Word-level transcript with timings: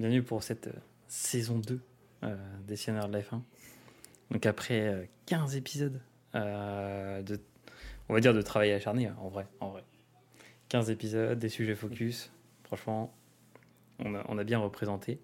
bienvenue 0.00 0.22
pour 0.22 0.42
cette 0.42 0.68
euh, 0.68 0.80
saison 1.08 1.58
2 1.58 1.78
euh, 2.22 2.36
des 2.66 2.76
Seigneurs 2.76 3.06
de 3.08 3.12
la 3.12 3.20
F1. 3.20 3.42
Donc 4.30 4.46
après 4.46 4.88
euh, 4.88 5.04
15 5.26 5.56
épisodes, 5.56 6.00
euh, 6.34 7.20
de, 7.20 7.38
on 8.08 8.14
va 8.14 8.20
dire 8.20 8.32
de 8.32 8.40
travail 8.40 8.72
acharné, 8.72 9.08
hein, 9.08 9.16
en 9.20 9.28
vrai, 9.28 9.46
en 9.60 9.68
vrai. 9.68 9.84
15 10.70 10.88
épisodes, 10.88 11.38
des 11.38 11.50
sujets 11.50 11.74
focus, 11.74 12.32
franchement, 12.64 13.12
on 13.98 14.14
a, 14.14 14.24
on 14.28 14.38
a 14.38 14.44
bien 14.44 14.58
représenté. 14.58 15.20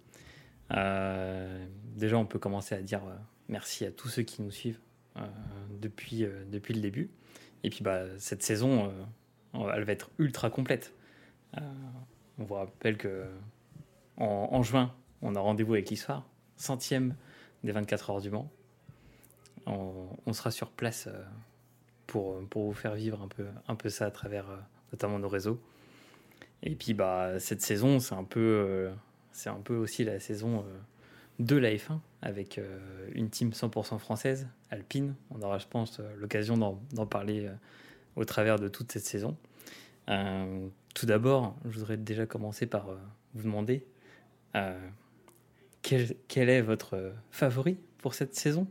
Euh, 0.73 1.67
déjà, 1.95 2.19
on 2.19 2.27
peut 2.27 2.39
commencer 2.39 2.75
à 2.75 2.83
dire 2.83 3.03
euh, 3.07 3.17
merci 3.49 3.87
à 3.87 3.91
tous 3.91 4.09
ceux 4.09 4.25
qui 4.25 4.43
nous 4.43 4.51
suivent 4.51 4.81
euh, 5.17 5.21
depuis, 5.81 6.23
euh, 6.25 6.45
depuis 6.51 6.75
le 6.75 6.83
début. 6.83 7.09
Et 7.65 7.71
puis, 7.71 7.83
bah, 7.83 8.03
cette 8.19 8.43
saison, 8.43 8.93
euh, 9.55 9.73
elle 9.75 9.85
va 9.85 9.93
être 9.93 10.11
ultra 10.19 10.51
complète. 10.51 10.93
Euh, 11.57 11.63
on 12.39 12.45
vous 12.45 12.57
rappelle 12.57 12.99
que 12.99 13.25
en, 14.17 14.63
juin, 14.63 14.95
on 15.23 15.35
a 15.35 15.41
rendez-vous 15.41 15.75
avec 15.75 15.91
l'histoire, 15.91 16.27
centième 16.57 17.15
des 17.65 17.73
24 17.73 18.11
heures 18.11 18.21
du 18.21 18.31
Mans. 18.31 18.51
On, 19.67 20.33
sera 20.33 20.51
sur 20.51 20.71
place 20.71 21.09
euh, 21.09 21.25
pour, 22.07 22.41
pour 22.49 22.67
vous 22.67 22.73
faire 22.73 22.95
vivre 22.95 23.21
un 23.21 23.29
peu, 23.29 23.47
un 23.67 23.75
peu 23.75 23.89
ça 23.89 24.07
à 24.07 24.11
travers 24.11 24.49
euh, 24.49 24.57
notamment 24.93 25.19
nos 25.19 25.29
réseaux. 25.29 25.61
Et 26.63 26.77
puis 26.77 26.95
bah, 26.95 27.41
cette 27.41 27.63
saison, 27.63 27.99
c'est 27.99 28.15
un, 28.15 28.23
peu, 28.23 28.41
euh, 28.41 28.93
c'est 29.33 29.51
un 29.51 29.61
peu 29.61 29.75
aussi 29.75 30.05
la 30.05 30.21
saison 30.21 30.65
de 31.41 31.57
la 31.57 31.75
F1 31.75 31.99
avec 32.23 32.61
une 33.13 33.29
team 33.29 33.51
100% 33.51 33.99
française, 33.99 34.49
Alpine. 34.71 35.15
On 35.31 35.43
aura, 35.43 35.59
je 35.59 35.67
pense, 35.67 36.01
l'occasion 36.17 36.57
d'en, 36.57 37.07
parler 37.07 37.51
au 38.15 38.25
travers 38.25 38.59
de 38.59 38.69
toute 38.69 38.91
cette 38.91 39.05
saison. 39.05 39.37
Tout 40.07 41.07
d'abord, 41.07 41.57
je 41.67 41.79
voudrais 41.79 41.99
déjà 41.99 42.25
commencer 42.25 42.67
par 42.67 42.89
vous 43.35 43.43
demander 43.43 43.85
quel, 45.83 46.17
quel 46.29 46.49
est 46.49 46.63
votre 46.63 46.95
euh, 46.95 47.13
favori 47.31 47.79
pour 47.99 48.15
cette 48.15 48.35
saison, 48.35 48.67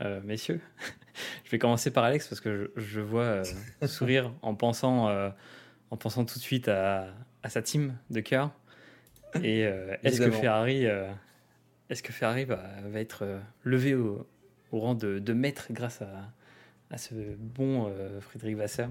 euh, 0.00 0.20
messieurs 0.24 0.60
Je 1.44 1.50
vais 1.50 1.58
commencer 1.58 1.90
par 1.90 2.04
Alex 2.04 2.28
parce 2.28 2.40
que 2.40 2.70
je, 2.76 2.82
je 2.82 3.00
vois 3.00 3.22
euh, 3.22 3.44
sourire 3.86 4.32
en 4.42 4.54
pensant, 4.54 5.08
euh, 5.08 5.30
en 5.90 5.96
pensant 5.96 6.24
tout 6.24 6.38
de 6.38 6.42
suite 6.44 6.68
à, 6.68 7.14
à 7.42 7.48
sa 7.48 7.62
team 7.62 7.96
de 8.10 8.20
cœur. 8.20 8.50
Et 9.42 9.66
euh, 9.66 9.96
est-ce 10.02 10.20
que. 10.20 10.30
Ferrari, 10.30 10.86
euh, 10.86 11.10
est-ce 11.88 12.02
que 12.02 12.12
Ferrari 12.12 12.44
va, 12.44 12.62
va 12.84 13.00
être 13.00 13.22
euh, 13.22 13.40
levé 13.64 13.94
au, 13.94 14.26
au 14.72 14.80
rang 14.80 14.94
de, 14.94 15.18
de 15.18 15.32
maître 15.32 15.68
grâce 15.70 16.02
à, 16.02 16.32
à 16.90 16.98
ce 16.98 17.14
bon 17.36 17.88
euh, 17.88 18.20
Frédéric 18.20 18.56
Vasseur? 18.56 18.90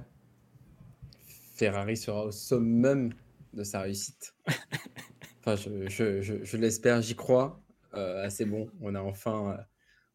Ferrari 1.56 1.97
sera 1.97 2.25
au 2.25 2.31
summum 2.31 3.13
de 3.53 3.63
sa 3.63 3.81
réussite. 3.81 4.34
Enfin, 5.44 5.56
je, 5.56 6.58
l'espère, 6.58 7.02
j'y 7.02 7.16
crois. 7.16 7.59
Euh, 7.95 8.23
assez 8.23 8.45
bon. 8.45 8.70
On 8.80 8.95
a 8.95 9.02
enfin, 9.02 9.52
euh, 9.52 9.64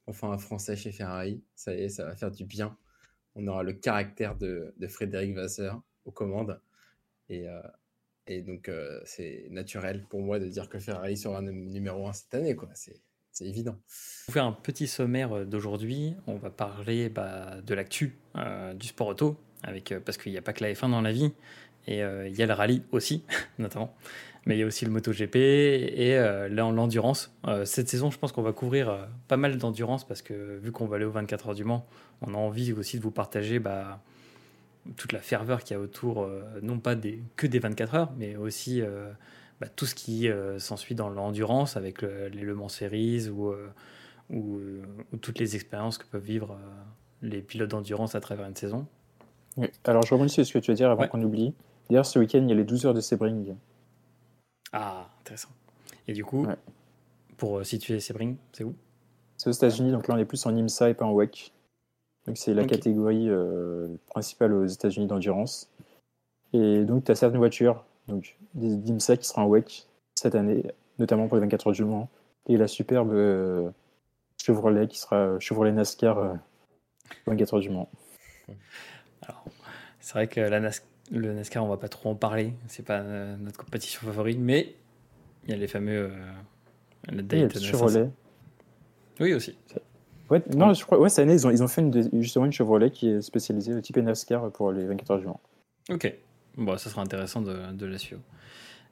enfin 0.07 0.31
un 0.31 0.39
Français 0.39 0.77
chez 0.77 0.93
Ferrari. 0.93 1.43
Ça 1.55 1.75
y 1.75 1.83
est, 1.83 1.89
ça 1.89 2.05
va 2.05 2.15
faire 2.15 2.31
du 2.31 2.45
bien. 2.45 2.77
On 3.35 3.47
aura 3.49 3.63
le 3.63 3.73
caractère 3.73 4.37
de, 4.37 4.73
Frédéric 4.89 5.35
Vasseur 5.35 5.83
aux 6.05 6.13
commandes. 6.13 6.61
Et, 7.29 7.49
euh, 7.49 8.43
donc, 8.43 8.69
euh, 8.69 9.01
c'est 9.05 9.49
naturel 9.51 10.05
pour 10.09 10.21
moi 10.21 10.39
de 10.39 10.47
dire 10.47 10.69
que 10.69 10.79
Ferrari 10.79 11.17
sera 11.17 11.43
num- 11.43 11.71
numéro 11.71 12.09
un 12.09 12.13
cette 12.13 12.35
année. 12.35 12.57
C'est 12.75 13.01
c'est 13.33 13.45
évident. 13.45 13.79
Pour 14.25 14.33
faire 14.33 14.47
un 14.47 14.53
petit 14.53 14.87
sommaire 14.87 15.45
d'aujourd'hui, 15.45 16.15
on 16.27 16.37
va 16.37 16.49
parler 16.49 17.11
bah, 17.11 17.61
de 17.61 17.75
l'actu 17.75 18.17
du 18.77 18.87
sport 18.87 19.09
auto, 19.09 19.37
euh, 19.93 20.01
parce 20.05 20.19
qu'il 20.19 20.33
n'y 20.33 20.39
a 20.39 20.43
pas 20.43 20.53
que 20.53 20.63
la 20.65 20.73
F1 20.73 20.91
dans 20.91 21.01
la 21.03 21.13
vie, 21.13 21.33
et 21.87 22.03
euh, 22.03 22.29
il 22.29 22.37
y 22.37 22.43
a 22.43 22.47
le 22.47 22.53
rallye 22.53 22.83
aussi, 22.93 23.25
notamment, 23.59 23.95
mais 24.45 24.57
il 24.57 24.61
y 24.61 24.63
a 24.63 24.67
aussi 24.67 24.85
le 24.85 24.91
MotoGP 24.91 25.37
et 25.37 26.17
euh, 26.17 26.49
l'en- 26.49 26.73
l'endurance. 26.73 27.35
Cette 27.65 27.89
saison, 27.89 28.11
je 28.11 28.19
pense 28.19 28.33
qu'on 28.33 28.43
va 28.43 28.53
couvrir 28.53 29.09
pas 29.29 29.37
mal 29.37 29.57
d'endurance, 29.59 30.07
parce 30.07 30.23
que 30.23 30.59
vu 30.59 30.73
qu'on 30.73 30.87
va 30.87 30.97
aller 30.97 31.05
aux 31.05 31.11
24 31.11 31.49
heures 31.49 31.55
du 31.55 31.65
Mans, 31.65 31.87
on 32.23 32.35
a 32.35 32.37
envie 32.39 32.73
aussi 32.73 32.99
de 32.99 33.03
vous 33.03 33.11
partager 33.11 33.59
bah, 33.59 34.03
toute 34.97 35.13
la 35.13 35.21
ferveur 35.21 35.63
qu'il 35.65 35.77
y 35.77 35.79
a 35.79 35.81
autour, 35.83 36.29
non 36.63 36.79
pas 36.79 36.95
que 37.37 37.47
des 37.47 37.59
24 37.59 37.95
heures, 37.95 38.13
mais 38.17 38.37
aussi 38.37 38.83
bah, 39.61 39.67
tout 39.69 39.87
ce 39.87 39.95
qui 39.97 40.29
s'ensuit 40.59 40.95
dans 40.95 41.09
l'endurance, 41.09 41.77
avec 41.77 42.03
le- 42.03 42.29
les 42.29 42.43
Le 42.43 42.55
Mans 42.55 42.69
Series 42.69 43.29
ou... 43.29 43.53
ou, 44.31 44.61
ou 45.13 45.17
toutes 45.19 45.39
les 45.39 45.55
expériences 45.57 45.99
que 45.99 46.05
peuvent 46.07 46.23
vivre 46.25 46.59
les 47.23 47.43
pilotes 47.43 47.71
d'endurance 47.71 48.15
à 48.15 48.21
travers 48.21 48.47
une 48.47 48.57
saison. 48.57 48.87
Oui. 49.57 49.69
Alors, 49.85 50.03
je 50.03 50.13
rebondis 50.15 50.33
sur 50.33 50.45
ce 50.47 50.53
que 50.53 50.59
tu 50.59 50.71
veux 50.71 50.77
dire 50.77 50.91
avant 50.91 51.03
Ouais. 51.03 51.09
qu'on 51.09 51.23
oublie. 51.23 51.55
D'ailleurs, 51.89 52.07
ce 52.07 52.19
week-end, 52.19 52.39
il 52.43 52.49
y 52.49 52.53
a 52.53 52.55
les 52.57 52.65
12 52.65 52.87
heures 52.87 52.95
de 52.95 53.01
Sebring. 53.01 53.55
Ah, 54.73 55.09
intéressant. 55.21 55.49
Et 56.09 56.13
du 56.13 56.25
coup, 56.25 56.45
Ouais. 56.47 56.57
pour 57.37 57.59
euh, 57.59 57.65
situer 57.65 58.01
Sebring, 58.01 58.37
c'est 58.53 58.65
où? 58.65 58.75
C'est 59.37 59.49
aux 59.49 59.53
États-Unis, 59.53 59.93
donc 59.93 60.09
là, 60.09 60.15
on 60.15 60.19
est 60.19 60.25
plus 60.25 60.45
en 60.47 60.55
IMSA 60.57 60.91
et 60.91 60.95
pas 60.95 61.05
en 61.05 61.13
WEC. 61.13 61.53
Donc, 62.27 62.37
c'est 62.39 62.55
la 62.55 62.65
catégorie 62.65 63.29
euh, 63.29 63.89
principale 64.09 64.53
aux 64.53 64.67
États-Unis 64.67 65.07
d'endurance. 65.07 65.71
Et 66.53 66.85
donc, 66.85 67.05
tu 67.05 67.13
as 67.13 67.15
certaines 67.15 67.39
voitures, 67.39 67.85
donc 68.09 68.37
d'IMSA 68.55 69.17
qui 69.17 69.27
sera 69.29 69.43
en 69.45 69.47
WEC 69.49 69.87
cette 70.15 70.35
année, 70.35 70.65
notamment 70.99 71.29
pour 71.29 71.37
les 71.37 71.43
24 71.43 71.69
heures 71.69 71.73
du 71.75 71.85
Mans. 71.85 72.09
Et 72.49 72.57
la 72.57 72.67
superbe 72.67 73.13
euh, 73.13 73.71
Chevrolet 74.39 74.89
qui 74.89 74.99
sera 74.99 75.39
Chevrolet 75.41 75.73
NASCAR 75.73 76.19
euh, 76.19 76.35
24 77.27 77.55
heures 77.55 77.61
du 77.61 77.71
Mans. 77.71 77.89
Alors, 79.23 79.45
c'est 80.01 80.15
vrai 80.15 80.29
que 80.29 80.41
la 80.41 80.61
le 81.13 81.33
NASCAR, 81.33 81.65
on 81.65 81.69
va 81.69 81.77
pas 81.77 81.89
trop 81.89 82.11
en 82.11 82.15
parler. 82.15 82.53
C'est 82.67 82.85
pas 82.85 82.99
euh, 82.99 83.37
notre 83.37 83.59
compétition 83.59 84.01
favorite, 84.01 84.39
mais 84.41 84.75
il 85.45 85.51
y 85.51 85.55
a 85.55 85.57
les 85.57 85.69
fameux. 85.69 86.11
euh, 86.11 86.33
la 87.09 87.15
le 87.17 87.23
Daytona 87.23 87.65
Chevrolet. 87.65 87.93
500. 87.93 88.13
Oui, 89.21 89.35
aussi. 89.35 89.57
Ouais, 90.29 90.43
non, 90.57 90.75
je 90.75 90.85
crois, 90.85 90.99
ouais, 90.99 91.09
cette 91.09 91.21
année, 91.21 91.35
ils 91.35 91.47
ont, 91.47 91.51
ils 91.51 91.63
ont 91.63 91.69
fait 91.69 91.81
une, 91.81 92.21
justement 92.21 92.47
une 92.47 92.53
Chevrolet 92.53 92.91
qui 92.91 93.09
est 93.09 93.23
spécialisée 93.23 93.75
au 93.75 93.81
type 93.81 93.97
NASCAR 93.99 94.51
pour 94.51 94.73
les 94.73 94.85
24 94.85 95.11
heures 95.13 95.19
du 95.21 95.27
Mans. 95.27 95.41
Ok. 95.91 96.13
Bon, 96.57 96.77
ça 96.77 96.91
sera 96.91 97.03
intéressant 97.03 97.43
de, 97.43 97.73
de 97.73 97.87
la 97.87 97.99
suivre. 97.99 98.23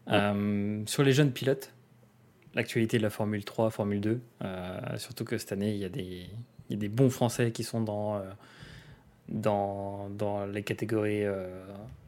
Euh, 0.09 0.83
sur 0.87 1.03
les 1.03 1.13
jeunes 1.13 1.33
pilotes, 1.33 1.73
l'actualité 2.55 2.99
de 2.99 3.03
la 3.03 3.11
Formule 3.11 3.45
3, 3.45 3.71
Formule 3.71 4.01
2, 4.01 4.21
euh, 4.45 4.79
surtout 4.99 5.25
que 5.25 5.39
cette 5.39 5.51
année, 5.53 5.73
il 5.73 5.79
y, 5.79 5.85
a 5.85 5.89
des, 5.89 6.27
il 6.69 6.71
y 6.71 6.75
a 6.75 6.79
des 6.79 6.89
bons 6.89 7.11
Français 7.11 7.51
qui 7.51 7.65
sont 7.65 7.81
dans, 7.81 8.17
euh, 8.17 8.21
dans, 9.29 10.09
dans 10.11 10.47
les 10.47 10.63
catégories 10.63 11.25
euh, 11.25 11.49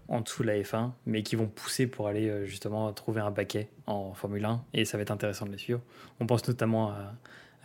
en 0.08 0.20
dessous 0.20 0.42
de 0.42 0.48
la 0.48 0.60
F1, 0.60 0.90
mais 1.06 1.22
qui 1.22 1.36
vont 1.36 1.46
pousser 1.46 1.86
pour 1.86 2.08
aller 2.08 2.28
euh, 2.28 2.44
justement 2.44 2.92
trouver 2.92 3.20
un 3.20 3.30
baquet 3.30 3.68
en 3.86 4.14
Formule 4.14 4.44
1, 4.44 4.64
et 4.74 4.84
ça 4.84 4.96
va 4.96 5.02
être 5.02 5.10
intéressant 5.10 5.46
de 5.46 5.52
les 5.52 5.58
suivre. 5.58 5.80
On 6.20 6.26
pense 6.26 6.46
notamment 6.46 6.90
à, 6.90 7.14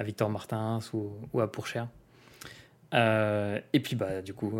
Victor 0.03 0.31
Martins 0.31 0.79
ou, 0.93 1.41
à 1.41 1.51
Pourchère. 1.51 1.87
Euh, 2.95 3.59
et 3.71 3.79
puis, 3.79 3.95
bah, 3.95 4.23
du 4.23 4.33
coup, 4.33 4.59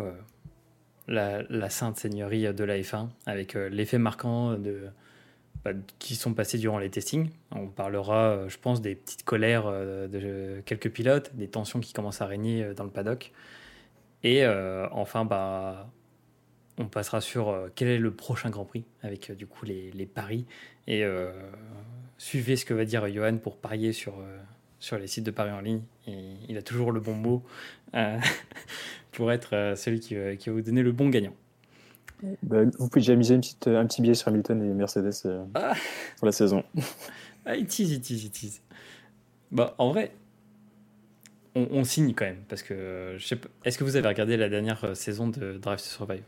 la, 1.08 1.42
la 1.42 1.68
sainte 1.68 1.96
seigneurie 1.96 2.54
de 2.54 2.62
la 2.62 2.78
F1 2.78 3.08
avec 3.26 3.54
l'effet 3.54 3.98
marquant 3.98 4.56
de, 4.56 4.82
bah, 5.64 5.72
qui 5.98 6.14
sont 6.14 6.32
passés 6.32 6.58
durant 6.58 6.78
les 6.78 6.90
testings. 6.90 7.28
On 7.50 7.66
parlera, 7.66 8.46
je 8.46 8.56
pense, 8.56 8.80
des 8.80 8.94
petites 8.94 9.24
colères 9.24 9.68
de 9.68 10.62
quelques 10.64 10.90
pilotes, 10.90 11.34
des 11.34 11.48
tensions 11.48 11.80
qui 11.80 11.92
commencent 11.92 12.22
à 12.22 12.26
régner 12.26 12.72
dans 12.76 12.84
le 12.84 12.90
paddock. 12.90 13.32
Et 14.24 14.44
euh, 14.44 14.86
enfin, 14.92 15.24
bah, 15.24 15.90
on 16.78 16.86
passera 16.86 17.20
sur 17.20 17.48
euh, 17.50 17.68
quel 17.74 17.88
est 17.88 17.98
le 17.98 18.10
prochain 18.12 18.50
Grand 18.50 18.64
Prix 18.64 18.84
avec 19.02 19.30
euh, 19.30 19.34
du 19.34 19.46
coup 19.46 19.64
les, 19.64 19.90
les 19.92 20.06
paris. 20.06 20.44
Et 20.88 21.04
suivez 22.18 22.56
ce 22.56 22.64
que 22.64 22.74
va 22.74 22.84
dire 22.84 23.06
Johan 23.12 23.36
pour 23.38 23.56
parier 23.56 23.92
sur, 23.92 24.14
sur 24.80 24.98
les 24.98 25.06
sites 25.06 25.24
de 25.24 25.30
paris 25.30 25.52
en 25.52 25.60
ligne. 25.60 25.82
Et 26.08 26.18
il 26.48 26.56
a 26.58 26.62
toujours 26.62 26.90
le 26.90 26.98
bon 27.00 27.14
mot 27.14 27.42
euh, 27.94 28.18
pour 29.12 29.30
être 29.30 29.54
euh, 29.54 29.76
celui 29.76 30.00
qui, 30.00 30.16
va- 30.16 30.34
qui 30.34 30.48
va 30.48 30.54
vous 30.56 30.62
donner 30.62 30.82
le 30.82 30.90
bon 30.92 31.08
gagnant. 31.08 31.34
Bah, 32.42 32.64
vous 32.78 32.88
pouvez 32.88 33.00
déjà 33.00 33.14
miser 33.14 33.34
une 33.36 33.40
petite, 33.42 33.68
un 33.68 33.86
petit 33.86 34.02
billet 34.02 34.14
sur 34.14 34.28
Hamilton 34.28 34.60
et 34.62 34.74
Mercedes 34.74 35.12
Ah. 35.54 35.74
pour 36.18 36.26
la 36.26 36.32
saison. 36.32 36.64
Ah, 37.44 37.56
il 37.56 37.66
tease, 37.66 37.90
il 37.90 38.00
tease, 38.00 38.22
il 38.24 38.30
tease. 38.30 38.60
Bah, 39.50 39.74
en 39.78 39.90
vrai, 39.90 40.12
on, 41.54 41.66
on 41.70 41.84
signe 41.84 42.14
quand 42.14 42.24
même. 42.24 42.42
Parce 42.48 42.62
que, 42.62 42.74
euh, 42.74 43.18
je 43.18 43.26
sais 43.26 43.36
pas, 43.36 43.48
est-ce 43.64 43.78
que 43.78 43.84
vous 43.84 43.96
avez 43.96 44.08
regardé 44.08 44.36
la 44.36 44.48
dernière 44.48 44.84
euh, 44.84 44.94
saison 44.94 45.28
de 45.28 45.58
Drive 45.58 45.78
to 45.78 45.84
Survive 45.84 46.24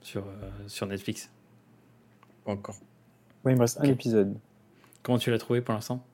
sur, 0.00 0.26
euh, 0.26 0.50
sur 0.66 0.86
Netflix? 0.86 1.30
Pas 2.44 2.52
encore. 2.52 2.76
Oui, 3.44 3.52
il 3.52 3.56
me 3.56 3.60
reste 3.62 3.80
un 3.80 3.84
épisode. 3.84 4.36
Comment 5.02 5.18
tu 5.18 5.30
l'as 5.30 5.38
trouvé 5.38 5.60
pour 5.60 5.74
l'instant? 5.74 6.04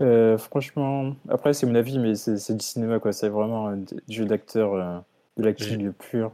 Euh, 0.00 0.38
franchement, 0.38 1.14
après, 1.28 1.52
c'est 1.52 1.66
mon 1.66 1.74
avis, 1.74 1.98
mais 1.98 2.14
c'est 2.14 2.38
c'est 2.38 2.54
du 2.56 2.64
cinéma, 2.64 2.98
quoi. 3.00 3.12
C'est 3.12 3.28
vraiment 3.28 3.66
un 3.68 3.76
d- 3.78 3.96
jeu 4.08 4.24
d'acteur, 4.24 4.74
euh, 4.74 4.98
de 5.36 5.44
l'acting 5.44 5.92
pur. 5.92 6.32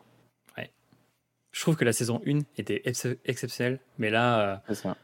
Je 1.53 1.63
trouve 1.63 1.77
que 1.77 1.87
la 1.87 1.95
saison 1.95 2.21
1 2.27 2.41
était 2.59 2.83
ex- 2.85 3.09
exceptionnelle, 3.25 3.81
mais 3.97 4.11
là, 4.11 4.41
euh, 4.41 4.57
C'est 4.69 4.75
ça. 4.75 4.95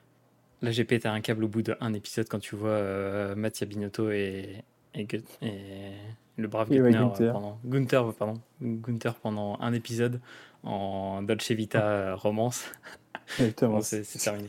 là 0.61 0.71
j'ai 0.71 0.85
pété 0.85 1.09
un 1.09 1.23
câble 1.23 1.45
au 1.45 1.49
bout 1.49 1.63
d'un 1.63 1.95
épisode 1.95 2.29
quand 2.29 2.41
tu 2.41 2.57
vois 2.57 2.69
euh, 2.69 3.35
Mattia 3.35 3.67
Binotto 3.67 4.11
et, 4.11 4.63
et, 4.95 5.05
Gu- 5.05 5.23
et 5.43 5.93
le 6.37 6.49
brave 6.49 6.69
Gunther, 6.71 6.93
Gunther. 6.93 7.33
pendant, 7.33 7.59
Gunther, 7.65 8.13
pardon, 8.15 8.41
Gunther 8.61 9.15
pendant 9.17 9.59
un 9.61 9.73
épisode 9.73 10.21
en 10.63 11.23
Dolce 11.23 11.51
Vita 11.53 11.83
euh, 11.87 12.15
romance. 12.17 12.65
Exactement. 13.39 13.75
Bon, 13.77 13.81
c'est 13.83 14.03
terminé. 14.19 14.49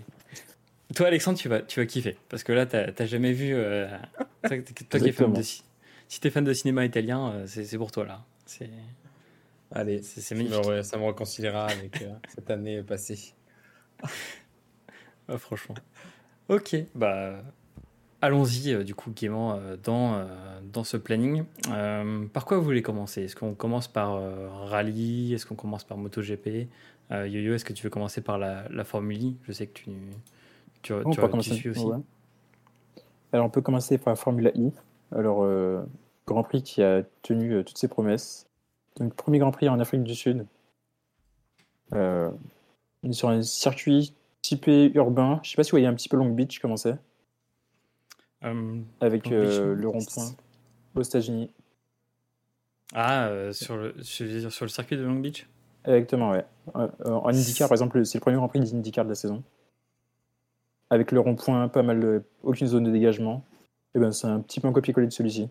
Toi, 0.95 1.07
Alexandre, 1.07 1.39
tu 1.39 1.49
vas, 1.49 1.61
tu 1.61 1.79
vas 1.79 1.85
kiffer. 1.85 2.17
Parce 2.29 2.43
que 2.43 2.51
là, 2.51 2.65
tu 2.65 2.75
n'as 2.75 3.05
jamais 3.05 3.31
vu. 3.33 3.53
euh, 3.55 3.87
toi, 4.43 4.57
toi 4.89 4.99
qui 4.99 5.09
es 5.09 5.11
fan 5.11 5.33
de, 5.33 5.41
si 5.41 5.63
tu 6.19 6.27
es 6.27 6.29
fan 6.31 6.43
de 6.43 6.53
cinéma 6.53 6.85
italien, 6.85 7.31
euh, 7.31 7.47
c'est 7.47 7.77
pour 7.77 7.91
toi 7.91 8.05
là. 8.05 8.23
C'est 8.45 8.69
Allez, 9.71 10.03
c'est- 10.03 10.21
c'est 10.21 10.35
ça 10.35 10.43
me, 10.43 10.49
magnifique. 10.49 10.65
re- 10.71 10.83
ça 10.83 10.97
me 10.97 11.05
réconciliera 11.05 11.65
avec 11.67 12.01
euh, 12.03 12.13
cette 12.27 12.51
année 12.51 12.83
passée. 12.83 13.33
Ah, 15.27 15.37
franchement. 15.37 15.75
Ok, 16.49 16.75
bah 16.93 17.41
allons-y 18.23 18.73
euh, 18.73 18.83
du 18.83 18.95
coup 18.95 19.11
gaiement 19.11 19.53
euh, 19.55 19.75
dans, 19.83 20.15
euh, 20.15 20.25
dans 20.71 20.83
ce 20.83 20.97
planning. 20.97 21.43
Par 22.33 22.45
quoi 22.45 22.57
vous 22.57 22.63
voulez 22.63 22.81
commencer? 22.81 23.23
Est-ce 23.23 23.35
qu'on 23.35 23.53
commence 23.53 23.87
par 23.87 24.19
rallye? 24.69 25.33
Est-ce 25.33 25.45
qu'on 25.45 25.55
commence 25.55 25.83
par 25.83 25.97
MotoGP? 25.97 26.67
Yo-Yo, 27.11 27.53
est-ce 27.53 27.65
que 27.65 27.73
tu 27.73 27.83
veux 27.83 27.89
commencer 27.91 28.21
par 28.21 28.37
la, 28.39 28.67
la 28.69 28.83
Formule 28.83 29.21
I 29.21 29.37
Je 29.43 29.51
sais 29.51 29.67
que 29.67 29.73
tu, 29.73 29.91
tu, 30.81 30.93
On 30.93 31.11
tu, 31.11 31.19
peut 31.19 31.25
tu 31.27 31.31
commencer. 31.31 31.53
suis 31.53 31.69
aussi. 31.69 31.85
ouais. 31.85 31.97
Alors, 33.33 33.45
on 33.45 33.49
peut 33.49 33.61
commencer 33.61 33.97
par 33.97 34.11
la 34.13 34.15
Formule 34.15 34.51
I. 34.55 34.71
Alors, 35.11 35.43
euh, 35.43 35.83
Grand 36.25 36.43
Prix 36.43 36.63
qui 36.63 36.81
a 36.81 37.03
tenu 37.21 37.53
euh, 37.53 37.63
toutes 37.63 37.77
ses 37.77 37.87
promesses. 37.87 38.47
Donc, 38.97 39.13
premier 39.13 39.37
Grand 39.39 39.51
Prix 39.51 39.69
en 39.69 39.79
Afrique 39.79 40.03
du 40.03 40.15
Sud. 40.15 40.45
Euh, 41.93 42.31
sur 43.11 43.29
un 43.29 43.41
circuit 43.43 44.13
typé 44.41 44.91
urbain. 44.95 45.39
Je 45.43 45.51
sais 45.51 45.55
pas 45.55 45.63
si 45.63 45.71
vous 45.71 45.75
voyez 45.75 45.87
un 45.87 45.93
petit 45.93 46.09
peu 46.09 46.17
Long 46.17 46.29
Beach 46.29 46.59
comment 46.59 46.77
c'est, 46.77 46.95
avec 48.99 49.29
Long 49.29 49.41
Beach, 49.41 49.53
euh, 49.53 49.73
le 49.73 49.87
rond-point 49.87 50.31
aux 50.95 51.01
États-Unis. 51.01 51.49
ah, 52.93 53.27
euh, 53.27 53.51
sur, 53.53 53.77
le, 53.77 53.95
je 53.97 54.23
veux 54.23 54.39
dire, 54.39 54.51
sur 54.51 54.65
le 54.65 54.69
circuit 54.69 54.97
de 54.97 55.03
Long 55.03 55.19
Beach? 55.19 55.47
Exactement, 55.85 56.31
ouais. 56.31 56.45
Euh, 56.75 56.87
euh, 57.05 57.11
en 57.11 57.29
IndyCar, 57.29 57.67
par 57.67 57.75
exemple, 57.75 58.05
c'est 58.05 58.17
le 58.17 58.21
premier 58.21 58.37
Grand 58.37 58.47
Prix 58.47 58.59
d'IndyCar 58.59 59.05
de 59.05 59.09
la 59.09 59.15
saison. 59.15 59.43
Avec 60.89 61.11
le 61.11 61.19
rond-point, 61.19 61.67
pas 61.69 61.83
mal 61.83 61.99
de... 61.99 62.23
aucune 62.43 62.67
zone 62.67 62.83
de 62.83 62.91
dégagement. 62.91 63.43
Et 63.95 63.99
ben, 63.99 64.11
c'est 64.11 64.27
un 64.27 64.39
petit 64.39 64.59
peu 64.59 64.67
un 64.67 64.73
copier-coller 64.73 65.07
de 65.07 65.11
celui-ci. 65.11 65.49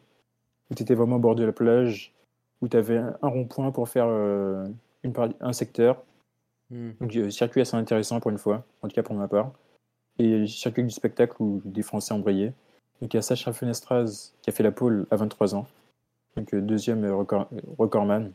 Où 0.70 0.74
tu 0.74 0.82
étais 0.82 0.94
vraiment 0.94 1.16
au 1.16 1.18
bord 1.18 1.34
de 1.34 1.44
la 1.44 1.52
plage, 1.52 2.12
où 2.60 2.68
tu 2.68 2.76
avais 2.76 2.98
un 2.98 3.28
rond-point 3.28 3.72
pour 3.72 3.88
faire 3.88 4.06
euh, 4.08 4.66
une 5.02 5.12
par- 5.12 5.28
un 5.40 5.52
secteur. 5.52 6.02
Hmm. 6.70 6.92
Donc, 7.00 7.14
euh, 7.16 7.30
circuit 7.30 7.60
assez 7.60 7.76
intéressant 7.76 8.20
pour 8.20 8.30
une 8.30 8.38
fois, 8.38 8.64
en 8.82 8.88
tout 8.88 8.94
cas 8.94 9.02
pour 9.02 9.14
ma 9.14 9.28
part. 9.28 9.52
Et 10.18 10.46
circuit 10.46 10.84
du 10.84 10.90
spectacle 10.90 11.34
où 11.40 11.60
des 11.64 11.82
Français 11.82 12.14
embrayaient. 12.14 12.52
Donc, 13.02 13.12
il 13.12 13.16
y 13.16 13.18
a 13.18 13.22
Sacha 13.22 13.52
Fenestraz 13.52 14.30
qui 14.42 14.48
a 14.50 14.52
fait 14.52 14.62
la 14.62 14.70
pole 14.70 15.06
à 15.10 15.16
23 15.16 15.56
ans. 15.56 15.66
Donc, 16.36 16.54
euh, 16.54 16.60
deuxième 16.60 17.04
euh, 17.04 17.16
record, 17.16 17.48
euh, 17.52 17.60
recordman. 17.76 18.30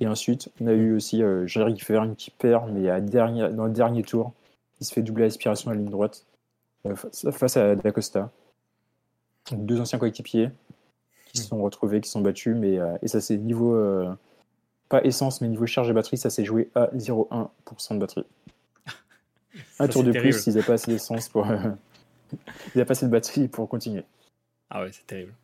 Et 0.00 0.08
ensuite, 0.08 0.50
on 0.60 0.66
a 0.66 0.72
eu 0.72 0.96
aussi 0.96 1.22
euh, 1.22 1.46
Jean-Eric 1.46 1.86
Vergne 1.86 2.16
qui 2.16 2.32
perd, 2.32 2.70
mais 2.72 2.90
à 2.90 3.00
dernier, 3.00 3.48
dans 3.50 3.66
le 3.66 3.72
dernier 3.72 4.02
tour, 4.02 4.32
il 4.80 4.86
se 4.86 4.92
fait 4.92 5.02
doubler 5.02 5.26
aspiration 5.26 5.70
à 5.70 5.74
la 5.74 5.80
ligne 5.80 5.90
droite 5.90 6.26
euh, 6.86 6.96
face, 6.96 7.56
à 7.56 7.76
Da 7.76 7.92
Costa. 7.92 8.32
Donc, 9.52 9.64
deux 9.64 9.80
anciens 9.80 10.00
coéquipiers 10.00 10.50
qui 11.26 11.38
se 11.38 11.46
sont 11.46 11.62
retrouvés, 11.62 12.00
qui 12.00 12.08
se 12.08 12.14
sont 12.14 12.20
battus, 12.20 12.56
mais 12.56 12.78
euh, 12.78 12.96
et 13.02 13.08
ça 13.08 13.20
c'est 13.20 13.36
niveau 13.36 13.76
pas 14.88 15.02
essence, 15.04 15.40
mais 15.40 15.48
niveau 15.48 15.66
charge 15.66 15.88
de 15.88 15.92
batterie, 15.92 16.16
ça 16.16 16.30
s'est 16.30 16.44
joué 16.44 16.70
à 16.74 16.86
0,1% 16.96 17.94
de 17.94 17.98
batterie. 17.98 18.26
Un 19.78 19.86
Ça, 19.86 19.88
tour 19.88 20.02
de 20.02 20.12
terrible. 20.12 20.32
plus, 20.32 20.46
ils 20.46 20.54
n'avaient 20.54 20.66
pas 20.66 20.74
assez 20.74 20.90
d'essence 20.90 21.28
pour. 21.28 21.46
Ils 22.48 22.78
n'avaient 22.78 22.84
pas 22.86 22.92
assez 22.92 23.06
de 23.06 23.10
batterie 23.10 23.48
pour 23.48 23.68
continuer. 23.68 24.04
Ah 24.70 24.82
ouais, 24.82 24.90
c'est 24.92 25.06
terrible. 25.06 25.34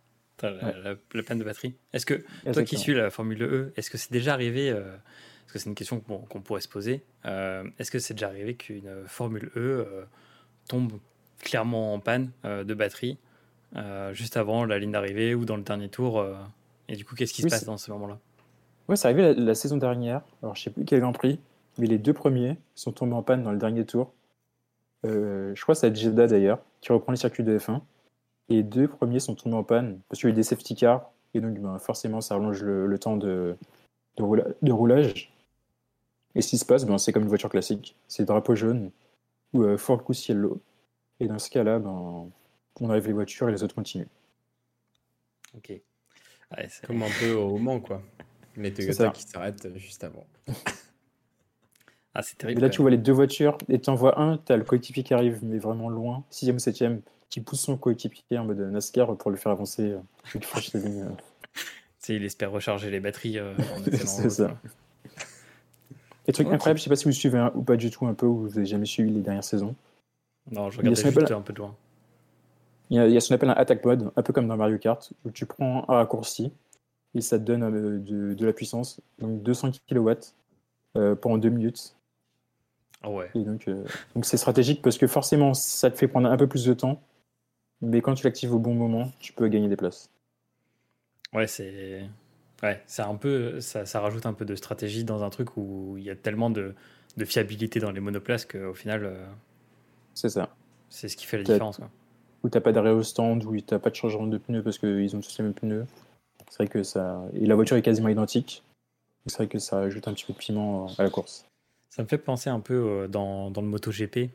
La, 0.42 0.50
Ouais. 0.52 0.74
la, 0.82 0.94
la 1.14 1.22
panne 1.22 1.38
de 1.38 1.44
batterie. 1.44 1.74
Est-ce 1.92 2.06
que 2.06 2.24
Toi 2.52 2.62
qui 2.64 2.78
suis 2.78 2.94
la 2.94 3.10
Formule 3.10 3.42
E, 3.42 3.72
est-ce 3.76 3.90
que 3.90 3.98
c'est 3.98 4.10
déjà 4.10 4.32
arrivé, 4.32 4.70
euh, 4.70 4.96
parce 5.42 5.52
que 5.52 5.58
c'est 5.58 5.68
une 5.68 5.74
question 5.74 6.00
qu'on 6.00 6.40
pourrait 6.40 6.62
se 6.62 6.68
poser, 6.68 7.02
euh, 7.26 7.62
est-ce 7.78 7.90
que 7.90 7.98
c'est 7.98 8.14
déjà 8.14 8.28
arrivé 8.28 8.54
qu'une 8.54 8.90
Formule 9.06 9.50
E 9.56 9.58
euh, 9.86 10.04
tombe 10.68 10.92
clairement 11.40 11.92
en 11.94 12.00
panne 12.00 12.30
de 12.44 12.74
batterie 12.74 13.18
juste 14.12 14.36
avant 14.36 14.64
la 14.64 14.78
ligne 14.78 14.92
d'arrivée 14.92 15.34
ou 15.34 15.44
dans 15.44 15.56
le 15.56 15.62
dernier 15.62 15.88
tour 15.90 16.24
Et 16.88 16.96
du 16.96 17.04
coup, 17.04 17.14
qu'est-ce 17.14 17.32
qui 17.34 17.42
Oui, 17.42 17.50
se 17.50 17.54
passe 17.54 17.64
dans 17.64 17.76
ce 17.76 17.90
moment-là? 17.92 18.18
Ouais, 18.88 18.96
c'est 18.96 19.06
arrivé 19.08 19.22
la, 19.22 19.32
la 19.34 19.54
saison 19.54 19.76
dernière. 19.76 20.22
Alors, 20.42 20.56
je 20.56 20.62
sais 20.62 20.70
plus 20.70 20.84
quel 20.84 21.00
Grand 21.00 21.12
Prix, 21.12 21.38
mais 21.78 21.86
les 21.86 21.98
deux 21.98 22.12
premiers 22.14 22.56
sont 22.74 22.92
tombés 22.92 23.14
en 23.14 23.22
panne 23.22 23.42
dans 23.42 23.52
le 23.52 23.58
dernier 23.58 23.84
tour. 23.86 24.12
Euh, 25.06 25.54
je 25.54 25.62
crois 25.62 25.74
que 25.74 25.80
c'est 25.80 25.94
Jeddah 25.94 26.26
d'ailleurs, 26.26 26.60
qui 26.80 26.92
reprend 26.92 27.12
les 27.12 27.18
circuits 27.18 27.44
de 27.44 27.58
F1. 27.58 27.80
Et 28.48 28.54
les 28.56 28.62
deux 28.62 28.88
premiers 28.88 29.20
sont 29.20 29.34
tombés 29.34 29.56
en 29.56 29.64
panne 29.64 30.00
parce 30.08 30.20
qu'il 30.20 30.28
y 30.28 30.32
a 30.32 30.34
eu 30.34 30.36
des 30.36 30.42
safety 30.42 30.74
cars. 30.74 31.10
Et 31.34 31.40
donc, 31.40 31.58
ben, 31.58 31.78
forcément, 31.78 32.20
ça 32.20 32.34
rallonge 32.34 32.62
le, 32.62 32.86
le 32.86 32.98
temps 32.98 33.16
de, 33.16 33.56
de, 34.16 34.22
roula- 34.22 34.48
de 34.60 34.72
roulage. 34.72 35.32
Et 36.34 36.42
ce 36.42 36.48
qui 36.48 36.58
se 36.58 36.64
passe, 36.64 36.84
ben, 36.84 36.98
c'est 36.98 37.12
comme 37.12 37.22
une 37.22 37.28
voiture 37.28 37.48
classique. 37.50 37.96
C'est 38.08 38.24
drapeau 38.24 38.54
jaune 38.54 38.90
ou 39.52 39.62
euh, 39.62 39.76
for 39.76 39.96
le 39.96 40.02
coup 40.02 40.12
yellow. 40.12 40.60
Et 41.20 41.28
dans 41.28 41.38
ce 41.38 41.50
cas-là, 41.50 41.78
ben, 41.78 42.28
on 42.80 42.90
arrive 42.90 43.06
les 43.06 43.12
voitures 43.12 43.48
et 43.48 43.52
les 43.52 43.62
autres 43.62 43.74
continuent. 43.74 44.06
Ok. 45.56 45.70
Ouais, 45.70 46.68
Comme 46.86 47.02
un 47.02 47.08
peu 47.20 47.32
au 47.34 47.56
Mans, 47.58 47.80
quoi. 47.80 48.02
Les 48.56 48.70
C'est 48.74 48.82
Toyota 48.86 49.04
ça. 49.04 49.10
qui 49.10 49.22
s'arrêtent 49.22 49.76
juste 49.76 50.02
avant. 50.04 50.26
Ah, 52.14 52.22
c'est 52.22 52.34
Et 52.34 52.38
terrible. 52.38 52.60
là, 52.62 52.70
tu 52.70 52.80
vois 52.82 52.90
les 52.90 52.98
deux 52.98 53.12
voitures, 53.12 53.56
et 53.68 53.80
tu 53.80 53.88
en 53.90 53.94
vois 53.94 54.20
un, 54.20 54.38
tu 54.38 54.52
as 54.52 54.56
le 54.56 54.64
coéquipier 54.64 55.02
qui 55.04 55.14
arrive, 55.14 55.38
mais 55.42 55.58
vraiment 55.58 55.88
loin, 55.88 56.24
6ème 56.32 56.54
ou 56.54 56.58
7ème, 56.58 57.00
qui 57.28 57.40
pousse 57.40 57.60
son 57.60 57.76
coéquipier 57.76 58.38
en 58.38 58.44
mode 58.44 58.58
NASCAR 58.58 59.16
pour 59.16 59.30
le 59.30 59.36
faire 59.36 59.52
avancer. 59.52 59.94
la 60.34 60.80
ligne, 60.80 61.00
euh. 61.02 61.04
même. 61.04 61.16
Tu 62.02 62.06
sais, 62.06 62.16
il 62.16 62.24
espère 62.24 62.50
recharger 62.50 62.90
les 62.90 62.98
batteries. 62.98 63.38
euh, 63.38 63.52
C'est 64.06 64.30
ça. 64.30 64.56
Et 66.26 66.32
truc 66.32 66.48
incroyable, 66.48 66.78
je 66.78 66.84
sais 66.84 66.90
pas 66.90 66.96
si 66.96 67.04
vous 67.04 67.12
suivez 67.12 67.38
un- 67.38 67.52
ou 67.54 67.62
pas 67.62 67.76
du 67.76 67.90
tout 67.90 68.06
un 68.06 68.14
peu, 68.14 68.24
ou 68.26 68.36
vous 68.48 68.56
avez 68.58 68.66
jamais 68.66 68.86
suivi 68.86 69.10
les 69.10 69.20
dernières 69.20 69.44
saisons. 69.44 69.74
Non, 70.50 70.70
je 70.70 70.78
regardais 70.78 71.02
juste 71.02 71.18
appelle- 71.18 71.32
un 71.36 71.40
peu 71.42 71.52
de 71.52 71.58
loin. 71.58 71.76
Il 72.88 72.96
y 72.96 72.98
a, 73.00 73.06
il 73.06 73.12
y 73.12 73.16
a 73.16 73.20
ce 73.20 73.28
qu'on 73.28 73.34
appelle 73.34 73.50
un 73.50 73.54
attack 73.54 73.84
mode, 73.84 74.10
un 74.16 74.22
peu 74.22 74.32
comme 74.32 74.48
dans 74.48 74.56
Mario 74.56 74.78
Kart, 74.78 75.12
où 75.24 75.30
tu 75.30 75.44
prends 75.46 75.84
un 75.88 75.94
raccourci, 75.96 76.52
et 77.14 77.20
ça 77.20 77.38
te 77.38 77.44
donne 77.44 77.62
euh, 77.62 77.98
de, 77.98 78.34
de 78.34 78.46
la 78.46 78.52
puissance, 78.52 79.00
donc 79.18 79.42
200 79.42 79.72
kW 79.88 80.10
euh, 80.96 81.14
pendant 81.14 81.38
deux 81.38 81.50
minutes. 81.50 81.94
Ouais. 83.04 83.30
Et 83.34 83.40
donc, 83.44 83.66
euh, 83.68 83.84
donc 84.14 84.24
c'est 84.26 84.36
stratégique 84.36 84.82
parce 84.82 84.98
que 84.98 85.06
forcément, 85.06 85.54
ça 85.54 85.90
te 85.90 85.96
fait 85.96 86.08
prendre 86.08 86.30
un 86.30 86.36
peu 86.36 86.46
plus 86.46 86.64
de 86.64 86.74
temps, 86.74 87.00
mais 87.80 88.02
quand 88.02 88.14
tu 88.14 88.24
l'actives 88.24 88.52
au 88.54 88.58
bon 88.58 88.74
moment, 88.74 89.10
tu 89.20 89.32
peux 89.32 89.48
gagner 89.48 89.68
des 89.68 89.76
places. 89.76 90.10
Ouais, 91.32 91.46
c'est. 91.46 92.02
Ouais, 92.62 92.82
c'est 92.86 93.02
un 93.02 93.14
peu. 93.14 93.60
Ça, 93.60 93.86
ça 93.86 94.00
rajoute 94.00 94.26
un 94.26 94.34
peu 94.34 94.44
de 94.44 94.54
stratégie 94.54 95.04
dans 95.04 95.22
un 95.22 95.30
truc 95.30 95.56
où 95.56 95.96
il 95.96 96.04
y 96.04 96.10
a 96.10 96.16
tellement 96.16 96.50
de, 96.50 96.74
de 97.16 97.24
fiabilité 97.24 97.80
dans 97.80 97.90
les 97.90 98.00
monoplaces 98.00 98.44
qu'au 98.44 98.74
final, 98.74 99.04
euh, 99.06 99.26
C'est 100.14 100.28
ça. 100.28 100.54
c'est 100.90 101.08
ce 101.08 101.16
qui 101.16 101.24
fait 101.26 101.38
la 101.38 101.44
différence. 101.44 101.78
Quoi. 101.78 101.88
où 102.42 102.48
t'as 102.50 102.60
pas 102.60 102.72
d'arrêt 102.72 102.90
au 102.90 103.02
stand, 103.02 103.44
où 103.44 103.58
t'as 103.60 103.78
pas 103.78 103.88
de 103.90 103.94
changement 103.94 104.26
de 104.26 104.36
pneus 104.36 104.62
parce 104.62 104.76
qu'ils 104.78 105.16
ont 105.16 105.20
tous 105.20 105.38
les 105.38 105.44
mêmes 105.44 105.54
pneus. 105.54 105.86
C'est 106.50 106.56
vrai 106.64 106.68
que 106.68 106.82
ça. 106.82 107.22
Et 107.34 107.46
la 107.46 107.54
voiture 107.54 107.76
est 107.78 107.82
quasiment 107.82 108.08
identique. 108.08 108.62
C'est 109.26 109.36
vrai 109.36 109.46
que 109.46 109.58
ça 109.58 109.78
ajoute 109.78 110.08
un 110.08 110.12
petit 110.12 110.24
peu 110.26 110.32
de 110.32 110.38
piment 110.38 110.88
à 110.98 111.02
la 111.04 111.10
course. 111.10 111.46
Ça 111.90 112.02
me 112.04 112.08
fait 112.08 112.18
penser 112.18 112.48
un 112.50 112.60
peu 112.60 112.74
euh, 112.74 113.08
dans, 113.08 113.50
dans 113.50 113.60
le 113.62 113.66
MotoGP, 113.66 114.30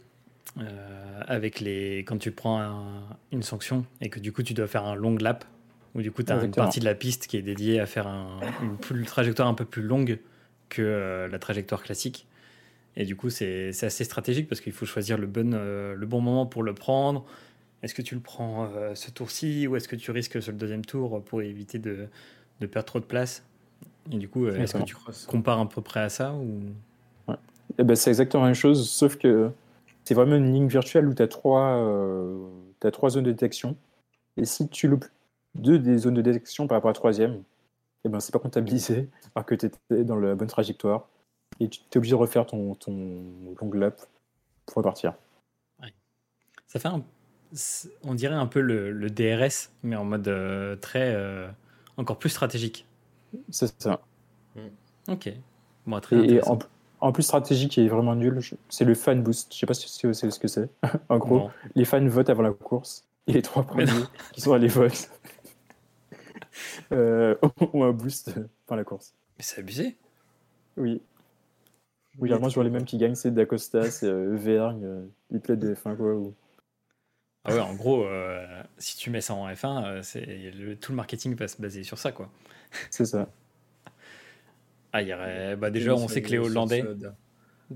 euh, 0.59 1.21
avec 1.25 1.61
les 1.61 1.99
quand 1.99 2.17
tu 2.17 2.31
prends 2.31 2.59
un- 2.61 3.03
une 3.31 3.43
sanction 3.43 3.85
et 4.01 4.09
que 4.09 4.19
du 4.19 4.31
coup 4.33 4.43
tu 4.43 4.53
dois 4.53 4.67
faire 4.67 4.83
un 4.85 4.95
long 4.95 5.15
lap, 5.15 5.45
où 5.95 6.01
du 6.01 6.11
coup 6.11 6.21
tu 6.21 6.31
as 6.33 6.35
une 6.43 6.51
partie 6.65 6.79
de 6.81 6.85
la 6.85 6.95
piste 6.95 7.27
qui 7.27 7.37
est 7.37 7.41
dédiée 7.41 7.79
à 7.79 7.85
faire 7.85 8.07
un- 8.07 8.41
une, 8.61 8.77
plus- 8.77 8.99
une 8.99 9.05
trajectoire 9.05 9.47
un 9.47 9.53
peu 9.53 9.63
plus 9.65 9.81
longue 9.81 10.19
que 10.67 10.81
euh, 10.81 11.27
la 11.29 11.39
trajectoire 11.39 11.81
classique. 11.81 12.27
Et 12.97 13.05
du 13.05 13.15
coup 13.15 13.29
c'est 13.29 13.69
assez 13.83 14.03
stratégique 14.03 14.49
parce 14.49 14.59
qu'il 14.59 14.73
faut 14.73 14.85
choisir 14.85 15.17
le 15.17 15.27
bon, 15.27 15.53
euh, 15.53 15.95
le 15.95 16.05
bon 16.05 16.19
moment 16.21 16.45
pour 16.45 16.61
le 16.61 16.73
prendre. 16.73 17.25
Est-ce 17.83 17.93
que 17.93 18.01
tu 18.01 18.15
le 18.15 18.21
prends 18.21 18.69
ce 18.95 19.11
tour-ci 19.11 19.67
ou 19.67 19.75
est-ce 19.75 19.87
que 19.87 19.95
tu 19.95 20.11
risques 20.11 20.41
sur 20.41 20.51
le 20.51 20.57
deuxième 20.57 20.83
tour 20.83 21.23
pour 21.23 21.41
éviter 21.41 21.77
de, 21.77 22.07
de 22.59 22.65
perdre 22.67 22.85
trop 22.87 22.99
de 22.99 23.05
place? 23.05 23.43
Et 24.11 24.17
du 24.17 24.27
coup, 24.27 24.47
est-ce 24.63 24.73
que 24.73 24.83
tu 24.87 24.95
compares 25.27 25.59
à 25.59 25.69
peu 25.69 25.81
près 25.81 25.99
à 26.01 26.09
ça 26.09 26.33
ou... 26.33 26.61
Et 27.77 27.83
ben, 27.83 27.95
c'est 27.95 28.09
exactement 28.09 28.43
la 28.43 28.49
même 28.49 28.55
chose, 28.55 28.89
sauf 28.89 29.17
que 29.17 29.51
c'est 30.03 30.13
vraiment 30.13 30.35
une 30.35 30.53
ligne 30.53 30.67
virtuelle 30.67 31.07
où 31.07 31.13
tu 31.13 31.21
as, 31.21 31.27
trois, 31.27 31.77
euh, 31.77 32.47
t'as 32.79 32.91
trois 32.91 33.09
zones 33.09 33.23
de 33.23 33.31
détection. 33.31 33.75
Et 34.37 34.45
si 34.45 34.67
tu 34.69 34.87
loupes 34.87 35.05
deux 35.55 35.79
des 35.79 35.97
zones 35.97 36.13
de 36.13 36.21
détection 36.21 36.67
par 36.67 36.77
rapport 36.77 36.89
à 36.89 36.91
la 36.91 36.95
troisième, 36.95 37.43
et 38.03 38.09
ben, 38.09 38.19
c'est 38.19 38.31
pas 38.31 38.39
comptabilisé, 38.39 39.09
alors 39.35 39.45
que 39.45 39.55
tu 39.55 39.65
étais 39.65 40.03
dans 40.03 40.15
la 40.17 40.35
bonne 40.35 40.47
trajectoire. 40.47 41.07
Et 41.59 41.69
tu 41.69 41.81
es 41.93 41.97
obligé 41.97 42.11
de 42.11 42.17
refaire 42.19 42.45
ton, 42.45 42.75
ton 42.75 42.93
long 43.61 43.71
lap 43.73 44.01
pour 44.65 44.77
repartir. 44.77 45.13
Ça 46.67 46.79
fait 46.79 46.87
un... 46.87 47.03
On 48.03 48.15
dirait 48.15 48.35
un 48.35 48.47
peu 48.47 48.59
le, 48.59 48.91
le 48.91 49.09
DRS, 49.09 49.69
mais 49.83 49.95
en 49.95 50.03
mode 50.03 50.27
euh, 50.27 50.75
très... 50.75 51.13
euh, 51.15 51.47
encore 51.95 52.17
plus 52.19 52.29
stratégique. 52.29 52.85
C'est 53.49 53.81
ça. 53.81 54.01
Ok. 55.07 55.31
Bon, 55.85 55.99
très 56.01 56.17
Et, 56.17 56.19
et 56.19 56.23
intéressant. 56.23 56.53
en, 56.53 56.59
en 57.05 57.11
plus 57.11 57.23
stratégique 57.23 57.77
et 57.77 57.87
vraiment 57.87 58.15
nul, 58.15 58.39
je- 58.39 58.55
c'est 58.69 58.85
le 58.85 58.95
fan 58.95 59.21
boost. 59.21 59.53
Je 59.53 59.59
sais 59.59 59.65
pas 59.65 59.73
si 59.73 59.87
c'est 59.89 60.29
ce 60.31 60.39
que 60.39 60.47
c'est. 60.47 60.69
en 61.09 61.17
gros, 61.17 61.39
Non. 61.39 61.51
les 61.75 61.85
fans 61.85 62.05
votent 62.07 62.29
avant 62.29 62.43
la 62.43 62.51
course 62.51 63.05
et 63.27 63.33
les 63.33 63.41
trois 63.41 63.63
premiers 63.63 63.85
qui 64.33 64.41
sont 64.41 64.53
allés 64.53 64.67
votes 64.67 65.09
euh, 66.91 67.35
ont 67.73 67.83
un 67.83 67.91
boost 67.91 68.33
pendant 68.65 68.77
la 68.79 68.83
course. 68.83 69.13
Mais 69.37 69.43
c'est 69.43 69.59
abusé. 69.61 69.95
Oui. 70.77 71.01
Oui, 72.17 72.29
je 72.29 72.55
vois 72.55 72.63
les 72.63 72.69
mêmes 72.69 72.85
qui 72.85 72.97
gagnent, 72.97 73.15
c'est 73.15 73.31
Dacosta, 73.31 73.91
c'est 73.91 74.07
euh, 74.07 74.35
Vergne, 74.35 74.85
euh, 74.85 75.05
de 75.55 75.73
F1, 75.75 75.95
quoi. 75.97 76.13
ou- 76.15 76.33
Ah 77.43 77.53
ouais, 77.53 77.59
en 77.59 77.75
gros, 77.75 78.05
euh, 78.05 78.63
si 78.77 78.95
tu 78.95 79.09
mets 79.09 79.19
ça 79.21 79.33
en 79.33 79.47
F1, 79.53 79.83
euh, 79.85 80.01
c'est 80.01 80.25
le- 80.25 80.77
tout 80.77 80.93
le 80.93 80.95
marketing 80.95 81.35
va 81.35 81.47
se 81.49 81.61
baser 81.61 81.83
sur 81.83 81.97
ça, 81.97 82.11
quoi. 82.13 82.29
C'est 82.89 83.05
ça. 83.05 83.27
Ah, 84.97 85.01
y 85.01 85.55
bah 85.57 85.71
déjà, 85.71 85.93
on 85.93 86.07
sait 86.07 86.21
que 86.21 86.29
les 86.29 86.37
Hollandais, 86.37 86.81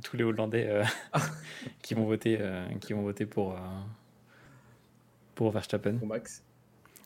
tous 0.01 0.15
les 0.15 0.23
Hollandais 0.23 0.69
euh, 0.69 0.85
qui 1.81 1.93
vont 1.93 2.05
voter, 2.05 2.38
euh, 2.39 2.65
qui 2.79 2.93
vont 2.93 3.01
voter 3.01 3.25
pour 3.25 3.55
euh, 3.55 3.59
pour 5.35 5.51
Verstappen. 5.51 5.97
Pour 5.97 6.07
Max. 6.07 6.45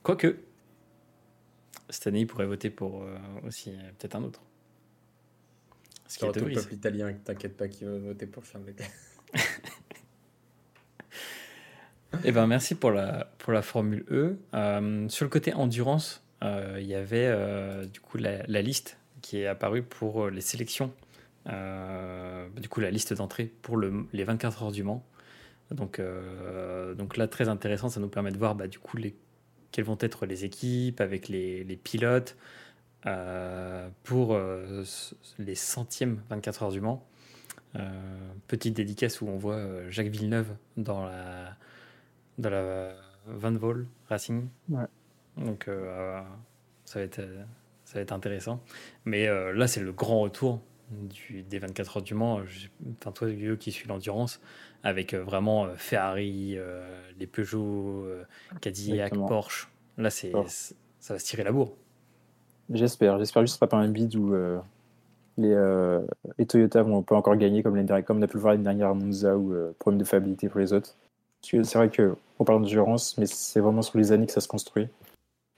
Quoique, 0.03 0.38
cette 1.89 2.05
année, 2.05 2.20
ils 2.20 2.27
pourraient 2.27 2.46
voter 2.46 2.70
pour 2.70 3.01
euh, 3.01 3.17
aussi 3.43 3.72
peut-être 3.98 4.13
un 4.15 4.22
autre. 4.22 4.43
Ce 6.08 6.20
qui 6.20 6.25
est 6.25 6.32
tout 6.32 6.46
le 6.46 6.53
peuple 6.53 6.75
italien, 6.75 7.12
t'inquiète 7.25 7.58
pas, 7.58 7.67
qui 7.67 7.84
va 7.84 7.98
voter 7.98 8.27
pour 8.27 8.46
Charles 8.46 8.65
Leclerc. 8.65 8.91
Eh 12.24 12.32
ben, 12.32 12.46
merci 12.46 12.75
pour 12.75 12.91
la, 12.91 13.34
pour 13.39 13.53
la 13.53 13.63
Formule 13.63 14.05
E. 14.12 14.38
Sur 15.10 15.25
le 15.25 15.29
côté 15.29 15.51
endurance, 15.55 16.24
il 16.43 16.86
y 16.86 16.93
avait 16.93 17.88
du 17.88 18.01
coup 18.01 18.20
la, 18.20 18.46
la 18.46 18.62
liste 18.62 19.00
qui 19.24 19.39
est 19.39 19.48
apparue 19.48 19.82
pour 19.82 20.30
les 20.30 20.42
sélections. 20.42 20.94
Euh, 21.48 22.48
du 22.62 22.70
coup, 22.70 22.80
la 22.80 22.92
liste 22.92 23.13
d'entrée 23.13 23.51
pour 23.63 23.77
le, 23.77 24.06
les 24.13 24.24
24 24.24 24.63
heures 24.63 24.72
du 24.72 24.84
Mans. 24.84 25.03
Donc, 25.72 25.98
euh, 25.98 26.94
donc 26.94 27.18
là, 27.18 27.27
très 27.27 27.50
intéressant, 27.50 27.89
ça 27.89 28.00
nous 28.00 28.10
permet 28.10 28.32
de 28.32 28.38
voir 28.38 28.53
bah, 28.53 28.68
du 28.68 28.77
coup 28.77 28.98
les, 28.98 29.15
quelles 29.72 29.86
vont 29.86 29.98
être 30.00 30.27
les 30.27 30.46
équipes 30.46 31.01
avec 31.01 31.30
les, 31.30 31.63
les 31.63 31.75
pilotes 31.75 32.38
euh, 33.08 33.89
pour 34.03 34.34
euh, 34.34 34.84
les 35.39 35.56
centièmes 35.56 36.22
24 36.30 36.63
heures 36.63 36.72
du 36.72 36.82
Mans. 36.82 37.03
Euh, 37.75 37.89
petite 38.48 38.75
dédicace 38.75 39.22
où 39.22 39.27
on 39.27 39.38
voit 39.38 39.56
euh, 39.56 39.89
Jacques 39.89 40.08
Villeneuve 40.08 40.56
dans 40.77 41.06
la, 41.06 41.58
dans 42.38 42.51
la 42.51 42.94
Van 43.25 43.53
Vol 43.53 43.88
Racing. 44.10 44.48
Ouais. 44.70 44.86
Donc 45.38 45.68
euh, 45.68 46.22
ça, 46.86 47.00
va 47.00 47.06
être, 47.06 47.20
euh, 47.20 47.44
ça 47.94 48.00
va 48.00 48.02
être 48.02 48.12
intéressant. 48.12 48.60
Mais 49.06 49.28
euh, 49.28 49.54
là, 49.54 49.68
c'est 49.68 49.80
le 49.80 49.92
grand 49.92 50.20
retour 50.22 50.60
du, 50.90 51.44
des 51.44 51.60
24 51.60 51.98
heures 51.98 52.04
du 52.04 52.16
Mans. 52.16 52.42
Enfin, 53.00 53.12
toi, 53.12 53.30
Guillaume, 53.30 53.58
qui 53.58 53.72
suit 53.72 53.88
l'endurance, 53.88 54.42
avec 54.82 55.14
euh, 55.14 55.24
vraiment 55.24 55.66
euh, 55.66 55.76
Ferrari, 55.78 56.58
les 57.20 57.28
Peugeot, 57.28 58.08
Cadillac, 58.62 58.96
Exactement. 59.14 59.28
Porsche. 59.28 59.70
Là, 60.00 60.10
c'est, 60.10 60.32
ça 61.00 61.14
va 61.14 61.20
se 61.20 61.26
tirer 61.26 61.44
la 61.44 61.52
bourre. 61.52 61.74
J'espère. 62.72 63.20
J'espère 63.20 63.44
juste 63.44 63.52
que 63.52 63.54
ce 63.54 63.60
sera 63.60 63.68
pas 63.70 63.78
un 63.78 63.90
bid 63.90 64.16
où 64.16 64.34
les, 65.38 65.56
les 66.40 66.46
Toyota 66.48 66.82
vont 66.82 67.04
pas 67.04 67.16
encore 67.16 67.36
gagner 67.36 67.62
comme, 67.62 67.76
dernière- 67.84 68.04
comme 68.04 68.18
on 68.18 68.22
a 68.24 68.28
pu 68.28 68.38
le 68.38 68.42
voir 68.42 68.54
l'année 68.54 68.64
dernière 68.64 68.88
à 68.90 68.94
Monza 68.96 69.38
ou 69.38 69.54
problème 69.78 70.00
de 70.00 70.06
fiabilité 70.06 70.50
pour 70.50 70.60
les 70.60 70.74
autres. 70.74 70.96
Que 71.48 71.62
c'est 71.62 71.78
vrai 71.78 71.92
qu'on 71.92 72.44
parle 72.44 72.62
d'endurance, 72.62 73.18
mais 73.20 73.28
c'est 73.28 73.60
vraiment 73.60 73.84
sur 73.84 74.00
les 74.00 74.12
années 74.14 74.26
que 74.26 74.32
ça 74.32 74.42
se 74.42 74.48
construit. 74.48 74.88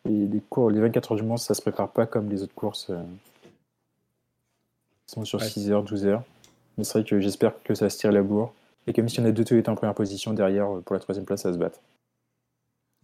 Et 0.06 0.28
les 0.28 0.40
cours, 0.50 0.70
les 0.70 0.80
24 0.82 1.12
heures 1.12 1.18
du 1.18 1.24
Mans, 1.24 1.38
ça 1.38 1.54
se 1.54 1.62
prépare 1.62 1.92
pas 1.92 2.06
comme 2.06 2.30
les 2.30 2.44
autres 2.44 2.54
courses. 2.54 2.90
euh, 2.90 3.04
qui 5.08 5.14
sont 5.14 5.26
sur 5.26 5.40
Ouais. 5.40 5.48
6 5.48 5.72
heures, 5.72 5.84
12 5.84 6.06
heures. 6.06 6.24
Mais 6.78 6.84
c'est 6.84 7.00
vrai 7.00 7.08
que 7.10 7.20
j'espère 7.20 7.62
que 7.64 7.76
ça 7.76 7.90
se 7.90 7.98
tire 7.98 8.12
la 8.12 8.24
bourre. 8.24 8.54
Et 8.88 8.94
comme 8.94 9.08
si 9.10 9.20
on 9.20 9.26
a 9.26 9.32
deux 9.32 9.44
Toyota 9.46 9.72
en 9.72 9.76
première 9.76 9.94
position 9.96 10.34
derrière 10.34 10.78
euh, 10.78 10.82
pour 10.82 10.94
la 10.96 11.00
troisième 11.00 11.26
place, 11.26 11.42
ça 11.44 11.54
se 11.54 11.58
battre. 11.58 11.80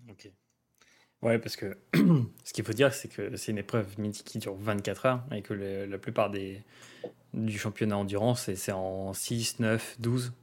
Ok. 0.09 0.31
Ouais, 1.21 1.37
parce 1.37 1.55
que 1.55 1.77
ce 2.43 2.53
qu'il 2.53 2.63
faut 2.65 2.73
dire, 2.73 2.91
c'est 2.93 3.07
que 3.07 3.35
c'est 3.37 3.51
une 3.51 3.59
épreuve 3.59 3.99
mythique 3.99 4.25
qui 4.25 4.39
dure 4.39 4.55
24 4.55 5.05
heures 5.05 5.23
et 5.31 5.41
que 5.43 5.53
le- 5.53 5.85
la 5.85 5.97
plupart 5.99 6.31
des, 6.31 6.63
du 7.33 7.57
championnat 7.59 7.97
endurance, 7.97 8.49
c'est 8.55 8.71
en 8.71 9.13
6, 9.13 9.59
9, 9.59 9.95
12, 9.99 10.33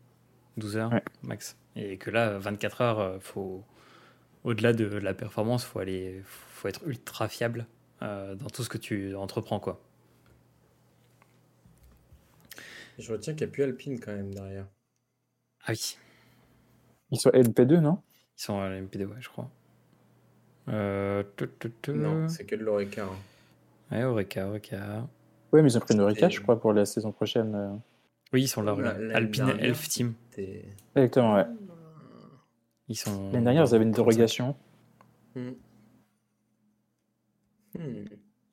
12 0.57 0.77
heures 0.77 0.93
Ouais. 0.93 1.03
max. 1.23 1.57
Et 1.75 1.97
que 1.99 2.11
là, 2.11 2.39
24 2.39 2.81
heures, 2.81 3.01
euh, 3.01 3.19
faut, 3.21 3.65
au-delà 4.45 4.73
de 4.73 4.85
la 4.87 5.15
performance, 5.15 5.65
faut 5.65 5.81
aller, 5.81 6.23
faut 6.25 6.47
être 6.67 6.83
ultra 6.87 7.29
fiable 7.29 7.67
euh, 8.03 8.35
dans 8.35 8.49
tout 8.49 8.63
ce 8.65 8.69
que 8.69 8.79
tu 8.79 9.15
entreprends, 9.15 9.61
quoi. 9.61 9.81
Je 12.99 13.13
retiens 13.13 13.35
qu'il 13.35 13.47
n'y 13.47 13.51
a 13.51 13.53
plus 13.53 13.63
Alpine 13.63 14.01
quand 14.01 14.13
même 14.13 14.35
derrière. 14.35 14.67
Ah 15.65 15.71
oui, 15.73 15.97
Ils 17.11 17.21
sont 17.21 17.31
LP2, 17.31 17.79
non? 17.81 17.99
Ils 18.37 18.43
sont 18.43 18.59
à 18.61 18.69
la 18.69 18.81
MP2, 18.81 19.05
ouais, 19.05 19.17
je 19.21 19.29
crois. 19.29 19.51
Euh, 20.69 21.23
tu, 21.37 21.49
tu, 21.61 21.73
tu. 21.81 21.93
Non, 21.93 22.29
c'est 22.29 22.45
que 22.45 22.57
de 22.57 22.65
l'Oreca. 22.65 23.05
hein. 23.05 23.17
Ouais, 23.97 24.05
Oreca, 24.05 24.49
Oreca. 24.49 25.09
Ouais, 25.53 25.63
mais 25.63 25.71
ils 25.73 25.77
ont 25.79 25.81
pris 25.81 25.95
une 25.95 26.01
Oreca, 26.01 26.29
je 26.29 26.41
crois, 26.41 26.61
pour 26.61 26.73
la 26.73 26.85
saison 26.85 27.13
prochaine. 27.13 27.55
euh. 27.55 27.75
Oui, 28.33 28.43
ils 28.43 28.49
sont 28.49 28.63
là. 28.63 28.75
Ouais. 28.75 29.15
Alpine. 29.15 29.57
Elf 29.61 29.89
Team. 29.89 30.15
Exactement, 30.95 31.37
ouais. 31.37 31.47
Ils 32.89 32.97
sont. 32.97 33.31
L'année 33.33 33.45
dernière, 33.45 33.65
ils 33.65 33.75
avaient 33.75 33.85
une 33.85 33.93
dérogation. 33.93 34.57
Hmm. 35.35 35.53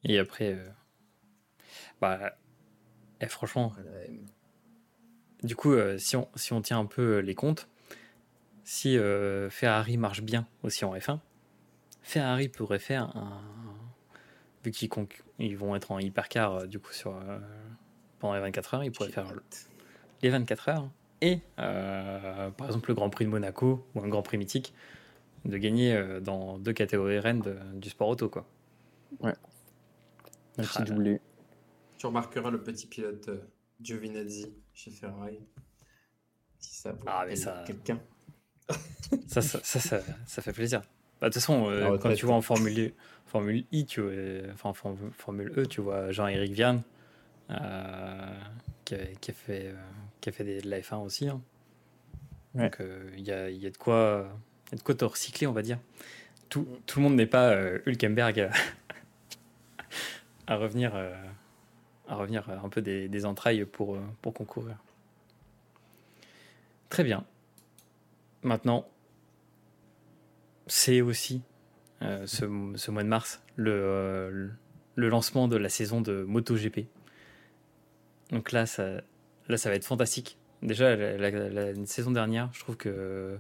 Et 0.04 0.20
après, 0.20 0.54
euh, 0.54 0.70
bah, 2.02 2.36
eh, 3.22 3.28
franchement, 3.28 3.74
du 5.44 5.56
coup, 5.56 5.74
euh, 5.74 5.98
si, 5.98 6.16
on, 6.16 6.28
si 6.36 6.54
on 6.54 6.62
tient 6.62 6.80
un 6.80 6.86
peu 6.86 7.18
euh, 7.18 7.20
les 7.22 7.36
comptes, 7.36 7.68
si 8.64 8.98
Ferrari 9.52 9.98
marche 9.98 10.22
bien 10.24 10.48
aussi 10.64 10.86
en 10.86 10.96
F1, 10.96 11.20
Ferrari 12.02 12.50
pourrait 12.50 12.80
faire 12.80 13.16
un. 13.16 13.42
Vu 14.64 14.72
qu'ils 14.72 14.90
ils 15.38 15.56
vont 15.56 15.76
être 15.76 15.92
en 15.92 16.00
hypercar, 16.00 16.68
du 16.68 16.80
coup, 16.80 16.92
sur, 16.92 17.14
pendant 18.18 18.34
les 18.34 18.40
24 18.42 18.74
heures, 18.74 18.84
ils 18.84 18.92
pourraient 18.92 19.10
faire 19.12 19.32
le- 19.32 19.44
les 20.24 20.30
24 20.30 20.70
heures 20.70 20.90
et, 21.22 21.42
par 21.58 22.66
exemple, 22.68 22.90
le 22.90 22.96
Grand 22.96 23.12
Prix 23.12 23.26
de 23.26 23.30
Monaco 23.30 23.86
ou 23.94 24.02
un 24.02 24.08
Grand 24.08 24.24
Prix 24.24 24.40
mythique, 24.40 24.74
de 25.46 25.58
gagner 25.58 26.20
dans 26.22 26.58
deux 26.58 26.74
catégories 26.74 27.20
reines 27.20 27.42
de- 27.42 27.60
du 27.76 27.90
sport 27.90 28.08
auto, 28.10 28.30
quoi. 28.30 28.48
Un 29.24 29.34
Ah 30.58 30.62
petit 30.62 30.80
là. 30.80 30.86
doublé. 30.86 31.22
Tu 31.98 32.06
remarqueras 32.06 32.50
le 32.50 32.62
petit 32.62 32.88
pilote 32.88 33.28
euh, 33.30 33.42
Giovinazzi 33.82 34.54
chez 34.74 34.92
Ferrari. 34.92 35.40
Si 36.60 36.76
ça 36.82 36.94
peut 36.94 37.04
Ah, 37.08 37.26
mais 37.28 37.36
ça- 37.36 37.64
quelqu'un. 37.66 38.00
Ça, 39.28 39.42
ça, 39.42 39.60
ça, 39.64 39.80
ça, 39.80 40.00
ça 40.26 40.42
fait 40.42 40.52
plaisir. 40.54 40.82
Bah, 41.22 41.28
De 41.30 41.34
toute 41.34 41.36
façon, 41.42 41.70
euh, 41.70 41.98
quand 42.00 42.12
tu 42.16 42.26
vois 42.26 42.34
en 42.36 42.42
Formule, 42.42 42.92
Formule 43.28 43.66
I, 43.72 43.86
tu 43.86 44.02
vois, 44.02 44.12
enfin 44.54 44.70
en 44.70 44.74
Form- 44.74 45.12
Formule 45.12 45.54
E, 45.58 45.66
tu 45.68 45.80
vois 45.82 46.12
Jean-Éric 46.12 46.52
Vierne, 46.54 46.82
euh, 47.52 48.40
qui, 48.84 48.96
a, 48.96 49.06
qui 49.22 49.32
a 49.32 49.34
fait, 49.36 49.68
euh, 49.68 49.74
qui 50.22 50.30
a 50.30 50.32
fait 50.32 50.44
des, 50.44 50.62
de 50.62 50.70
la 50.70 50.80
F1 50.80 50.98
aussi. 51.04 51.28
hein. 51.30 51.40
Ouais. 52.56 52.64
Donc 52.64 52.82
euh, 52.82 53.12
il 53.16 53.24
y, 53.24 53.32
a, 53.32 53.50
il 53.52 53.58
y 53.62 53.68
a 53.68 53.70
de 53.70 53.78
quoi, 53.78 54.28
il 54.68 54.72
y 54.72 54.76
a 54.76 54.78
de 54.80 54.84
quoi 54.84 54.96
te 54.96 55.06
recycler, 55.06 55.46
on 55.46 55.54
va 55.54 55.62
dire. 55.62 55.78
Tout, 56.50 56.68
tout 56.88 57.00
le 57.00 57.04
monde 57.04 57.16
n'est 57.16 57.28
pas 57.28 57.50
euh, 57.52 57.80
Hülkenberg 57.86 58.50
à, 60.48 60.58
revenir, 60.58 60.96
euh, 60.96 61.14
à 62.08 62.16
revenir 62.16 62.50
un 62.50 62.70
peu 62.70 62.82
des, 62.82 63.26
entrailles 63.26 63.66
pour, 63.66 63.96
euh, 63.96 64.02
pour 64.22 64.34
concourir. 64.34 64.78
Très 66.90 67.04
bien. 67.04 67.26
Maintenant, 68.44 68.88
c'est 70.68 71.02
aussi 71.02 71.42
euh, 72.02 72.26
ce, 72.28 72.46
ce 72.76 72.92
mois 72.92 73.04
de 73.04 73.08
mars 73.08 73.42
le, 73.56 73.72
euh, 73.72 74.50
le 74.96 75.10
lancement 75.10 75.48
de 75.48 75.58
la 75.58 75.70
saison 75.70 76.02
de 76.02 76.24
MotoGP. 76.24 76.88
Donc 78.32 78.52
là 78.52 78.66
ça, 78.66 79.02
là, 79.48 79.58
ça 79.58 79.70
va 79.70 79.76
être 79.76 79.86
fantastique. 79.86 80.38
Déjà, 80.62 80.96
la, 80.96 81.86
saison 81.86 82.12
dernière, 82.12 82.50
je 82.54 82.60
trouve 82.60 82.78
que. 82.78 83.38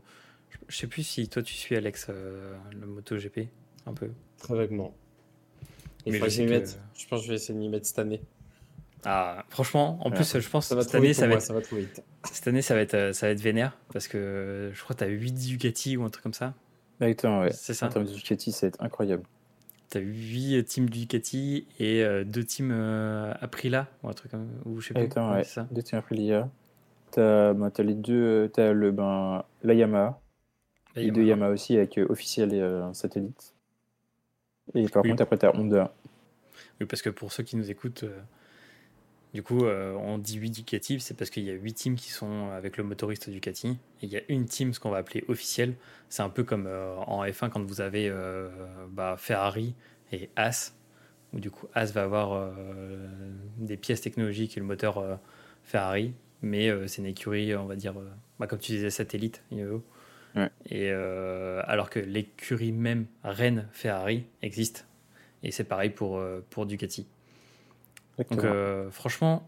Je, 0.50 0.58
je 0.68 0.78
sais 0.78 0.88
plus 0.88 1.04
si 1.04 1.28
toi 1.28 1.42
tu 1.42 1.54
suis, 1.54 1.76
Alex, 1.76 2.08
euh, 2.10 2.56
le 2.72 2.86
MotoGP, 2.86 3.50
un 3.86 3.94
peu. 3.94 4.12
Très 4.38 4.56
vaguement. 4.56 4.96
Il 6.06 6.12
Mais 6.14 6.20
faudrait 6.20 6.30
je 6.32 6.38
que 6.38 6.44
je 6.44 6.48
m'y 6.48 6.48
sais 6.54 6.60
mette. 6.60 6.80
que- 6.94 7.00
Je 7.02 7.08
pense 7.08 7.20
que 7.20 7.26
je 7.26 7.30
vais 7.32 7.36
essayer 7.36 7.54
de 7.54 7.60
m'y 7.60 7.70
mettre 7.70 7.86
cette 7.86 8.00
année. 8.00 8.22
Ah, 9.06 9.44
franchement, 9.50 10.00
en 10.02 10.10
Ouais. 10.10 10.16
plus, 10.16 10.40
je 10.40 10.50
pense 10.50 10.68
que 10.70 10.82
cette 10.82 10.96
année, 10.96 11.14
ça 11.14 11.28
va, 11.28 11.36
être, 11.36 11.42
cette 12.32 12.48
année, 12.48 12.62
ça 12.64 12.74
va 12.74 12.82
être, 12.82 12.94
euh, 12.96 13.14
ça 13.14 13.28
va 13.28 13.32
être 13.34 13.42
vénère 13.42 13.78
parce 13.94 14.08
que 14.08 14.72
je 14.74 14.84
crois 14.84 14.96
que 14.96 15.00
tu 15.00 15.06
as 15.06 15.14
8 15.14 15.32
Ducati 15.34 15.96
ou 15.98 16.04
un 16.04 16.10
truc 16.10 16.24
comme 16.24 16.34
ça. 16.34 16.54
Exactement, 17.02 17.42
ouais. 17.42 17.52
C'est 17.52 17.74
ça. 17.76 17.86
En 17.86 17.90
termes 17.90 18.06
de 18.06 18.12
Ducati, 18.14 18.52
ça 18.52 18.66
va 18.66 18.70
être 18.70 18.82
incroyable. 18.84 19.24
T'as 19.90 20.00
8 20.00 20.64
teams 20.66 20.90
Ducati 20.90 21.68
et 21.80 22.04
2 22.26 22.44
teams 22.44 22.72
euh, 22.74 23.32
Aprilia 23.42 23.88
ou 24.02 24.10
un 24.10 24.14
truc 24.14 24.32
comme 24.32 24.48
ou 24.66 24.80
je 24.82 24.88
sais. 24.88 24.94
Exactement, 24.96 25.34
Ouais, 25.34 25.44
ça. 25.44 25.68
Deux 25.72 25.84
teams 25.84 26.00
Aprilia. 26.00 26.50
T'as 27.12 27.54
ben, 27.54 27.70
t'as 27.70 27.84
les 27.84 27.94
deux. 27.94 28.14
euh, 28.14 28.48
T'as 28.48 28.74
le, 28.74 28.92
ben, 28.92 29.44
la 29.64 29.74
Yamaha. 29.76 30.04
Là, 30.04 30.18
Les 30.96 31.04
il 31.04 31.08
y 31.08 31.10
a 31.12 31.14
deux. 31.14 31.24
Yamaha 31.26 31.52
aussi 31.52 31.78
avec 31.78 31.98
euh, 32.00 32.08
officiel 32.10 32.54
et 32.54 32.60
euh, 32.60 32.92
satellite. 32.94 33.54
Et 34.74 34.88
par 34.90 35.04
Oui. 35.04 35.10
contre, 35.12 35.24
après, 35.24 35.38
t'as 35.38 35.56
Honda. 35.56 35.94
Oui, 36.80 36.86
parce 36.88 37.02
que 37.02 37.10
pour 37.10 37.32
ceux 37.32 37.44
qui 37.44 37.56
nous 37.56 37.70
écoutent, 37.70 38.04
euh, 38.04 38.20
du 39.34 39.44
coup, 39.44 39.66
euh, 39.66 39.94
on 39.96 40.18
dit 40.18 40.38
8 40.38 40.50
Ducati, 40.52 41.00
c'est 41.00 41.14
parce 41.14 41.30
qu'il 41.30 41.44
y 41.44 41.50
a 41.50 41.54
8 41.54 41.74
teams 41.74 41.96
qui 41.96 42.10
sont 42.10 42.50
avec 42.52 42.78
le 42.78 42.84
motoriste 42.84 43.30
Ducati. 43.30 43.78
Et 44.02 44.06
il 44.06 44.10
y 44.10 44.18
a 44.18 44.22
une 44.30 44.46
team, 44.46 44.74
ce 44.74 44.80
qu'on 44.80 44.90
va 44.90 44.98
appeler 44.98 45.24
officielle. 45.28 45.76
C'est 46.10 46.24
un 46.24 46.30
peu 46.30 46.44
comme 46.44 46.68
euh, 46.68 46.96
en 47.08 47.24
F1 47.26 47.50
quand 47.50 47.64
vous 47.64 47.82
avez 47.82 48.10
euh, 48.10 48.50
bah, 48.90 49.16
Ferrari 49.18 49.76
et 50.12 50.30
As, 50.36 50.74
où 51.34 51.40
du 51.40 51.52
coup 51.52 51.68
As 51.74 51.92
va 51.92 52.04
avoir 52.04 52.54
des 53.58 53.76
pièces 53.76 54.02
technologiques 54.02 54.56
et 54.56 54.60
le 54.60 54.66
moteur 54.66 55.20
Ferrari, 55.64 56.14
mais 56.42 56.70
c'est 56.88 57.02
une 57.02 57.08
écurie, 57.08 57.56
on 57.56 57.66
va 57.66 57.76
dire, 57.76 57.96
bah, 58.40 58.46
comme 58.48 58.60
tu 58.60 58.72
disais, 58.72 58.92
satellite, 58.92 59.42
IEO. 59.52 59.84
Ouais. 60.36 60.50
Et 60.70 60.90
euh, 60.92 61.62
alors 61.66 61.90
que 61.90 62.00
l'écurie 62.00 62.72
même 62.72 63.06
Rennes 63.24 63.68
Ferrari 63.72 64.26
existe. 64.42 64.86
Et 65.44 65.52
c'est 65.52 65.64
pareil 65.64 65.92
pour, 65.92 66.18
euh, 66.18 66.44
pour 66.50 66.66
Ducati. 66.66 67.08
Donc 68.18 68.44
euh, 68.44 68.90
franchement, 68.90 69.48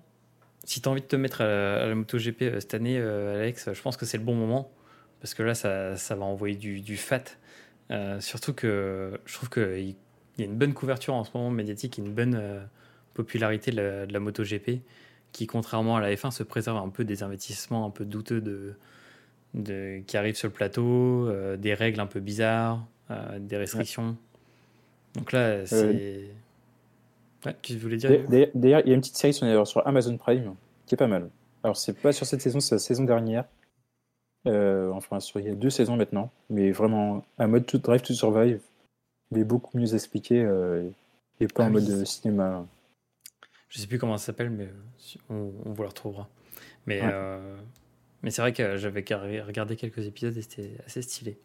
si 0.63 0.81
tu 0.81 0.87
as 0.87 0.91
envie 0.91 1.01
de 1.01 1.07
te 1.07 1.15
mettre 1.15 1.41
à 1.41 1.45
la, 1.45 1.83
à 1.83 1.85
la 1.87 1.95
MotoGP 1.95 2.59
cette 2.59 2.73
année, 2.73 2.97
euh, 2.99 3.41
Alex, 3.41 3.73
je 3.73 3.81
pense 3.81 3.97
que 3.97 4.05
c'est 4.05 4.17
le 4.17 4.23
bon 4.23 4.35
moment. 4.35 4.71
Parce 5.19 5.33
que 5.33 5.41
là, 5.41 5.55
ça, 5.55 5.97
ça 5.97 6.15
va 6.15 6.25
envoyer 6.25 6.55
du, 6.55 6.81
du 6.81 6.95
fat. 6.95 7.23
Surtout 8.19 8.53
que 8.53 9.19
je 9.25 9.33
trouve 9.33 9.49
qu'il 9.49 9.95
y 10.37 10.41
a 10.41 10.45
une 10.45 10.57
bonne 10.57 10.75
couverture 10.75 11.15
en 11.15 11.23
ce 11.23 11.31
moment 11.33 11.49
médiatique, 11.49 11.97
une 11.97 12.13
bonne 12.13 12.67
popularité 13.15 13.71
de 13.71 13.77
la, 13.77 14.05
de 14.05 14.13
la 14.13 14.19
MotoGP 14.19 14.81
qui, 15.31 15.47
contrairement 15.47 15.97
à 15.97 16.01
la 16.01 16.13
F1, 16.13 16.29
se 16.29 16.43
préserve 16.43 16.77
un 16.77 16.89
peu 16.89 17.03
des 17.03 17.23
investissements 17.23 17.87
un 17.87 17.89
peu 17.89 18.05
douteux 18.05 18.41
de, 18.41 18.75
de, 19.57 20.01
qui 20.07 20.15
arrivent 20.17 20.35
sur 20.35 20.47
le 20.47 20.53
plateau, 20.53 21.27
euh, 21.27 21.57
des 21.57 21.73
règles 21.73 21.99
un 21.99 22.05
peu 22.07 22.19
bizarres, 22.19 22.85
euh, 23.11 23.39
des 23.39 23.57
restrictions. 23.57 24.15
Donc 25.15 25.31
là, 25.31 25.65
c'est. 25.65 26.29
Ouais, 27.45 27.55
tu 27.61 27.77
voulais 27.77 27.97
dire 27.97 28.09
D'ailleurs- 28.29 28.81
il 28.83 28.89
y 28.89 28.91
a 28.91 28.95
une 28.95 29.01
petite 29.01 29.17
série 29.17 29.33
sur, 29.33 29.67
sur 29.67 29.85
Amazon 29.87 30.17
Prime 30.17 30.55
qui 30.85 30.95
est 30.95 30.97
pas 30.97 31.07
mal. 31.07 31.29
Alors, 31.63 31.75
c'est 31.77 31.93
pas 31.99 32.11
sur 32.11 32.25
cette 32.25 32.41
saison, 32.41 32.59
c'est 32.59 32.75
la 32.75 32.79
saison 32.79 33.03
dernière. 33.03 33.45
Euh, 34.47 34.91
enfin, 34.91 35.19
sur, 35.19 35.39
il 35.39 35.45
y 35.47 35.49
a 35.49 35.55
deux 35.55 35.69
saisons 35.69 35.97
maintenant. 35.97 36.31
Mais 36.49 36.71
vraiment, 36.71 37.25
un 37.37 37.47
mode 37.47 37.65
to 37.65 37.77
Drive 37.79 38.01
to 38.01 38.13
Survive, 38.13 38.61
mais 39.31 39.43
beaucoup 39.43 39.77
mieux 39.77 39.93
expliqué 39.93 40.41
euh, 40.43 40.87
et 41.39 41.47
pas 41.47 41.63
Ah 41.63 41.67
en 41.67 41.71
mode 41.71 41.89
euh, 41.89 42.05
cinéma. 42.05 42.65
Je 43.69 43.79
sais 43.79 43.87
plus 43.87 43.99
comment 43.99 44.17
ça 44.17 44.27
s'appelle, 44.27 44.49
mais 44.49 44.65
euh, 44.65 45.19
on, 45.29 45.51
on 45.65 45.73
vous 45.73 45.81
le 45.81 45.87
retrouvera. 45.89 46.29
Mais, 46.85 47.01
Ouais. 47.01 47.13
Mais 48.23 48.31
c'est 48.31 48.41
vrai 48.41 48.53
que 48.53 48.77
j'avais 48.77 49.01
regardé 49.41 49.75
quelques 49.75 50.05
épisodes 50.05 50.35
et 50.37 50.41
c'était 50.41 50.71
assez 50.85 51.01
stylé. 51.01 51.37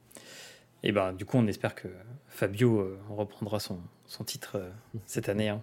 Et 0.83 0.93
ben 0.93 1.13
du 1.13 1.25
coup, 1.25 1.39
on 1.39 1.47
espère 1.47 1.75
que 1.75 1.89
Fabio 2.29 2.81
euh, 2.81 2.99
reprendra 3.09 3.61
son, 3.61 3.81
son 4.07 4.25
titre 4.25 4.57
euh, 4.57 4.71
cette 5.07 5.29
année, 5.29 5.49
hein. 5.49 5.63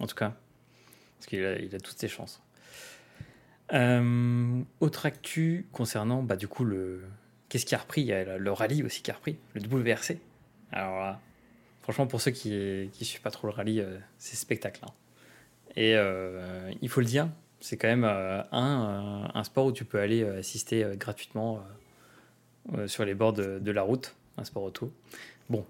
en 0.00 0.06
tout 0.06 0.14
cas, 0.14 0.34
parce 1.18 1.26
qu'il 1.26 1.44
a, 1.44 1.80
toutes 1.80 1.98
ses 1.98 2.08
chances. 2.08 2.42
Euh, 3.72 4.60
autre 4.80 5.06
actu 5.06 5.66
concernant, 5.72 6.22
bah, 6.22 6.36
du 6.36 6.48
coup, 6.48 6.64
le 6.64 7.04
qu'est-ce 7.48 7.64
qui 7.64 7.74
a 7.74 7.78
repris? 7.78 8.02
Il 8.02 8.08
y 8.08 8.12
a 8.12 8.36
le, 8.36 8.52
rallye 8.52 8.82
aussi 8.82 9.02
qui 9.02 9.10
a 9.10 9.14
repris, 9.14 9.38
le 9.54 9.62
WRC. 9.62 10.18
Alors 10.72 11.00
là, 11.00 11.20
franchement, 11.82 12.06
pour 12.06 12.20
ceux 12.20 12.30
qui 12.30 12.50
ne 12.50 13.04
suivent 13.04 13.22
pas 13.22 13.30
trop 13.30 13.46
le 13.46 13.52
rallye, 13.52 13.84
c'est 14.18 14.36
spectacle. 14.36 14.82
hein. 14.84 14.92
Et 15.76 15.94
il 16.82 16.88
faut 16.88 17.00
le 17.00 17.06
dire, 17.06 17.28
c'est 17.60 17.76
quand 17.76 17.88
même 17.88 18.04
euh, 18.04 18.42
un, 18.52 19.24
euh, 19.24 19.28
un 19.34 19.44
sport 19.44 19.66
où 19.66 19.72
tu 19.72 19.84
peux 19.84 20.00
aller 20.00 20.22
euh, 20.22 20.38
assister 20.38 20.84
gratuitement 20.96 21.62
sur 22.86 23.04
les 23.04 23.14
bords 23.14 23.32
de, 23.32 23.70
la 23.70 23.82
route, 23.82 24.14
un 24.36 24.44
sport 24.44 24.62
auto. 24.62 24.92
Bon, 25.48 25.64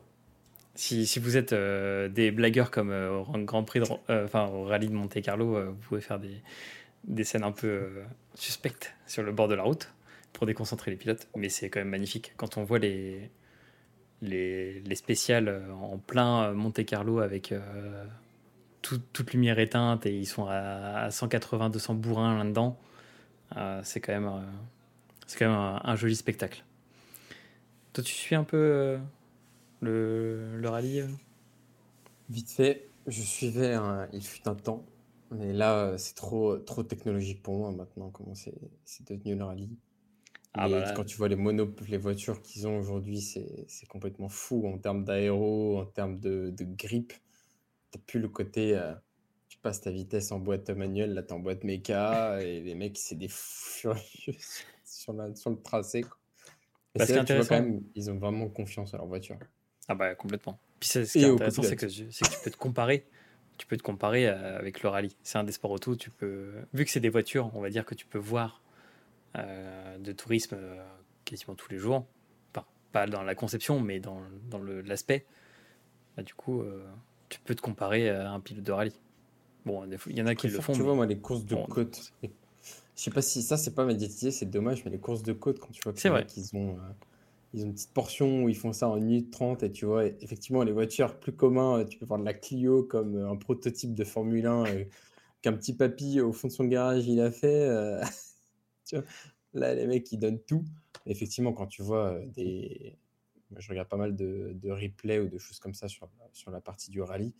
si, 0.74 1.06
vous 1.20 1.36
êtes 1.36 1.54
des 1.54 2.30
blagueurs 2.32 2.70
comme 2.70 2.90
au 2.90 3.24
Grand 3.44 3.62
Prix, 3.62 3.80
au 3.80 4.64
rallye 4.64 4.88
de 4.88 4.92
Monte 4.92 5.22
Carlo, 5.22 5.70
vous 5.70 5.76
pouvez 5.76 6.00
faire 6.00 6.18
des, 6.18 7.24
scènes 7.24 7.44
un 7.44 7.52
peu 7.52 7.88
suspectes 8.34 8.92
sur 9.06 9.22
le 9.22 9.30
bord 9.32 9.46
de 9.46 9.54
la 9.54 9.62
route 9.62 9.92
pour 10.32 10.46
déconcentrer 10.46 10.90
les 10.90 10.96
pilotes. 10.96 11.28
Mais 11.36 11.48
c'est 11.48 11.70
quand 11.70 11.80
même 11.80 11.88
magnifique 11.88 12.34
quand 12.36 12.58
on 12.58 12.64
voit 12.64 12.80
les 12.80 13.30
les, 14.20 14.80
les 14.80 14.94
spéciales 14.96 15.62
en 15.80 15.96
plein 15.96 16.52
Monte 16.52 16.84
Carlo 16.84 17.20
avec 17.20 17.54
tout- 18.82 19.00
toute 19.12 19.32
lumière 19.32 19.58
éteinte 19.58 20.06
et 20.06 20.16
ils 20.18 20.26
sont 20.26 20.46
à, 20.48 21.10
180-200 21.10 21.94
bourrins 21.94 22.38
là-dedans. 22.38 22.78
Euh, 23.56 23.80
c'est 23.84 24.00
quand 24.00 24.12
même, 24.12 24.28
euh, 24.28 24.40
c'est 25.26 25.38
quand 25.38 25.46
même 25.48 25.56
un, 25.58 25.80
un 25.84 25.96
joli 25.96 26.16
spectacle. 26.16 26.64
Toi, 27.92 28.04
tu 28.04 28.12
suis 28.12 28.34
un 28.34 28.44
peu 28.44 28.56
euh, 28.56 28.98
le, 29.80 30.58
le 30.58 30.68
rallye 30.68 31.04
Vite 32.28 32.50
fait, 32.50 32.88
je 33.06 33.20
suivais 33.22 33.76
il 34.12 34.24
fut 34.24 34.48
un 34.48 34.54
temps, 34.54 34.84
mais 35.30 35.52
là, 35.52 35.98
c'est 35.98 36.14
trop, 36.14 36.56
trop 36.58 36.82
technologique 36.82 37.42
pour 37.42 37.58
moi 37.58 37.72
maintenant, 37.72 38.10
comment 38.10 38.34
c'est 38.34 38.54
devenu 39.10 39.36
le 39.36 39.44
rallye. 39.44 39.68
Ah 40.54 40.68
bah 40.68 40.78
là- 40.78 40.92
quand 40.92 41.04
tu 41.04 41.16
vois 41.16 41.28
les 41.28 41.36
mono, 41.36 41.74
les 41.88 41.98
voitures 41.98 42.42
qu'ils 42.42 42.66
ont 42.68 42.78
aujourd'hui, 42.78 43.20
c'est 43.20 43.64
c'est 43.68 43.86
complètement 43.86 44.28
fou 44.28 44.66
en 44.66 44.78
termes 44.78 45.04
d'aéro, 45.04 45.78
en 45.80 45.86
termes 45.86 46.18
de, 46.20 46.50
de 46.56 46.64
grip. 46.64 47.12
T'as 47.90 47.98
plus 48.06 48.20
le 48.20 48.28
côté, 48.28 48.76
euh, 48.76 48.94
tu 49.48 49.58
passes 49.58 49.80
ta 49.80 49.90
vitesse 49.90 50.30
en 50.32 50.38
boîte 50.38 50.70
manuelle, 50.70 51.14
là 51.14 51.22
t'es 51.22 51.32
en 51.32 51.40
boîte 51.40 51.64
méca, 51.64 52.40
et 52.42 52.60
les 52.60 52.74
mecs, 52.74 52.98
c'est 52.98 53.16
des 53.16 53.28
fous 53.28 53.94
furieux 53.94 54.38
sur, 54.84 55.12
la- 55.12 55.34
sur 55.34 55.50
le 55.50 55.60
tracé. 55.60 56.02
quoi. 56.02 56.16
Bah, 56.96 57.06
c'est 57.06 57.12
vois 57.12 57.20
quand 57.20 57.20
intéressant- 57.22 57.54
même, 57.54 57.82
ils 57.94 58.10
ont 58.10 58.18
vraiment 58.18 58.48
confiance 58.48 58.94
à 58.94 58.96
leur 58.98 59.06
voiture. 59.06 59.38
Ah 59.88 59.94
bah 59.94 60.14
complètement. 60.14 60.58
Puis 60.78 60.88
c'est- 60.88 61.04
ce 61.04 61.12
qui 61.12 61.18
Et 61.20 61.22
est 61.22 61.30
intéressant, 61.30 61.62
c'est 61.62 61.76
que, 61.76 61.86
tu 61.86 62.40
peux 62.44 62.50
te 62.50 62.56
comparer. 62.56 63.06
Tu 63.58 63.66
peux 63.66 63.76
te 63.76 63.82
comparer 63.82 64.26
euh, 64.28 64.58
avec 64.58 64.82
le 64.82 64.88
rallye. 64.88 65.16
C'est 65.22 65.36
un 65.38 65.44
des 65.44 65.52
sports 65.52 65.70
auto. 65.72 65.94
Tu 65.94 66.10
peux, 66.10 66.52
vu 66.72 66.84
que 66.84 66.90
c'est 66.90 67.00
des 67.00 67.08
voitures, 67.10 67.50
on 67.54 67.60
va 67.60 67.68
dire 67.70 67.84
que 67.84 67.94
tu 67.94 68.06
peux 68.06 68.18
voir 68.18 68.62
euh, 69.36 69.98
de 69.98 70.12
tourisme 70.12 70.56
euh, 70.58 70.82
quasiment 71.24 71.54
tous 71.54 71.70
les 71.70 71.78
jours. 71.78 72.06
Enfin, 72.54 72.66
pas 72.92 73.06
dans 73.06 73.22
la 73.22 73.34
conception, 73.34 73.80
mais 73.80 74.00
dans, 74.00 74.20
dans 74.48 74.58
l'aspect. 74.58 75.26
Bah, 76.16 76.22
du 76.22 76.34
coup, 76.34 76.62
euh, 76.62 76.86
tu 77.30 77.40
peux 77.40 77.54
te 77.54 77.62
comparer 77.62 78.10
à 78.10 78.30
un 78.32 78.40
pilote 78.40 78.64
de 78.64 78.72
rallye. 78.72 78.92
Bon, 79.64 79.84
il 80.06 80.18
y 80.18 80.22
en 80.22 80.26
a 80.26 80.34
qui 80.34 80.48
le 80.48 80.60
font. 80.60 80.72
Tu 80.72 80.78
mais- 80.78 80.84
vois, 80.84 80.94
moi, 80.94 81.06
les 81.06 81.18
courses 81.18 81.44
de 81.44 81.54
Bon, 81.54 81.66
côte. 81.66 82.12
Je 82.22 83.04
sais 83.04 83.10
pas 83.10 83.22
si 83.22 83.42
ça, 83.42 83.56
c'est 83.56 83.74
pas 83.74 83.84
médiatisé, 83.86 84.30
c'est 84.30 84.46
dommage, 84.46 84.84
mais 84.84 84.90
les 84.90 84.98
courses 84.98 85.22
de 85.22 85.32
côte, 85.32 85.58
quand 85.58 85.70
tu 85.72 85.80
vois 85.82 85.92
que 85.92 86.00
C'est 86.00 86.08
les 86.08 86.14
vrai. 86.14 86.22
mecs, 86.22 86.36
ils 86.36 86.54
ont, 86.56 86.76
euh, 86.78 86.82
ils 87.54 87.62
ont 87.62 87.66
une 87.66 87.74
petite 87.74 87.92
portion 87.92 88.44
où 88.44 88.48
ils 88.48 88.56
font 88.56 88.72
ça 88.72 88.88
en 88.88 88.96
1 88.96 89.00
minute 89.00 89.30
30, 89.30 89.62
et 89.62 89.72
tu 89.72 89.86
vois, 89.86 90.06
effectivement, 90.06 90.62
les 90.64 90.72
voitures 90.72 91.18
plus 91.18 91.32
communs, 91.32 91.80
euh, 91.80 91.84
tu 91.84 91.98
peux 91.98 92.06
voir 92.06 92.20
de 92.20 92.24
la 92.24 92.34
Clio 92.34 92.82
comme 92.84 93.16
euh, 93.16 93.30
un 93.30 93.36
prototype 93.36 93.94
de 93.94 94.04
Formule 94.04 94.46
1 94.46 94.66
euh, 94.66 94.84
qu'un 95.42 95.54
petit 95.54 95.74
papy 95.74 96.20
au 96.20 96.32
fond 96.32 96.48
de 96.48 96.52
son 96.52 96.64
garage, 96.66 97.06
il 97.06 97.20
a 97.20 97.30
fait. 97.30 97.46
euh, 97.68 98.02
tu 98.86 98.96
vois, 98.96 99.04
là, 99.54 99.74
les 99.74 99.86
mecs, 99.86 100.10
ils 100.12 100.18
donnent 100.18 100.40
tout. 100.40 100.64
Effectivement, 101.06 101.52
quand 101.52 101.66
tu 101.66 101.82
vois 101.82 102.18
des. 102.26 102.96
Je 103.56 103.68
regarde 103.68 103.88
pas 103.88 103.96
mal 103.96 104.14
de, 104.14 104.52
de 104.54 104.70
replays 104.70 105.18
ou 105.18 105.28
de 105.28 105.38
choses 105.38 105.58
comme 105.58 105.74
ça 105.74 105.88
sur, 105.88 106.08
sur 106.32 106.50
la 106.50 106.60
partie 106.60 106.90
du 106.90 107.02
rallye 107.02 107.34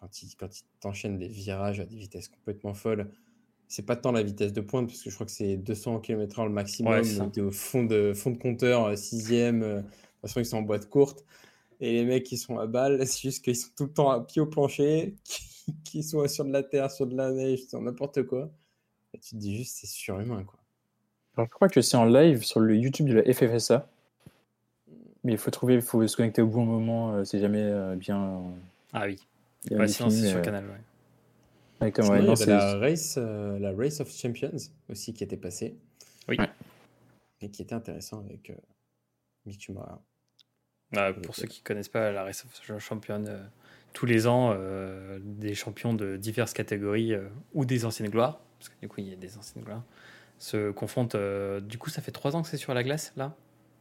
quand 0.00 0.22
ils, 0.22 0.34
quand 0.34 0.58
ils 0.58 0.64
t'enchaînent 0.80 1.18
des 1.18 1.28
virages 1.28 1.80
à 1.80 1.84
des 1.84 1.96
vitesses 1.96 2.28
complètement 2.28 2.74
folles, 2.74 3.10
c'est 3.68 3.84
pas 3.84 3.96
tant 3.96 4.12
la 4.12 4.22
vitesse 4.22 4.52
de 4.52 4.60
pointe, 4.60 4.88
parce 4.88 5.02
que 5.02 5.10
je 5.10 5.14
crois 5.14 5.26
que 5.26 5.32
c'est 5.32 5.56
200 5.56 6.00
km/h 6.00 6.44
le 6.44 6.50
maximum, 6.50 6.92
Ouais, 6.92 7.40
au 7.40 7.50
fond 7.50 7.84
de, 7.84 8.12
fond 8.14 8.30
de 8.30 8.38
compteur, 8.38 8.86
euh, 8.86 8.96
sixième, 8.96 9.62
euh, 9.62 9.76
de 9.76 9.82
toute 9.82 10.20
façon 10.22 10.40
ils 10.40 10.46
sont 10.46 10.56
en 10.56 10.62
boîte 10.62 10.88
courte, 10.88 11.24
et 11.80 11.92
les 11.92 12.04
mecs 12.04 12.30
ils 12.32 12.38
sont 12.38 12.58
à 12.58 12.66
balle, 12.66 12.98
c'est 13.06 13.20
juste 13.20 13.44
qu'ils 13.44 13.56
sont 13.56 13.68
tout 13.76 13.84
le 13.84 13.92
temps 13.92 14.10
à 14.10 14.20
pied 14.24 14.40
au 14.40 14.46
plancher, 14.46 15.14
qui, 15.24 15.74
qui 15.84 16.02
sont 16.02 16.26
sur 16.26 16.44
de 16.44 16.52
la 16.52 16.62
terre, 16.62 16.90
sur 16.90 17.06
de 17.06 17.16
la 17.16 17.30
neige, 17.30 17.66
sur 17.66 17.80
n'importe 17.80 18.24
quoi, 18.24 18.50
et 19.12 19.18
tu 19.18 19.30
te 19.30 19.36
dis 19.36 19.56
juste 19.56 19.76
c'est 19.76 19.86
surhumain 19.86 20.44
quoi. 20.44 20.58
Alors, 21.36 21.46
je 21.46 21.54
crois 21.54 21.68
que 21.68 21.80
c'est 21.80 21.96
en 21.96 22.06
live 22.06 22.42
sur 22.42 22.58
le 22.58 22.76
YouTube 22.76 23.08
de 23.08 23.14
la 23.14 23.32
FFSA. 23.32 23.88
Mais 25.30 25.34
il 25.36 25.38
faut 25.38 25.52
trouver, 25.52 25.74
il 25.74 25.80
faut 25.80 26.04
se 26.08 26.16
connecter 26.16 26.42
au 26.42 26.48
bon 26.48 26.64
moment, 26.64 27.14
euh, 27.14 27.22
c'est 27.22 27.38
jamais 27.38 27.62
euh, 27.62 27.94
bien. 27.94 28.42
Ah 28.92 29.04
oui. 29.06 29.16
bien 29.64 29.78
Ouais, 29.78 29.86
sinon, 29.86 30.10
c'est 30.10 30.26
sur 30.26 30.34
le 30.34 30.40
euh, 30.40 30.44
canal. 30.44 30.64
ouais. 30.64 31.86
ouais, 31.86 31.92
comme, 31.92 32.06
il 32.16 32.24
y 32.24 32.46
la 32.46 32.78
race, 32.78 33.14
euh, 33.16 33.56
la 33.60 33.70
race 33.72 34.00
of 34.00 34.10
Champions 34.10 34.56
aussi 34.88 35.14
qui 35.14 35.22
était 35.22 35.36
passée, 35.36 35.76
Oui. 36.28 36.36
Ouais. 36.40 36.50
et 37.42 37.48
qui 37.48 37.62
était 37.62 37.76
intéressant 37.76 38.24
avec 38.24 38.50
euh, 38.50 38.54
Mick 39.46 39.62
Schumacher. 39.62 40.00
Ah, 40.96 41.12
pour 41.12 41.36
ceux 41.36 41.46
qui 41.46 41.60
ne 41.60 41.64
connaissent 41.64 41.88
pas 41.88 42.10
la 42.10 42.24
Race 42.24 42.44
of 42.44 42.80
Champions, 42.80 43.24
euh, 43.28 43.40
tous 43.92 44.06
les 44.06 44.26
ans, 44.26 44.52
euh, 44.52 45.20
des 45.22 45.54
champions 45.54 45.94
de 45.94 46.16
diverses 46.16 46.54
catégories 46.54 47.14
euh, 47.14 47.28
ou 47.54 47.64
des 47.64 47.84
anciennes 47.84 48.10
gloires, 48.10 48.40
parce 48.58 48.70
que 48.70 48.74
du 48.80 48.88
coup, 48.88 48.98
il 48.98 49.08
y 49.08 49.12
a 49.12 49.16
des 49.16 49.38
anciennes 49.38 49.62
gloires, 49.62 49.84
se 50.38 50.72
confrontent. 50.72 51.14
euh, 51.14 51.60
du 51.60 51.78
coup, 51.78 51.88
ça 51.88 52.02
fait 52.02 52.10
trois 52.10 52.34
ans 52.34 52.42
que 52.42 52.48
c'est 52.48 52.56
sur 52.56 52.74
la 52.74 52.82
glace, 52.82 53.12
là? 53.16 53.36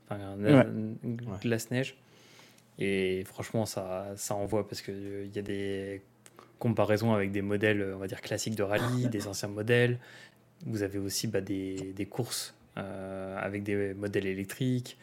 Enfin, 0.10 0.36
Ouais. 0.40 0.66
glace-neige. 1.42 1.96
Et 2.80 3.24
franchement, 3.26 3.66
ça, 3.66 4.08
ça 4.16 4.36
envoie 4.36 4.68
parce 4.68 4.82
qu'il 4.82 5.30
y 5.34 5.40
a 5.40 5.42
des 5.42 6.02
comparaisons 6.60 7.14
avec 7.14 7.32
des 7.32 7.42
modèles, 7.42 7.94
on 7.96 7.98
va 8.00 8.08
dire, 8.08 8.22
classiques 8.22 8.56
de 8.56 8.64
rallye, 8.64 9.08
des 9.10 9.28
anciens 9.28 9.50
modèles. 9.50 10.00
Vous 10.66 10.84
avez 10.84 10.98
aussi 11.00 11.28
bah, 11.28 11.42
des, 11.42 11.94
des 11.94 12.06
courses 12.06 12.56
euh, 12.78 13.38
avec 13.38 13.64
des 13.64 13.94
modèles 13.94 14.26
électriques. 14.28 14.98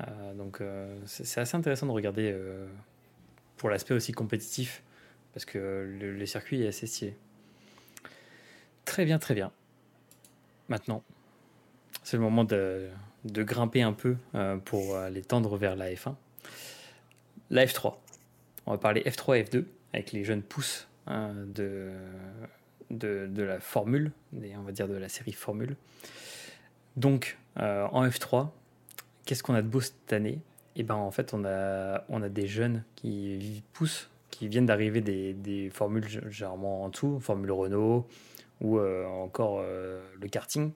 Euh, 0.00 0.34
donc 0.34 0.60
euh, 0.60 0.96
c'est 1.06 1.40
assez 1.40 1.56
intéressant 1.56 1.86
de 1.86 1.92
regarder 1.92 2.30
euh, 2.32 2.66
pour 3.56 3.70
l'aspect 3.70 3.94
aussi 3.94 4.12
compétitif 4.12 4.82
parce 5.34 5.44
que 5.44 5.58
le, 5.98 6.16
le 6.16 6.26
circuit 6.26 6.62
est 6.62 6.68
assez 6.68 6.86
stylé. 6.86 7.16
Très 8.84 9.04
bien, 9.04 9.18
très 9.18 9.34
bien. 9.34 9.52
Maintenant, 10.68 11.02
c'est 12.02 12.16
le 12.16 12.22
moment 12.22 12.44
de, 12.44 12.88
de 13.24 13.42
grimper 13.42 13.82
un 13.82 13.92
peu 13.92 14.16
euh, 14.34 14.56
pour 14.56 14.96
aller 14.96 15.22
tendre 15.22 15.56
vers 15.56 15.76
la 15.76 15.92
F1. 15.92 16.14
La 17.50 17.66
F3. 17.66 17.94
On 18.66 18.72
va 18.72 18.78
parler 18.78 19.02
F3 19.02 19.38
et 19.38 19.44
F2 19.44 19.64
avec 19.92 20.12
les 20.12 20.24
jeunes 20.24 20.42
pousses 20.42 20.86
hein, 21.06 21.32
de, 21.34 21.90
de, 22.90 23.42
la 23.42 23.58
formule, 23.58 24.12
et 24.42 24.56
on 24.56 24.62
va 24.62 24.72
dire 24.72 24.86
de 24.86 24.94
la 24.94 25.08
série 25.08 25.32
formule. 25.32 25.76
Donc, 26.96 27.38
euh, 27.58 27.86
en 27.90 28.06
F3, 28.06 28.50
qu'est-ce 29.24 29.42
qu'on 29.42 29.54
a 29.54 29.62
de 29.62 29.68
beau 29.68 29.80
cette 29.80 30.12
année? 30.12 30.38
Et 30.76 30.84
ben 30.84 30.94
en 30.94 31.10
fait, 31.10 31.34
on 31.34 31.44
a, 31.44 32.04
on 32.08 32.22
a 32.22 32.28
des 32.28 32.46
jeunes 32.46 32.84
qui 32.94 33.64
poussent, 33.72 34.08
qui 34.30 34.46
viennent 34.46 34.66
d'arriver 34.66 35.00
des, 35.00 35.32
des, 35.34 35.70
formules 35.70 36.06
généralement 36.30 36.84
en 36.84 36.90
tout, 36.90 37.18
Formule 37.18 37.50
Renault 37.50 38.06
ou 38.60 38.78
encore 38.78 39.62
le 39.62 40.28
karting, 40.28 40.72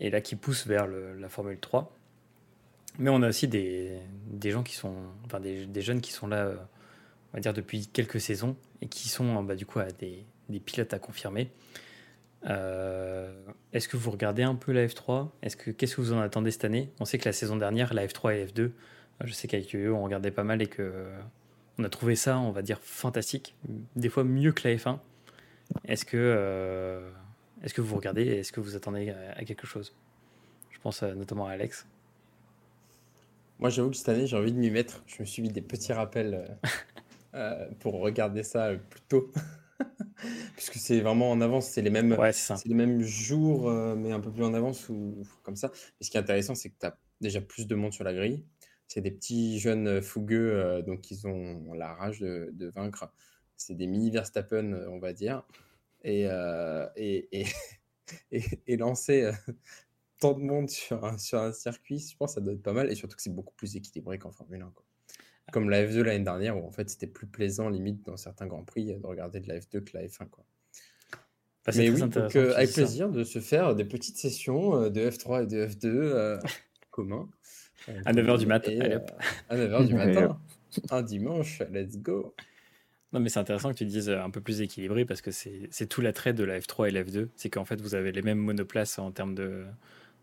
et 0.00 0.10
là 0.10 0.20
qui 0.20 0.36
poussent 0.36 0.66
vers 0.66 0.86
la 0.86 1.28
Formule 1.28 1.58
3. 1.58 1.92
Mais 2.98 3.10
on 3.10 3.22
a 3.22 3.28
aussi 3.28 3.46
des, 3.46 3.98
des 4.30 4.50
gens 4.50 4.62
qui 4.62 4.74
sont, 4.74 4.94
enfin 5.26 5.40
des, 5.40 5.66
des, 5.66 5.82
jeunes 5.82 6.00
qui 6.00 6.12
sont 6.12 6.26
là, 6.26 6.50
on 7.32 7.36
va 7.36 7.40
dire 7.40 7.52
depuis 7.52 7.88
quelques 7.88 8.20
saisons 8.20 8.56
et 8.80 8.88
qui 8.88 9.08
sont 9.08 9.42
bah, 9.42 9.54
du 9.54 9.66
coup 9.66 9.80
des, 9.98 10.24
des 10.48 10.60
pilotes 10.60 10.94
à 10.94 10.98
confirmer. 10.98 11.50
Euh, 12.46 13.32
est-ce 13.72 13.88
que 13.88 13.96
vous 13.96 14.10
regardez 14.10 14.42
un 14.42 14.54
peu 14.54 14.72
la 14.72 14.86
F3 14.86 15.28
Est-ce 15.42 15.56
que 15.56 15.70
qu'est-ce 15.70 15.96
que 15.96 16.00
vous 16.00 16.12
en 16.12 16.20
attendez 16.20 16.50
cette 16.50 16.64
année? 16.64 16.90
On 17.00 17.04
sait 17.04 17.18
que 17.18 17.28
la 17.28 17.32
saison 17.32 17.56
dernière, 17.56 17.92
la 17.92 18.06
F3 18.06 18.34
et 18.34 18.40
la 18.40 18.46
F2, 18.46 18.70
je 19.24 19.32
sais 19.32 19.48
qu'avec 19.48 19.74
eux, 19.74 19.92
on 19.92 20.02
regardait 20.02 20.30
pas 20.30 20.44
mal 20.44 20.62
et 20.62 20.66
que 20.66 21.06
on 21.78 21.84
a 21.84 21.88
trouvé 21.88 22.16
ça, 22.16 22.38
on 22.38 22.52
va 22.52 22.62
dire, 22.62 22.78
fantastique, 22.80 23.54
des 23.96 24.08
fois 24.08 24.24
mieux 24.24 24.52
que 24.52 24.66
la 24.66 24.76
F1. 24.76 24.98
Est-ce 25.84 26.04
que 26.04 26.16
euh, 26.16 27.10
est-ce 27.62 27.74
que 27.74 27.80
vous 27.80 27.96
regardez 27.96 28.26
Est-ce 28.26 28.52
que 28.52 28.60
vous 28.60 28.76
attendez 28.76 29.10
à, 29.10 29.44
quelque 29.44 29.66
chose? 29.66 29.94
Je 30.70 30.78
pense 30.78 31.02
notamment 31.02 31.46
à 31.46 31.52
Alex. 31.52 31.86
Moi, 33.58 33.70
j'avoue 33.70 33.90
que 33.90 33.96
cette 33.96 34.10
année, 34.10 34.26
j'ai 34.26 34.36
envie 34.36 34.52
de 34.52 34.58
m'y 34.58 34.70
mettre. 34.70 35.02
Je 35.06 35.16
me 35.20 35.24
suis 35.24 35.40
mis 35.42 35.48
des 35.48 35.62
petits 35.62 35.92
rappels 35.92 36.58
euh, 37.34 37.66
pour 37.80 37.94
regarder 38.00 38.42
ça 38.42 38.72
plus 38.74 39.00
tôt. 39.08 39.32
Puisque 40.56 40.74
c'est 40.74 41.00
vraiment 41.00 41.30
en 41.30 41.40
avance, 41.40 41.68
c'est 41.68 41.82
les 41.82 41.90
mêmes, 41.90 42.16
c'est 42.32 42.66
les 42.66 42.74
mêmes 42.74 43.02
jours, 43.02 43.70
euh, 43.70 43.94
mais 43.94 44.12
un 44.12 44.20
peu 44.20 44.30
plus 44.30 44.44
en 44.44 44.54
avance 44.54 44.88
ou 44.88 45.22
comme 45.42 45.56
ça. 45.56 45.70
Et 46.00 46.04
ce 46.04 46.10
qui 46.10 46.16
est 46.16 46.20
intéressant, 46.20 46.54
c'est 46.54 46.70
que 46.70 46.76
tu 46.78 46.86
as 46.86 46.96
déjà 47.20 47.40
plus 47.40 47.66
de 47.66 47.74
monde 47.74 47.92
sur 47.92 48.04
la 48.04 48.14
grille. 48.14 48.44
C'est 48.88 49.00
des 49.00 49.10
petits 49.10 49.58
jeunes 49.58 50.00
fougueux, 50.00 50.52
euh, 50.52 50.82
donc 50.82 51.10
ils 51.10 51.26
ont 51.26 51.72
la 51.74 51.94
rage 51.94 52.20
de, 52.20 52.50
de 52.52 52.68
vaincre. 52.68 53.10
C'est 53.56 53.74
des 53.74 53.86
mini 53.86 54.10
Verstappen, 54.10 54.72
euh, 54.72 54.88
on 54.90 54.98
va 54.98 55.12
dire. 55.12 55.42
Et, 56.02 56.22
et, 56.96 57.28
et, 58.30 58.44
et, 58.66 58.76
lancer 58.76 59.30
tant 60.20 60.34
de 60.34 60.40
monde 60.40 60.70
sur 60.70 61.04
un, 61.04 61.18
sur 61.18 61.40
un 61.40 61.52
circuit, 61.52 61.98
je 61.98 62.16
pense 62.16 62.30
que 62.30 62.34
ça 62.36 62.40
doit 62.40 62.54
être 62.54 62.62
pas 62.62 62.72
mal. 62.72 62.90
Et 62.90 62.94
surtout 62.94 63.16
que 63.16 63.22
c'est 63.22 63.34
beaucoup 63.34 63.54
plus 63.54 63.76
équilibré 63.76 64.18
qu'en 64.18 64.32
Formule 64.32 64.62
1. 64.62 64.72
Quoi. 64.74 64.84
Comme 65.52 65.70
la 65.70 65.86
F2 65.86 66.00
l'année 66.00 66.24
dernière, 66.24 66.56
où 66.56 66.66
en 66.66 66.72
fait 66.72 66.90
c'était 66.90 67.06
plus 67.06 67.26
plaisant, 67.26 67.68
limite, 67.68 68.04
dans 68.04 68.16
certains 68.16 68.46
grands 68.46 68.64
prix, 68.64 68.94
de 68.94 69.06
regarder 69.06 69.40
de 69.40 69.48
la 69.48 69.58
F2 69.58 69.84
que 69.84 69.96
la 69.96 70.06
F1. 70.06 70.28
Quoi. 70.28 70.44
Bah, 71.66 71.72
Mais 71.76 71.90
oui, 71.90 72.00
donc, 72.00 72.36
euh, 72.36 72.54
avec 72.54 72.72
plaisir 72.72 73.10
de 73.10 73.24
se 73.24 73.40
faire 73.40 73.74
des 73.74 73.84
petites 73.84 74.18
sessions 74.18 74.76
euh, 74.76 74.90
de 74.90 75.08
F3 75.08 75.44
et 75.44 75.46
de 75.46 75.66
F2 75.66 75.86
euh, 75.86 76.38
commun. 76.90 77.28
à 78.04 78.12
9h 78.12 78.38
du 78.38 78.46
matin. 78.46 79.00
à 79.48 79.56
9h 79.56 79.86
du 79.86 79.94
matin. 79.96 80.40
un 80.90 81.02
dimanche, 81.02 81.62
let's 81.72 81.98
go. 81.98 82.34
Non, 83.16 83.22
mais 83.22 83.30
c'est 83.30 83.40
intéressant 83.40 83.72
que 83.72 83.78
tu 83.78 83.86
dises 83.86 84.10
un 84.10 84.28
peu 84.28 84.42
plus 84.42 84.60
équilibré 84.60 85.06
parce 85.06 85.22
que 85.22 85.30
c'est 85.30 85.86
tout 85.88 86.02
l'attrait 86.02 86.34
de 86.34 86.44
la 86.44 86.60
F3 86.60 86.88
et 86.88 86.90
la 86.90 87.02
F2. 87.02 87.28
C'est 87.34 87.48
qu'en 87.48 87.64
fait, 87.64 87.80
vous 87.80 87.94
avez 87.94 88.12
les 88.12 88.20
mêmes 88.20 88.36
monoplaces 88.36 88.98
en 88.98 89.10
termes 89.10 89.34
de, 89.34 89.64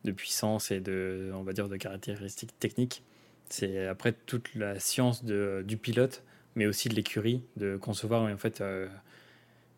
de 0.04 0.12
puissance 0.12 0.70
et 0.70 0.80
de, 0.80 1.32
on 1.34 1.42
va 1.42 1.54
dire, 1.54 1.70
de 1.70 1.76
caractéristiques 1.76 2.52
techniques. 2.60 3.02
C'est 3.50 3.88
après 3.88 4.14
toute 4.14 4.54
la 4.54 4.80
science 4.80 5.26
de, 5.26 5.64
du 5.68 5.76
pilote, 5.76 6.22
mais 6.54 6.68
aussi 6.68 6.88
de 6.88 6.94
l'écurie, 6.94 7.44
de 7.58 7.78
concevoir 7.78 8.32
en 8.32 8.38
fait 8.38 8.62
euh, 8.62 8.88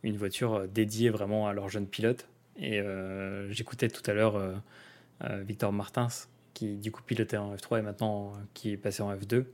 une 0.04 0.18
voiture 0.18 0.68
dédiée 0.68 1.10
vraiment 1.10 1.48
à 1.48 1.54
leur 1.54 1.70
jeune 1.70 1.88
pilote. 1.88 2.28
Et 2.58 2.82
euh, 2.82 3.50
j'écoutais 3.50 3.88
tout 3.88 4.04
à 4.12 4.14
l'heure 4.14 4.36
euh, 4.36 5.42
Victor 5.48 5.72
Martins, 5.72 6.10
qui 6.54 6.76
du 6.76 6.92
coup 6.92 7.02
pilotait 7.02 7.38
en 7.38 7.56
F3 7.56 7.80
et 7.80 7.82
maintenant 7.82 8.34
qui 8.54 8.74
est 8.74 8.78
passé 8.78 9.04
en 9.04 9.16
F2, 9.16 9.46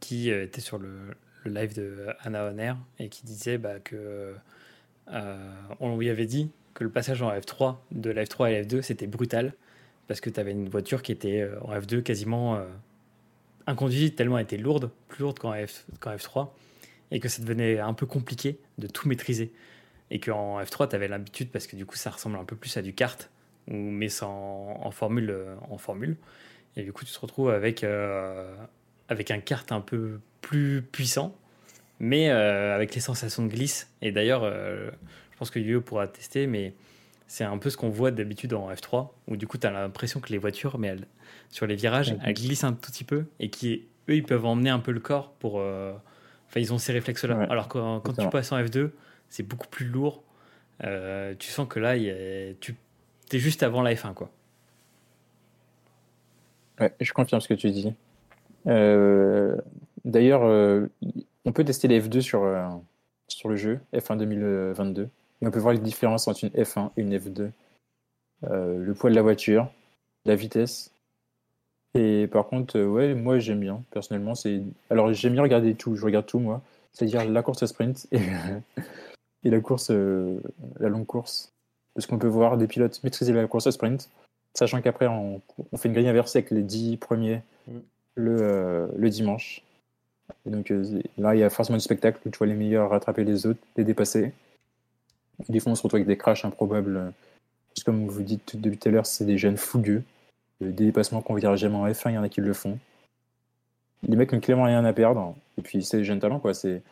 qui 0.00 0.30
était 0.30 0.60
sur 0.60 0.78
le, 0.78 0.90
live 1.50 1.74
de 1.74 2.06
Anna 2.20 2.46
Honner 2.46 2.74
et 2.98 3.08
qui 3.08 3.24
disait 3.24 3.58
bah, 3.58 3.80
que 3.80 4.34
on 5.80 5.96
lui 5.98 6.08
avait 6.08 6.26
dit 6.26 6.50
que 6.72 6.82
le 6.82 6.90
passage 6.90 7.22
en 7.22 7.30
F3 7.30 7.76
de 7.92 8.10
la 8.10 8.24
F3 8.24 8.46
à 8.46 8.50
la 8.50 8.62
F2 8.62 8.82
c'était 8.82 9.06
brutal 9.06 9.54
parce 10.06 10.20
que 10.20 10.30
tu 10.30 10.38
avais 10.40 10.52
une 10.52 10.68
voiture 10.68 11.02
qui 11.02 11.12
était 11.12 11.40
euh, 11.40 11.58
en 11.62 11.74
F2 11.74 12.02
quasiment 12.02 12.56
euh, 12.56 12.64
inconduisible 13.66 14.14
tellement 14.14 14.38
elle 14.38 14.44
était 14.44 14.56
lourde, 14.56 14.90
plus 15.08 15.22
lourde 15.22 15.38
qu'en 15.38 15.54
F, 15.54 15.86
3 16.00 16.54
et 17.10 17.20
que 17.20 17.28
ça 17.28 17.42
devenait 17.42 17.78
un 17.78 17.94
peu 17.94 18.06
compliqué 18.06 18.58
de 18.78 18.86
tout 18.86 19.08
maîtriser. 19.08 19.52
Et 20.10 20.20
qu'en 20.20 20.60
F3, 20.60 20.88
tu 20.88 20.96
avais 20.96 21.08
l'habitude, 21.08 21.50
parce 21.50 21.66
que 21.66 21.76
du 21.76 21.86
coup, 21.86 21.96
ça 21.96 22.10
ressemble 22.10 22.36
un 22.36 22.44
peu 22.44 22.56
plus 22.56 22.76
à 22.76 22.82
du 22.82 22.92
kart, 22.92 23.30
mais 23.68 24.08
sans, 24.08 24.78
en, 24.82 24.90
formule, 24.90 25.30
euh, 25.30 25.54
en 25.70 25.78
formule. 25.78 26.16
Et 26.76 26.82
du 26.82 26.92
coup, 26.92 27.04
tu 27.04 27.12
te 27.12 27.18
retrouves 27.18 27.50
avec, 27.50 27.84
avec 29.08 29.30
un 29.30 29.38
kart 29.38 29.70
un 29.70 29.80
peu 29.80 30.18
plus 30.44 30.82
puissant, 30.82 31.34
mais 32.00 32.28
avec 32.28 32.94
les 32.94 33.00
sensations 33.00 33.42
de 33.42 33.48
glisse. 33.48 33.90
Et 34.02 34.12
d'ailleurs, 34.12 34.44
je 34.44 35.38
pense 35.38 35.50
que 35.50 35.58
Yu 35.58 35.80
pourra 35.80 36.06
tester, 36.06 36.46
mais 36.46 36.74
c'est 37.26 37.44
un 37.44 37.58
peu 37.58 37.70
ce 37.70 37.76
qu'on 37.76 37.88
voit 37.88 38.10
d'habitude 38.10 38.52
en 38.54 38.70
F3, 38.70 39.08
où 39.28 39.36
du 39.36 39.46
coup, 39.46 39.58
tu 39.58 39.66
as 39.66 39.70
l'impression 39.70 40.20
que 40.20 40.30
les 40.30 40.38
voitures, 40.38 40.78
mais 40.78 40.88
elles, 40.88 41.06
sur 41.48 41.66
les 41.66 41.74
virages, 41.76 42.14
elles 42.22 42.34
glissent 42.34 42.64
un 42.64 42.72
tout 42.72 42.90
petit 42.90 43.04
peu 43.04 43.24
et 43.40 43.48
qui, 43.48 43.86
eux, 44.08 44.16
ils 44.16 44.22
peuvent 44.22 44.44
emmener 44.44 44.70
un 44.70 44.80
peu 44.80 44.92
le 44.92 45.00
corps 45.00 45.32
pour. 45.32 45.60
Euh, 45.60 45.92
enfin, 46.48 46.60
ils 46.60 46.72
ont 46.72 46.78
ces 46.78 46.92
réflexes-là. 46.92 47.46
Alors 47.50 47.68
quand, 47.68 48.00
quand 48.00 48.12
tu 48.12 48.28
passes 48.28 48.52
en 48.52 48.60
F2, 48.60 48.90
c'est 49.28 49.42
beaucoup 49.42 49.68
plus 49.68 49.86
lourd. 49.86 50.22
Euh, 50.82 51.34
tu 51.38 51.50
sens 51.50 51.68
que 51.68 51.80
là, 51.80 51.96
tu 52.60 52.76
es 53.32 53.38
juste 53.38 53.62
avant 53.62 53.82
la 53.82 53.94
F1, 53.94 54.14
quoi. 54.14 54.30
Ouais, 56.80 56.92
je 57.00 57.12
confirme 57.12 57.40
ce 57.40 57.48
que 57.48 57.54
tu 57.54 57.70
dis. 57.70 57.94
Euh, 58.66 59.56
d'ailleurs, 60.04 60.42
on 61.44 61.52
peut 61.52 61.64
tester 61.64 61.88
les 61.88 62.00
F2 62.00 62.20
sur, 62.20 62.42
sur 63.28 63.48
le 63.48 63.56
jeu, 63.56 63.80
F1 63.92 64.18
2022 64.18 65.08
on 65.46 65.50
peut 65.50 65.58
voir 65.58 65.74
les 65.74 65.80
différences 65.80 66.28
entre 66.28 66.44
une 66.44 66.50
F1 66.50 66.90
et 66.96 67.02
une 67.02 67.16
F2. 67.16 67.50
Euh, 68.44 68.78
le 68.78 68.94
poids 68.94 69.10
de 69.10 69.14
la 69.14 69.22
voiture, 69.22 69.70
la 70.24 70.34
vitesse. 70.34 70.90
Et 71.94 72.26
par 72.26 72.46
contre, 72.46 72.78
euh, 72.78 72.86
ouais, 72.86 73.14
moi 73.14 73.38
j'aime 73.38 73.60
bien, 73.60 73.82
personnellement. 73.90 74.34
c'est 74.34 74.62
Alors 74.90 75.12
j'aime 75.12 75.32
bien 75.34 75.42
regarder 75.42 75.74
tout, 75.74 75.96
je 75.96 76.04
regarde 76.04 76.26
tout 76.26 76.38
moi. 76.38 76.62
C'est-à-dire 76.92 77.28
la 77.28 77.42
course 77.42 77.62
à 77.62 77.66
sprint 77.66 78.06
et, 78.12 78.20
et 79.44 79.50
la 79.50 79.60
course, 79.60 79.90
euh, 79.90 80.40
la 80.80 80.88
longue 80.88 81.06
course. 81.06 81.52
Parce 81.94 82.06
qu'on 82.06 82.18
peut 82.18 82.28
voir 82.28 82.56
des 82.56 82.66
pilotes 82.66 83.02
maîtriser 83.04 83.32
la 83.32 83.46
course 83.46 83.66
à 83.66 83.72
sprint, 83.72 84.10
sachant 84.54 84.80
qu'après 84.80 85.06
on, 85.06 85.40
fait 85.76 85.88
une 85.88 85.94
grille 85.94 86.08
inversée 86.08 86.38
avec 86.38 86.50
les 86.50 86.62
10 86.62 86.96
premiers 86.96 87.40
mm. 87.68 87.78
le 88.16 89.08
dimanche. 89.08 89.62
Et 90.46 90.50
donc 90.50 90.72
là, 91.18 91.34
il 91.34 91.38
y 91.38 91.42
a 91.42 91.50
forcément 91.50 91.78
du 91.78 91.84
spectacle 91.84 92.20
où 92.26 92.30
tu 92.30 92.38
vois 92.38 92.46
les 92.46 92.54
meilleurs 92.54 92.90
rattraper 92.90 93.24
les 93.24 93.46
autres, 93.46 93.60
les 93.76 93.84
dépasser. 93.84 94.32
Des 95.48 95.60
fois, 95.60 95.72
on 95.72 95.74
se 95.74 95.82
retrouve 95.82 95.98
avec 95.98 96.06
des 96.06 96.16
crashs 96.16 96.44
improbables. 96.44 97.12
Parce 97.74 97.84
comme 97.84 98.06
vous 98.06 98.22
dites 98.22 98.56
depuis 98.56 98.78
tout 98.78 98.88
à 98.88 98.92
l'heure, 98.92 99.06
c'est 99.06 99.24
des 99.24 99.38
jeunes 99.38 99.56
fougueux. 99.56 100.02
Des 100.60 100.72
dépassements 100.72 101.22
qu'on 101.22 101.34
verra 101.34 101.56
jamais 101.56 101.76
en 101.76 101.86
F1, 101.86 102.10
il 102.10 102.14
y 102.14 102.18
en 102.18 102.22
a 102.22 102.28
qui 102.28 102.40
le 102.40 102.52
font. 102.52 102.78
Les 104.06 104.16
mecs 104.16 104.32
n'ont 104.32 104.40
clairement 104.40 104.64
rien 104.64 104.84
à 104.84 104.92
perdre. 104.92 105.34
Et 105.58 105.62
puis, 105.62 105.82
c'est 105.82 105.98
des 105.98 106.04
jeunes 106.04 106.20
talents, 106.20 106.38
quoi. 106.38 106.54
C'est... 106.54 106.82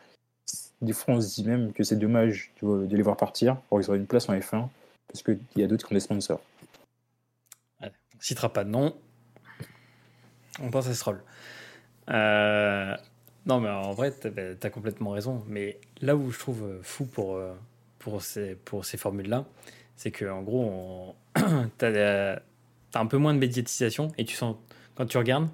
Des 0.81 0.93
fois, 0.93 1.15
on 1.15 1.21
se 1.21 1.35
dit 1.35 1.45
même 1.45 1.73
que 1.73 1.85
c'est 1.85 1.97
dommage 1.97 2.51
de 2.61 2.97
les 2.97 3.03
voir 3.03 3.17
partir 3.17 3.57
pour 3.69 3.81
qu'ils 3.81 3.95
aient 3.95 3.97
une 3.97 4.07
place 4.07 4.29
en 4.29 4.35
F1. 4.35 4.69
Parce 5.07 5.23
qu'il 5.23 5.39
y 5.57 5.63
a 5.63 5.67
d'autres 5.67 5.87
qui 5.87 5.93
ont 5.93 5.97
des 5.97 6.01
sponsors. 6.01 6.41
on 7.81 7.87
ne 7.87 7.91
citera 8.19 8.53
pas 8.53 8.65
de 8.65 8.71
nom. 8.71 8.95
On 10.61 10.71
pense 10.71 10.89
à 10.89 10.95
ce. 10.95 11.11
Euh, 12.11 12.97
non, 13.47 13.61
mais 13.61 13.71
en 13.71 13.93
vrai, 13.93 14.13
tu 14.13 14.29
as, 14.29 14.71
complètement 14.71 15.11
raison. 15.11 15.45
Mais 15.49 15.79
là 16.01 16.15
où 16.15 16.31
je 16.31 16.39
trouve 16.39 16.79
fou 16.83 17.05
pour, 17.07 17.37
euh, 17.37 17.53
pour 17.99 18.23
ces, 18.23 18.55
pour 18.55 18.85
ces 18.85 18.97
formules-là, 18.97 19.45
c'est 19.97 20.13
qu'en 20.13 20.43
gros, 20.43 21.17
tu 21.35 21.85
as, 21.85 22.43
un 22.95 23.07
peu 23.07 23.17
moins 23.17 23.35
de 23.35 23.39
médiatisation 23.39 24.13
et 24.17 24.25
tu 24.25 24.37
sens, 24.37 24.57
quand 24.95 25.07
tu 25.07 25.19
regardes, 25.19 25.49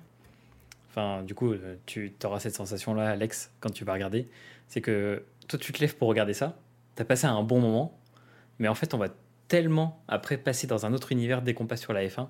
enfin, 0.90 1.22
du 1.22 1.35
coup, 1.35 1.55
tu 1.87 2.12
auras 2.24 2.40
cette 2.40 2.55
sensation-là, 2.55 3.11
Alex, 3.11 3.53
quand 3.61 3.70
tu 3.70 3.85
vas 3.85 3.94
regarder, 3.94 4.29
c'est 4.66 4.81
que 4.81 5.24
toi, 5.46 5.59
tu 5.59 5.72
te 5.72 5.81
lèves 5.81 5.96
pour 5.96 6.09
regarder 6.09 6.35
ça, 6.35 6.59
tu 6.96 7.03
as 7.03 7.05
passé 7.05 7.27
un 7.27 7.42
bon 7.42 7.61
moment, 7.61 7.98
mais 8.59 8.68
en 8.68 8.74
fait, 8.74 8.92
on 8.92 8.98
va 8.98 9.09
tellement 9.46 10.03
après 10.09 10.37
passer 10.37 10.66
dans 10.66 10.85
un 10.85 10.92
autre 10.92 11.12
univers 11.12 11.40
dès 11.40 11.55
qu'on 11.55 11.66
passe 11.66 11.81
sur 11.81 11.94
la 11.94 12.07
F1 12.07 12.29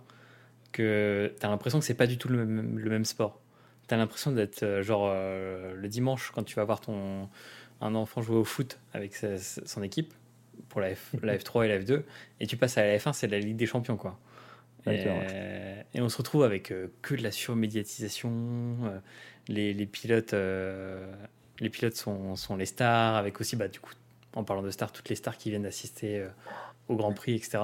que 0.71 1.35
tu 1.41 1.47
as 1.47 1.49
l'impression 1.49 1.81
que 1.81 1.85
c'est 1.85 1.95
pas 1.95 2.07
du 2.07 2.19
tout 2.19 2.29
le 2.29 2.45
même 2.45 3.05
sport. 3.05 3.41
Tu 3.89 3.95
as 3.95 3.97
l'impression 3.97 4.33
d'être 4.33 4.63
euh, 4.63 4.83
genre 4.83 5.09
euh, 5.11 5.75
le 5.75 5.89
dimanche 5.89 6.31
quand 6.35 6.43
tu 6.43 6.57
vas 6.57 6.65
voir 6.65 6.81
ton, 6.81 7.29
un 7.81 7.95
enfant 7.95 8.21
jouer 8.21 8.37
au 8.37 8.45
foot 8.45 8.79
avec 8.93 9.15
son 9.15 9.83
équipe 9.83 10.13
pour 10.69 10.81
la, 10.81 10.95
F, 10.95 11.15
la, 11.23 11.37
F3 11.37 11.65
et 11.65 11.69
la 11.69 11.79
F2, 11.81 12.03
et 12.41 12.47
tu 12.47 12.57
passes 12.57 12.77
à 12.77 12.85
la 12.85 12.99
F1, 12.99 13.13
c'est 13.15 13.29
la 13.29 13.39
Ligue 13.39 13.57
des 13.57 13.67
Champions, 13.67 13.97
quoi. 13.97 14.19
Et, 14.87 16.01
on 16.01 16.09
se 16.09 16.17
retrouve 16.17 16.45
avec 16.45 16.71
euh, 16.71 16.89
que 17.03 17.15
de 17.15 17.23
la 17.23 17.31
surmédiatisation. 17.31 18.77
Les, 19.49 19.75
les, 19.75 19.87
pilotes, 19.87 20.35
les 20.35 21.71
pilotes 21.71 21.97
sont, 21.97 22.37
sont, 22.37 22.57
les 22.57 22.67
stars, 22.67 23.17
avec 23.17 23.41
aussi, 23.41 23.57
bah, 23.57 23.69
du 23.69 23.81
coup, 23.81 23.93
en 24.35 24.45
parlant 24.45 24.63
de 24.63 24.71
stars, 24.71 24.93
toutes 24.93 25.09
les 25.09 25.17
stars 25.17 25.37
qui 25.39 25.51
viennent 25.51 25.67
assister 25.67 26.27
au 26.89 26.97
Grand 26.97 27.13
Prix, 27.13 27.35
etc. 27.35 27.61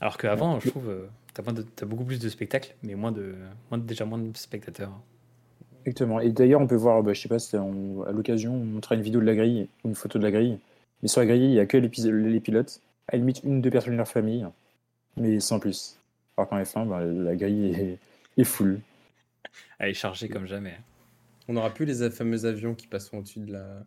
Alors 0.00 0.18
qu'avant, 0.18 0.58
je 0.58 0.70
trouve, 0.70 1.08
t'as 1.32 1.42
t'as 1.76 1.86
beaucoup 1.86 2.04
plus 2.04 2.18
de 2.18 2.28
spectacles, 2.28 2.74
mais 2.82 2.94
moins 2.96 3.12
de, 3.12 3.34
moins 3.70 3.78
déjà 3.78 4.04
moins 4.04 4.18
de 4.18 4.36
spectateurs. 4.36 4.92
Exactement. 5.84 6.20
Et 6.20 6.30
d'ailleurs, 6.30 6.60
on 6.60 6.66
peut 6.66 6.74
voir, 6.76 7.02
bah, 7.02 7.12
je 7.12 7.20
sais 7.20 7.28
pas, 7.28 7.38
si 7.38 7.56
on- 7.56 8.02
à 8.04 8.12
l'occasion, 8.12 8.54
on 8.54 8.64
montrera 8.64 8.94
une 8.94 9.02
vidéo 9.02 9.20
de 9.20 9.26
la 9.26 9.34
grille, 9.34 9.68
ou 9.84 9.88
une 9.88 9.94
photo 9.94 10.18
de 10.18 10.24
la 10.24 10.30
grille. 10.30 10.58
Mais 11.02 11.08
sur 11.08 11.20
la 11.20 11.26
grille, 11.26 11.44
il 11.44 11.50
n'y 11.50 11.58
a 11.60 11.66
que 11.66 11.76
les 11.76 12.40
pilotes. 12.40 12.80
À 13.08 13.12
la 13.16 13.18
limite, 13.18 13.42
une 13.44 13.58
ou 13.58 13.60
deux 13.60 13.70
personnes 13.70 13.92
de 13.92 13.98
leur 13.98 14.08
famille, 14.08 14.46
mais 15.16 15.40
sans 15.40 15.58
plus. 15.60 15.98
Alors 16.36 16.48
qu'en 16.48 16.62
F1, 16.62 16.86
bah, 16.86 17.04
la 17.04 17.36
grille 17.36 17.74
est, 17.74 17.98
est 18.38 18.44
full. 18.44 18.80
Elle 19.78 19.90
est 19.90 19.94
chargée 19.94 20.28
comme 20.28 20.46
jamais. 20.46 20.78
On 21.46 21.52
n'aura 21.52 21.74
plus 21.74 21.84
les 21.84 22.10
fameux 22.10 22.46
avions 22.46 22.74
qui 22.74 22.86
passeront 22.86 23.18
au-dessus 23.18 23.40
de 23.40 23.52
la... 23.52 23.84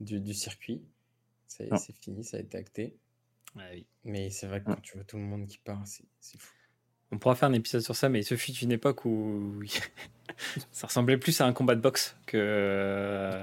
du, 0.00 0.20
du 0.20 0.34
circuit. 0.34 0.82
C'est 1.48 1.70
fini, 2.02 2.22
ça 2.24 2.36
a 2.36 2.40
été 2.40 2.58
acté. 2.58 2.94
Ah 3.56 3.62
oui. 3.72 3.86
Mais 4.04 4.28
c'est 4.30 4.46
vrai 4.46 4.60
que 4.60 4.66
quand 4.66 4.82
tu 4.82 4.96
vois 4.96 5.04
tout 5.04 5.16
le 5.16 5.22
monde 5.22 5.46
qui 5.46 5.58
part, 5.58 5.82
c'est 5.86 6.38
fou. 6.38 6.52
On 7.12 7.18
pourra 7.18 7.34
faire 7.34 7.48
un 7.48 7.52
épisode 7.52 7.82
sur 7.82 7.94
ça, 7.94 8.08
mais 8.08 8.22
ce 8.22 8.36
fut 8.36 8.52
une 8.52 8.72
époque 8.72 9.04
où 9.04 9.62
ça 10.72 10.86
ressemblait 10.86 11.16
plus 11.16 11.40
à 11.40 11.46
un 11.46 11.52
combat 11.52 11.74
de 11.74 11.80
boxe 11.80 12.16
que 12.26 12.36
euh, 12.40 13.42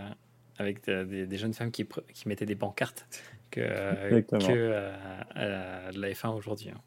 avec 0.58 0.86
des, 0.86 1.38
jeunes 1.38 1.54
femmes 1.54 1.72
qui, 1.72 1.88
mettaient 2.26 2.46
des 2.46 2.56
pancartes 2.56 3.08
que, 3.50 4.22
que 4.22 4.72
à, 4.74 5.22
à 5.36 5.48
la, 5.48 5.92
de 5.92 6.00
la 6.00 6.10
F1 6.10 6.36
aujourd'hui. 6.36 6.70
hein. 6.70 6.82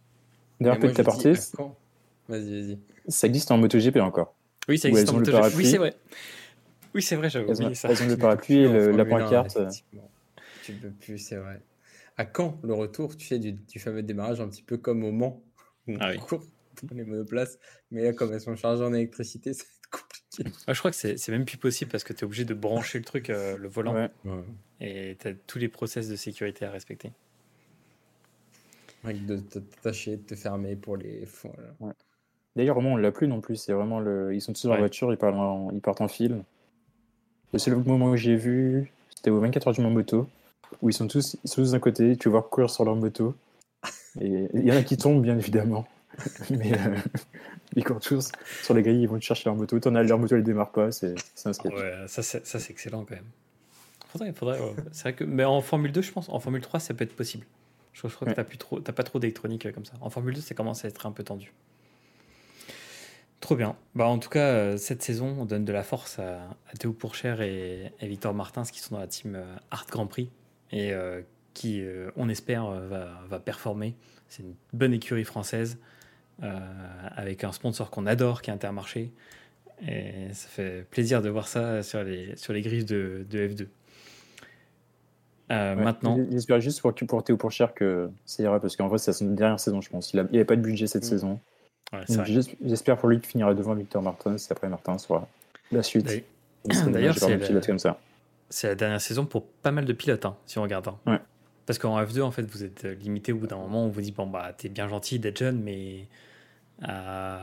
D'ailleurs, 0.61 0.77
aparté, 0.77 1.33
à 1.33 1.37
quand 1.57 1.77
Vas-y, 2.29 2.63
vas-y. 2.63 2.79
ça 3.09 3.27
existe 3.27 3.51
en 3.51 3.59
MotoGP 3.59 3.97
encore. 3.99 4.35
Oui, 4.69 4.79
ça 4.79 4.89
existe 4.89 5.11
en 5.11 5.15
MotoGP. 5.19 5.57
Oui, 5.57 5.67
c'est 5.67 5.79
vrai. 5.79 5.95
Oui, 6.95 7.03
c'est 7.03 7.17
vrai, 7.17 7.29
j'avais 7.29 7.51
oublié 7.51 7.75
ça. 7.75 7.89
elles 7.91 8.03
ont 8.03 8.07
le 8.07 8.15
Tu 8.15 8.21
parapluie 8.21 8.57
peux 8.57 8.63
et 8.63 8.69
le- 8.69 8.91
la 8.93 9.05
Formule 9.05 9.15
1, 9.15 9.19
pancarte. 9.19 9.59
Tu 10.63 10.73
peux 10.73 10.91
plus, 10.91 11.19
c'est 11.19 11.37
vrai. 11.37 11.61
À 12.17 12.25
quand 12.25 12.59
le 12.63 12.73
retour, 12.73 13.17
tu 13.17 13.27
sais, 13.27 13.39
du, 13.39 13.53
du 13.53 13.79
fameux 13.81 14.03
démarrage, 14.03 14.41
un 14.41 14.49
petit 14.49 14.63
peu 14.63 14.79
comme 14.79 15.05
au 15.05 15.11
Mans, 15.11 15.43
Ah 16.01 16.11
oui. 16.11 16.19
court 16.19 16.45
pour 16.87 16.97
les 16.97 17.05
monoplaces, 17.05 17.59
mais 17.91 18.03
là, 18.05 18.13
comme 18.13 18.33
elles 18.33 18.41
sont 18.41 18.57
chargées 18.57 18.85
en 18.85 18.93
électricité, 18.95 19.53
ça 19.55 19.65
va 19.65 19.69
être 19.71 19.91
compliqué. 20.03 20.59
Ah, 20.67 20.73
je 20.73 20.79
crois 20.79 20.91
que 20.91 20.97
c'est 20.97 21.29
même 21.31 21.45
plus 21.45 21.59
possible 21.59 21.91
parce 21.91 22.05
que 22.05 22.13
tu 22.13 22.21
es 22.21 22.25
obligé 22.25 22.45
de 22.45 22.55
brancher 22.55 22.99
le 22.99 23.05
truc, 23.05 23.31
euh, 23.31 23.57
le 23.57 23.69
volant, 23.69 23.95
Ouais. 23.95 24.11
et 24.81 25.17
tu 25.21 25.29
as 25.29 25.33
tous 25.47 25.59
les 25.59 25.69
process 25.69 26.09
de 26.09 26.17
sécurité 26.17 26.65
à 26.65 26.71
respecter. 26.71 27.13
Avec 29.05 29.27
de 29.27 29.37
t'attacher, 29.37 30.17
de 30.17 30.23
te 30.23 30.35
fermer 30.35 30.77
pour 30.77 30.97
les. 30.97 31.25
Voilà. 31.79 31.95
D'ailleurs, 32.57 32.79
au 32.79 32.81
moment, 32.81 32.95
on 32.95 32.97
l'a 32.97 33.13
plus 33.13 33.29
non 33.29 33.41
plus. 33.41 33.57
C'est 33.57 33.73
vraiment 33.73 34.01
le... 34.01 34.33
Ils 34.35 34.41
sont 34.41 34.53
tous 34.53 34.63
dans 34.65 34.71
la 34.71 34.77
Ouais. 34.77 34.81
voiture, 34.83 35.13
ils, 35.13 35.19
parlent 35.19 35.35
en- 35.35 35.71
ils 35.73 35.81
partent 35.81 36.01
en 36.01 36.09
fil. 36.09 36.43
Le 37.53 37.59
seul 37.59 37.77
moment 37.77 38.07
où 38.11 38.17
j'ai 38.17 38.37
vu, 38.37 38.91
c'était 39.15 39.31
au 39.31 39.41
24 39.41 39.69
heures 39.69 39.75
du 39.75 39.81
Mans 39.83 39.91
moto, 39.91 40.27
où 40.81 40.89
ils 40.89 40.93
sont 40.95 41.07
tous, 41.07 41.37
ils 41.45 41.49
sont 41.51 41.57
tous 41.63 41.73
d'un 41.73 41.81
côté, 41.81 42.17
tu 42.17 42.29
vois 42.31 42.43
courir 42.43 42.71
sur 42.71 42.85
leur 42.85 42.97
moto. 42.97 43.35
Et 44.21 44.49
il 44.55 44.65
y 44.65 44.73
en 44.73 44.77
a 44.77 44.83
qui 44.83 44.97
tombent, 44.97 45.21
bien 45.23 45.37
évidemment. 45.37 45.87
Mais 46.51 46.73
euh, 46.73 46.97
ils 47.77 47.85
courent 47.85 48.01
tous 48.01 48.31
sur 48.63 48.75
les 48.75 48.83
grilles, 48.83 49.03
ils 49.03 49.09
vont 49.09 49.21
chercher 49.21 49.45
leur 49.47 49.57
moto. 49.57 49.79
T'en 49.81 49.95
as, 49.95 50.03
leur 50.03 50.19
moto, 50.19 50.37
elle 50.37 50.43
démarre 50.45 50.73
pas. 50.73 50.91
C'est 50.93 51.15
un 51.45 51.53
sketch. 51.53 51.73
Ouais, 51.75 51.93
ça 52.07 52.23
c'est 52.23 52.71
excellent 52.71 53.05
quand 53.05 53.15
même. 53.17 53.25
Faudrait, 54.09 54.33
faudrait, 54.33 54.61
ouais. 54.61 54.75
Vrai 55.03 55.15
que, 55.15 55.25
mais 55.25 55.45
en 55.45 55.61
Formule 55.61 55.91
2, 55.93 56.03
je 56.03 56.13
pense, 56.13 56.29
en 56.29 56.39
Formule 56.39 56.61
3, 56.63 56.79
ça 56.81 56.95
peut 56.95 57.03
être 57.05 57.17
possible. 57.17 57.47
Je, 57.93 57.99
crois- 58.01 58.11
je 58.11 58.15
crois 58.15 58.29
Ouais. 58.29 58.33
que 58.35 58.37
t'as 58.37 58.45
plus 58.45 58.59
trop, 58.59 58.79
t'as 58.81 58.93
pas 58.93 59.03
trop 59.03 59.19
d'électronique 59.19 59.67
euh, 59.67 59.73
comme 59.73 59.85
ça. 59.85 59.95
En 60.01 60.11
Formule 60.11 60.35
2, 60.35 60.41
ça 60.41 60.55
commence 60.55 60.85
à 60.85 60.89
être 60.89 61.07
un 61.07 61.11
peu 61.13 61.25
tendu. 61.25 61.53
Trop 63.41 63.57
bien. 63.57 63.77
Bah, 63.95 64.07
en 64.07 64.19
tout 64.19 64.31
cas, 64.31 64.47
euh, 64.53 64.77
cette 64.79 65.03
saison, 65.03 65.37
on 65.39 65.45
donne 65.45 65.65
de 65.65 65.73
la 65.73 65.83
force 65.83 66.19
à, 66.19 66.43
à 66.73 66.77
Théo 66.79 66.93
Pourchère 66.93 67.43
et, 67.43 67.93
et 68.01 68.07
Victor 68.09 68.33
Martins 68.35 68.63
qui 68.63 68.81
sont 68.81 68.95
dans 68.95 69.01
la 69.01 69.07
team 69.07 69.35
euh, 69.35 69.45
Art 69.71 69.87
Grand 69.91 70.07
Prix 70.07 70.31
et 70.71 70.93
euh, 70.93 71.21
qui, 71.53 71.83
euh, 71.83 72.11
on 72.17 72.29
espère, 72.29 72.67
va, 72.71 73.21
va 73.29 73.39
performer. 73.41 73.95
C'est 74.29 74.43
une 74.45 74.55
bonne 74.73 74.95
écurie 74.95 75.25
française 75.25 75.79
avec 76.43 77.45
un 77.45 77.53
sponsor 77.53 77.91
qu'on 77.91 78.07
adore 78.07 78.43
qui 78.43 78.51
est 78.51 78.53
Intermarché. 78.55 79.11
Et 79.87 80.33
ça 80.33 80.49
fait 80.49 80.87
plaisir 80.91 81.21
de 81.23 81.29
voir 81.29 81.49
ça 81.49 81.83
sur 81.83 82.03
les, 82.05 82.37
sur 82.37 82.53
les 82.53 82.63
griffes 82.63 82.87
de, 82.87 83.27
de 83.29 83.49
F2. 83.49 83.67
Euh, 85.51 85.75
Ouais. 85.77 85.83
Maintenant, 85.85 86.19
J'espère 86.31 86.61
juste 86.61 86.81
pour, 86.81 86.95
pour 86.95 87.23
Théo 87.23 87.37
Pourchère 87.37 87.75
que 87.75 88.09
ça 88.25 88.43
ira, 88.43 88.61
parce 88.61 88.77
qu'en 88.77 88.89
vrai, 88.89 88.97
c'est 88.99 89.13
sa 89.13 89.25
dernière 89.27 89.61
saison, 89.61 89.81
je 89.83 89.91
pense. 89.91 90.13
Il 90.15 90.21
avait 90.21 90.45
pas 90.45 90.57
de 90.57 90.63
budget 90.63 90.87
cette 90.87 91.05
Mm. 91.05 91.09
saison. 91.09 91.41
ouais, 91.93 92.05
J'espère 92.65 92.97
pour 92.97 93.09
lui 93.11 93.19
qu'il 93.21 93.27
finira 93.29 93.53
devant 93.55 93.75
Victor 93.75 94.01
Martins, 94.03 94.37
et 94.37 94.41
après 94.53 94.69
Martins 94.69 94.97
sera 94.99 95.29
la 95.71 95.83
suite. 95.83 96.07
D'ailleurs- 96.65 97.15
c'est 97.19 98.69
la- 98.69 98.75
dernière 98.75 99.01
saison 99.01 99.27
pour 99.27 99.45
pas 99.45 99.71
mal 99.71 99.85
de 99.85 99.93
pilotes, 99.93 100.25
hein, 100.25 100.37
si 100.47 100.59
on 100.59 100.63
regarde. 100.63 100.89
hein. 100.89 100.97
Ouais. 101.07 101.19
Parce 101.67 101.79
qu'en 101.79 102.01
F2, 102.03 102.21
en 102.23 102.31
fait, 102.31 102.43
vous 102.43 102.63
êtes 102.65 102.85
limité 102.85 103.33
au 103.33 103.39
bout 103.39 103.47
d'un 103.47 103.57
moment. 103.57 103.85
On 103.85 103.89
vous 103.89 104.01
dit, 104.03 104.13
bon, 104.13 104.27
bah, 104.27 104.53
t'es 104.57 104.69
bien 104.69 104.87
gentil 104.89 105.19
d'être 105.19 105.39
jeune, 105.39 105.63
mais 105.63 106.07
à, 106.83 107.39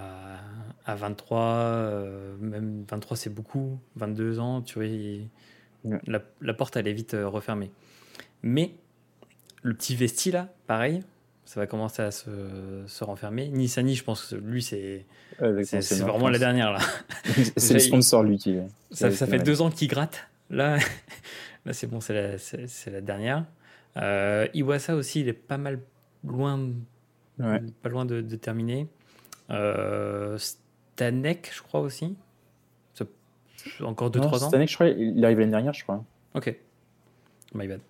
à 0.86 0.96
23, 0.96 1.40
euh, 1.42 2.36
même 2.40 2.84
23, 2.90 3.18
c'est 3.18 3.30
beaucoup. 3.34 3.80
22 3.96 4.40
ans, 4.40 4.62
tu 4.62 4.76
vois, 4.76 4.86
il- 4.86 5.28
Ouais. 5.84 5.98
la, 6.06 6.22
la 6.42 6.54
porte, 6.54 6.78
elle 6.78 6.88
est 6.88 6.94
vite 6.94 7.16
euh, 7.16 7.28
refermée. 7.28 7.72
Mais 8.44 8.76
le 9.64 9.74
petit 9.74 9.96
vesti, 9.96 10.30
là, 10.30 10.48
pareil, 10.68 11.02
ça 11.44 11.60
va 11.60 11.66
commencer 11.66 12.04
à 12.04 12.12
se, 12.12 12.30
se 12.86 13.04
renfermer. 13.04 13.48
Nissani, 13.50 13.96
je 13.96 14.04
pense 14.04 14.28
que 14.28 14.36
lui, 14.36 14.62
c'est 14.62 15.06
Martins. 15.42 15.80
vraiment 16.06 16.30
la 16.30 16.38
dernière, 16.38 16.72
là. 16.72 16.80
C'est 17.58 17.74
le 17.74 17.80
sponsor, 17.80 18.22
lui, 18.22 18.38
qui. 18.38 18.58
Ça, 18.92 19.10
ça 19.10 19.26
fait 19.26 19.40
deux 19.40 19.62
ans 19.64 19.72
qu'il 19.72 19.88
gratte. 19.88 20.28
Là, 20.52 20.78
là 21.66 21.74
c'est 21.74 21.88
bon, 21.88 22.00
c'est 22.00 22.14
la, 22.14 22.92
la 22.92 23.02
dernière. 23.02 23.46
Euh, 23.98 24.48
Iwasa 24.54 24.96
aussi, 24.96 25.22
il 25.22 25.28
est 25.28 25.34
pas 25.34 25.58
mal 25.58 25.80
loin, 26.24 26.70
Ouais. 27.40 27.60
pas 27.82 27.90
loin 27.90 28.06
de, 28.06 28.22
de 28.22 28.36
terminer. 28.36 28.88
Euh, 29.50 30.38
Stanek, 30.38 31.52
je 31.54 31.62
crois 31.62 31.82
aussi. 31.82 32.16
Ça- 32.94 33.06
Encore 33.82 34.12
2-3 34.12 34.40
Non, 34.40 34.48
ans. 34.48 34.50
Année, 34.54 34.68
je 34.68 34.76
crois, 34.76 34.88
il 34.88 35.24
arrive 35.26 35.40
l'année 35.40 35.52
dernière, 35.52 35.74
je 35.74 35.84
crois. 35.84 36.04
Ok. 36.34 36.56
My 37.54 37.68
bad. 37.68 37.82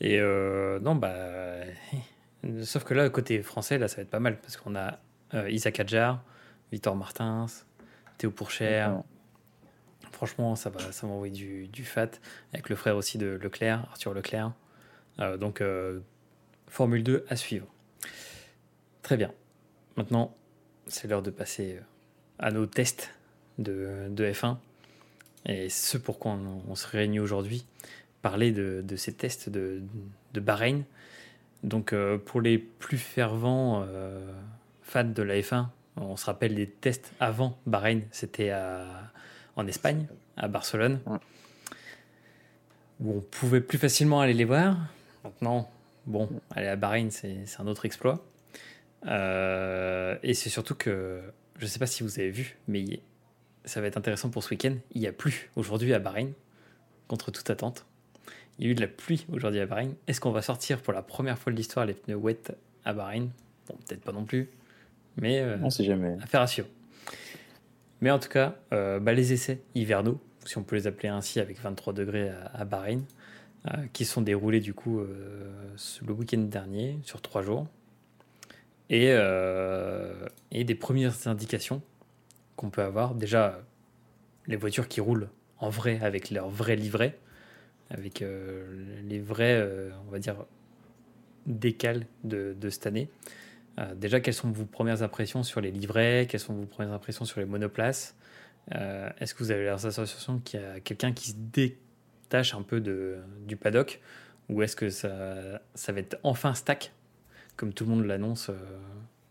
Et 0.00 0.20
euh, 0.20 0.78
non, 0.80 0.94
bah. 0.94 1.14
Sauf 2.64 2.84
que 2.84 2.92
là, 2.94 3.08
côté 3.08 3.40
français, 3.42 3.78
là, 3.78 3.88
ça 3.88 3.96
va 3.96 4.02
être 4.02 4.10
pas 4.10 4.20
mal 4.20 4.38
parce 4.40 4.56
qu'on 4.56 4.74
a 4.76 4.98
euh, 5.34 5.48
Isaac 5.50 5.78
Adjar, 5.80 6.22
Victor 6.72 6.94
Martins, 6.96 7.46
Théo 8.18 8.30
Pourchère. 8.30 9.02
Franchement, 10.12 10.54
ça 10.56 10.68
va, 10.70 10.92
ça 10.92 11.06
va 11.06 11.12
envoyer 11.14 11.32
du, 11.32 11.68
du 11.68 11.84
fat 11.84 12.08
avec 12.52 12.68
le 12.68 12.76
frère 12.76 12.96
aussi 12.96 13.16
de 13.18 13.38
Leclerc, 13.42 13.86
Arthur 13.90 14.12
Leclerc. 14.14 14.52
Euh, 15.20 15.36
donc, 15.36 15.60
euh, 15.60 16.00
Formule 16.68 17.02
2 17.02 17.26
à 17.28 17.36
suivre. 17.36 17.66
Très 19.02 19.16
bien. 19.16 19.30
Maintenant, 19.96 20.34
c'est 20.86 21.08
l'heure 21.08 21.22
de 21.22 21.30
passer 21.30 21.76
euh, 21.76 21.80
à 22.38 22.50
nos 22.50 22.66
tests 22.66 23.10
de, 23.58 24.08
de 24.08 24.24
F1. 24.24 24.56
Et 25.46 25.68
ce 25.68 25.98
pourquoi 25.98 26.32
on, 26.32 26.62
on 26.68 26.74
se 26.74 26.86
réunit 26.86 27.20
aujourd'hui, 27.20 27.66
parler 28.22 28.52
de, 28.52 28.82
de 28.82 28.96
ces 28.96 29.12
tests 29.12 29.48
de, 29.48 29.82
de 30.32 30.40
Bahreïn. 30.40 30.84
Donc, 31.62 31.92
euh, 31.92 32.16
pour 32.18 32.40
les 32.40 32.58
plus 32.58 32.98
fervents 32.98 33.84
euh, 33.86 34.32
fans 34.82 35.04
de 35.04 35.22
la 35.22 35.40
F1, 35.40 35.66
on 35.96 36.16
se 36.16 36.26
rappelle 36.26 36.54
les 36.54 36.68
tests 36.68 37.12
avant 37.20 37.58
Bahreïn, 37.66 38.02
c'était 38.12 38.52
en 39.56 39.66
Espagne, 39.66 40.06
à 40.38 40.48
Barcelone, 40.48 41.00
où 43.00 43.18
on 43.18 43.20
pouvait 43.20 43.60
plus 43.60 43.76
facilement 43.76 44.20
aller 44.20 44.32
les 44.32 44.46
voir. 44.46 44.78
Maintenant, 45.24 45.70
bon, 46.06 46.28
aller 46.50 46.66
à 46.66 46.76
Bahreïn, 46.76 47.10
c'est 47.10 47.44
un 47.58 47.66
autre 47.66 47.84
exploit. 47.84 48.24
Euh, 49.06 50.16
et 50.22 50.34
c'est 50.34 50.50
surtout 50.50 50.74
que, 50.74 51.20
je 51.58 51.64
ne 51.64 51.68
sais 51.68 51.78
pas 51.78 51.86
si 51.86 52.02
vous 52.02 52.18
avez 52.18 52.30
vu, 52.30 52.56
mais 52.68 53.00
ça 53.64 53.80
va 53.80 53.86
être 53.86 53.96
intéressant 53.96 54.30
pour 54.30 54.42
ce 54.42 54.50
week-end. 54.50 54.74
Il 54.92 55.00
n'y 55.00 55.06
a 55.06 55.12
plus 55.12 55.50
aujourd'hui 55.56 55.94
à 55.94 55.98
Bahreïn, 55.98 56.32
contre 57.08 57.30
toute 57.30 57.48
attente. 57.50 57.86
Il 58.58 58.66
y 58.66 58.68
a 58.68 58.72
eu 58.72 58.74
de 58.74 58.80
la 58.80 58.88
pluie 58.88 59.26
aujourd'hui 59.32 59.60
à 59.60 59.66
Bahreïn. 59.66 59.94
Est-ce 60.06 60.20
qu'on 60.20 60.30
va 60.30 60.42
sortir 60.42 60.80
pour 60.82 60.92
la 60.92 61.02
première 61.02 61.38
fois 61.38 61.52
de 61.52 61.56
l'histoire 61.56 61.86
les 61.86 61.94
pneus 61.94 62.16
wet 62.16 62.52
à 62.84 62.92
Bahreïn? 62.92 63.30
Bon, 63.68 63.76
peut-être 63.86 64.02
pas 64.02 64.12
non 64.12 64.24
plus, 64.24 64.50
mais 65.16 65.40
euh, 65.40 65.56
On 65.62 65.70
sait 65.70 65.84
jamais. 65.84 66.16
affaire 66.22 66.42
à 66.42 66.46
suivre. 66.46 66.68
Mais 68.00 68.10
en 68.10 68.18
tout 68.18 68.28
cas, 68.28 68.56
euh, 68.72 68.98
bah, 68.98 69.12
les 69.12 69.32
essais 69.32 69.60
hivernaux, 69.74 70.20
si 70.44 70.58
on 70.58 70.64
peut 70.64 70.76
les 70.76 70.86
appeler 70.86 71.08
ainsi, 71.08 71.38
avec 71.40 71.60
23 71.60 71.92
degrés 71.92 72.30
à, 72.30 72.46
à 72.52 72.64
Bahreïn, 72.64 73.04
euh, 73.68 73.86
qui 73.92 74.04
sont 74.04 74.22
déroulés 74.22 74.58
du 74.58 74.74
coup 74.74 74.98
euh, 74.98 75.48
le 76.04 76.12
week-end 76.12 76.38
dernier, 76.38 76.98
sur 77.04 77.22
trois 77.22 77.42
jours, 77.42 77.68
et, 78.90 79.10
euh, 79.10 80.26
et 80.50 80.64
des 80.64 80.74
premières 80.74 81.28
indications 81.28 81.80
qu'on 82.56 82.70
peut 82.70 82.82
avoir. 82.82 83.14
Déjà, 83.14 83.60
les 84.48 84.56
voitures 84.56 84.88
qui 84.88 85.00
roulent 85.00 85.28
en 85.58 85.70
vrai 85.70 86.00
avec 86.02 86.30
leur 86.30 86.48
vrai 86.48 86.74
livret, 86.74 87.18
avec 87.90 88.24
les 89.04 89.20
vrais, 89.20 89.64
on 90.08 90.10
va 90.10 90.18
dire, 90.18 90.44
décales 91.46 92.06
de, 92.24 92.56
de 92.58 92.70
cette 92.70 92.86
année. 92.86 93.08
Déjà, 93.96 94.20
quelles 94.20 94.34
sont 94.34 94.50
vos 94.50 94.64
premières 94.64 95.02
impressions 95.02 95.42
sur 95.42 95.60
les 95.60 95.70
livrets? 95.70 96.26
Quelles 96.28 96.40
sont 96.40 96.54
vos 96.54 96.66
premières 96.66 96.92
impressions 96.92 97.24
sur 97.24 97.38
les 97.38 97.46
monoplaces? 97.46 98.16
Est-ce 98.72 99.34
que 99.34 99.44
vous 99.44 99.50
avez 99.52 99.66
la 99.66 99.78
sensation 99.78 100.40
qu'il 100.40 100.60
y 100.60 100.64
a 100.64 100.80
quelqu'un 100.80 101.12
qui 101.12 101.30
se 101.30 101.36
détache 102.32 102.54
un 102.54 102.62
peu 102.62 102.80
de, 102.80 103.18
du 103.46 103.58
paddock 103.58 104.00
Ou 104.48 104.62
est-ce 104.62 104.74
que 104.74 104.88
ça, 104.88 105.60
ça 105.74 105.92
va 105.92 106.00
être 106.00 106.18
enfin 106.22 106.54
stack 106.54 106.92
comme 107.56 107.74
tout 107.74 107.84
le 107.84 107.90
monde 107.90 108.06
l'annonce 108.06 108.50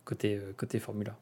côté, 0.05 0.39
côté 0.55 0.79
Formula? 0.79 1.17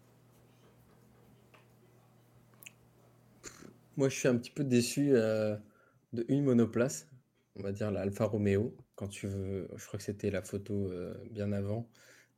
Moi, 3.95 4.09
je 4.09 4.15
suis 4.15 4.27
un 4.27 4.35
petit 4.35 4.51
peu 4.51 4.65
déçu 4.65 5.11
de 5.11 6.25
une 6.27 6.43
monoplace, 6.43 7.07
on 7.55 7.63
va 7.63 7.71
dire 7.71 7.91
la 7.91 8.01
Alfa 8.01 8.25
Romeo. 8.25 8.75
Quand 8.95 9.07
tu 9.07 9.27
veux, 9.27 9.69
je 9.77 9.85
crois 9.87 9.97
que 9.97 10.03
c'était 10.03 10.31
la 10.31 10.41
photo 10.41 10.91
bien 11.31 11.53
avant. 11.53 11.89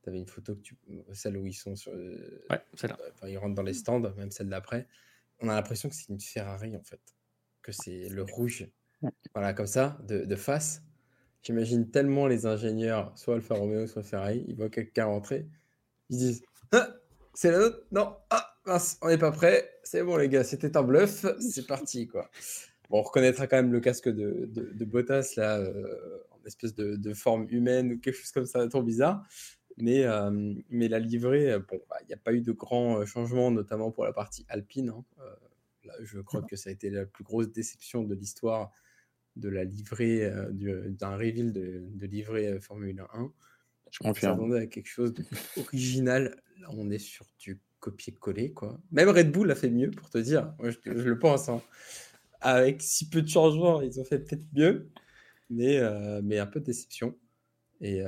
Tu 0.04 0.10
avais 0.10 0.20
une 0.20 0.28
photo, 0.28 0.56
que 0.56 0.62
tu, 0.62 0.78
celle 1.14 1.38
où 1.38 1.48
ils 1.48 1.54
sont 1.54 1.76
sur. 1.76 1.92
Ouais, 1.94 2.62
celle-là. 2.76 2.98
Enfin, 3.14 3.28
ils 3.28 3.38
rentrent 3.38 3.56
dans 3.56 3.64
les 3.64 3.74
stands, 3.74 4.14
même 4.16 4.30
celle 4.30 4.50
d'après. 4.50 4.88
On 5.40 5.50
a 5.50 5.56
l'impression 5.56 5.90
que 5.90 5.96
c'est 5.96 6.10
une 6.10 6.20
Ferrari 6.20 6.76
en 6.76 6.84
fait, 6.84 7.02
que 7.64 7.72
c'est 7.72 8.08
le 8.10 8.22
rouge. 8.22 8.68
Voilà, 9.34 9.54
comme 9.54 9.68
ça, 9.68 9.98
de, 10.08 10.26
de 10.26 10.36
face. 10.36 10.84
J'imagine 11.44 11.90
tellement 11.90 12.28
les 12.28 12.46
ingénieurs, 12.46 13.12
soit 13.18 13.36
Alfa 13.36 13.56
Romeo, 13.56 13.88
soit 13.88 14.04
Ferrari, 14.04 14.46
ils 14.48 14.56
voient 14.56 14.70
quelqu'un 14.70 15.06
rentrer, 15.06 15.48
ils 16.10 16.18
disent 16.18 16.44
ah, 16.72 16.88
C'est 17.34 17.52
la 17.52 17.58
nôtre? 17.58 17.80
Non, 17.92 18.16
ah, 18.30 18.56
mince, 18.66 18.98
on 19.02 19.08
n'est 19.08 19.18
pas 19.18 19.32
prêt. 19.32 19.68
C'est 19.84 20.04
bon, 20.04 20.18
les 20.18 20.30
gars, 20.30 20.44
c'était 20.44 20.78
un 20.78 20.84
bluff. 20.84 21.26
C'est 21.40 21.66
parti, 21.66 22.08
quoi. 22.08 22.30
Bon, 22.90 23.00
on 23.00 23.02
reconnaîtra 23.02 23.48
quand 23.48 23.56
même 23.56 23.72
le 23.72 23.80
casque 23.80 24.10
de, 24.10 24.46
de, 24.52 24.72
de 24.74 24.86
Bottas, 24.86 25.34
là, 25.38 25.58
euh, 25.58 26.20
en 26.32 26.46
espèce 26.46 26.76
de, 26.76 26.96
de, 26.96 27.14
forme 27.14 27.48
humaine 27.50 27.94
ou 27.94 28.00
quelque 28.00 28.18
chose 28.18 28.32
comme 28.32 28.46
ça, 28.46 28.68
trop 28.68 28.84
bizarre. 28.84 29.24
Mais, 29.78 30.04
euh, 30.04 30.54
mais 30.70 30.90
la 30.90 31.00
livrée, 31.00 31.58
bon, 31.60 31.82
bah, 31.90 31.96
il 32.02 32.08
n'y 32.08 32.14
a 32.14 32.18
pas 32.18 32.34
eu 32.34 32.42
de 32.42 32.52
grands 32.52 33.00
euh, 33.00 33.06
changements, 33.06 33.50
notamment 33.50 33.92
pour 33.92 34.04
la 34.04 34.14
partie 34.14 34.46
alpine. 34.50 34.90
Hein. 34.90 35.04
là, 35.86 35.94
je 36.02 36.20
crois 36.20 36.44
que 36.44 36.56
ça 36.56 36.70
a 36.70 36.74
été 36.74 36.90
la 36.92 37.06
plus 37.06 37.24
grosse 37.24 37.50
déception 37.52 38.04
de 38.04 38.14
l'histoire 38.14 38.72
de 39.36 39.50
la 39.50 39.64
livrée, 39.64 40.32
d'un 40.52 41.16
reveal 41.16 41.54
de, 41.54 41.84
de 41.90 42.06
livrée 42.06 42.60
Formule 42.60 43.04
1. 43.14 43.32
Je 43.92 44.20
s'attendais 44.20 44.60
à 44.60 44.68
quelque 44.68 44.88
chose 44.88 45.14
d'original. 45.58 46.42
Là, 46.60 46.68
on 46.72 46.90
est 46.92 47.00
sur 47.00 47.26
du 47.40 47.60
copier-coller, 47.80 48.54
quoi. 48.54 48.80
Même 48.92 49.10
Red 49.10 49.32
Bull 49.32 49.50
a 49.52 49.56
fait 49.56 49.70
mieux, 49.70 49.92
pour 49.92 50.10
te 50.10 50.18
dire. 50.18 50.54
Moi, 50.60 50.70
je, 50.70 50.90
le 50.92 51.20
pense. 51.20 51.50
Hein. 51.50 51.62
Avec 52.40 52.82
si 52.82 53.10
peu 53.10 53.22
de 53.22 53.28
changements, 53.28 53.82
ils 53.82 54.00
ont 54.00 54.04
fait 54.04 54.20
peut-être 54.20 54.46
mieux, 54.54 54.90
mais, 55.50 55.82
mais 56.22 56.38
un 56.40 56.46
peu 56.46 56.60
de 56.60 56.66
déception. 56.66 57.18
Et, 57.82 58.04